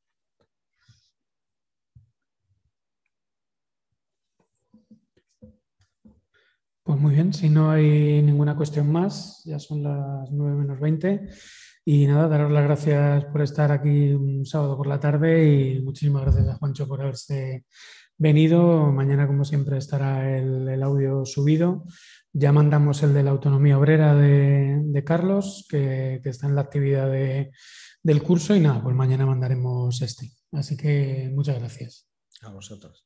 Pues 6.82 6.98
muy 6.98 7.14
bien, 7.14 7.32
si 7.32 7.48
no 7.48 7.70
hay 7.70 8.20
ninguna 8.20 8.56
cuestión 8.56 8.90
más, 8.90 9.44
ya 9.44 9.60
son 9.60 9.84
las 9.84 10.28
9 10.32 10.56
menos 10.56 10.80
20. 10.80 11.28
Y 11.84 12.08
nada, 12.08 12.26
daros 12.26 12.50
las 12.50 12.64
gracias 12.64 13.26
por 13.26 13.42
estar 13.42 13.70
aquí 13.70 14.12
un 14.12 14.44
sábado 14.44 14.76
por 14.76 14.88
la 14.88 14.98
tarde 14.98 15.76
y 15.76 15.80
muchísimas 15.82 16.22
gracias 16.22 16.48
a 16.48 16.56
Juancho 16.56 16.88
por 16.88 17.00
haberse 17.00 17.64
venido. 18.20 18.92
Mañana, 18.92 19.26
como 19.26 19.44
siempre, 19.44 19.78
estará 19.78 20.36
el, 20.36 20.82
audio 20.82 21.24
subido. 21.24 21.84
Ya 22.32 22.52
mandamos 22.52 23.02
el 23.02 23.12
de 23.12 23.22
la 23.22 23.30
autonomía 23.30 23.78
obrera 23.78 24.14
de, 24.14 25.02
Carlos, 25.04 25.66
que, 25.68 26.20
está 26.24 26.46
en 26.46 26.54
la 26.54 26.60
actividad 26.60 27.10
del 28.02 28.22
curso. 28.22 28.54
Y 28.54 28.60
nada, 28.60 28.82
pues 28.82 28.94
mañana 28.94 29.26
mandaremos 29.26 30.00
este. 30.02 30.30
Así 30.52 30.76
que 30.76 31.30
muchas 31.34 31.58
gracias. 31.58 32.06
A 32.42 32.50
vosotros. 32.50 33.04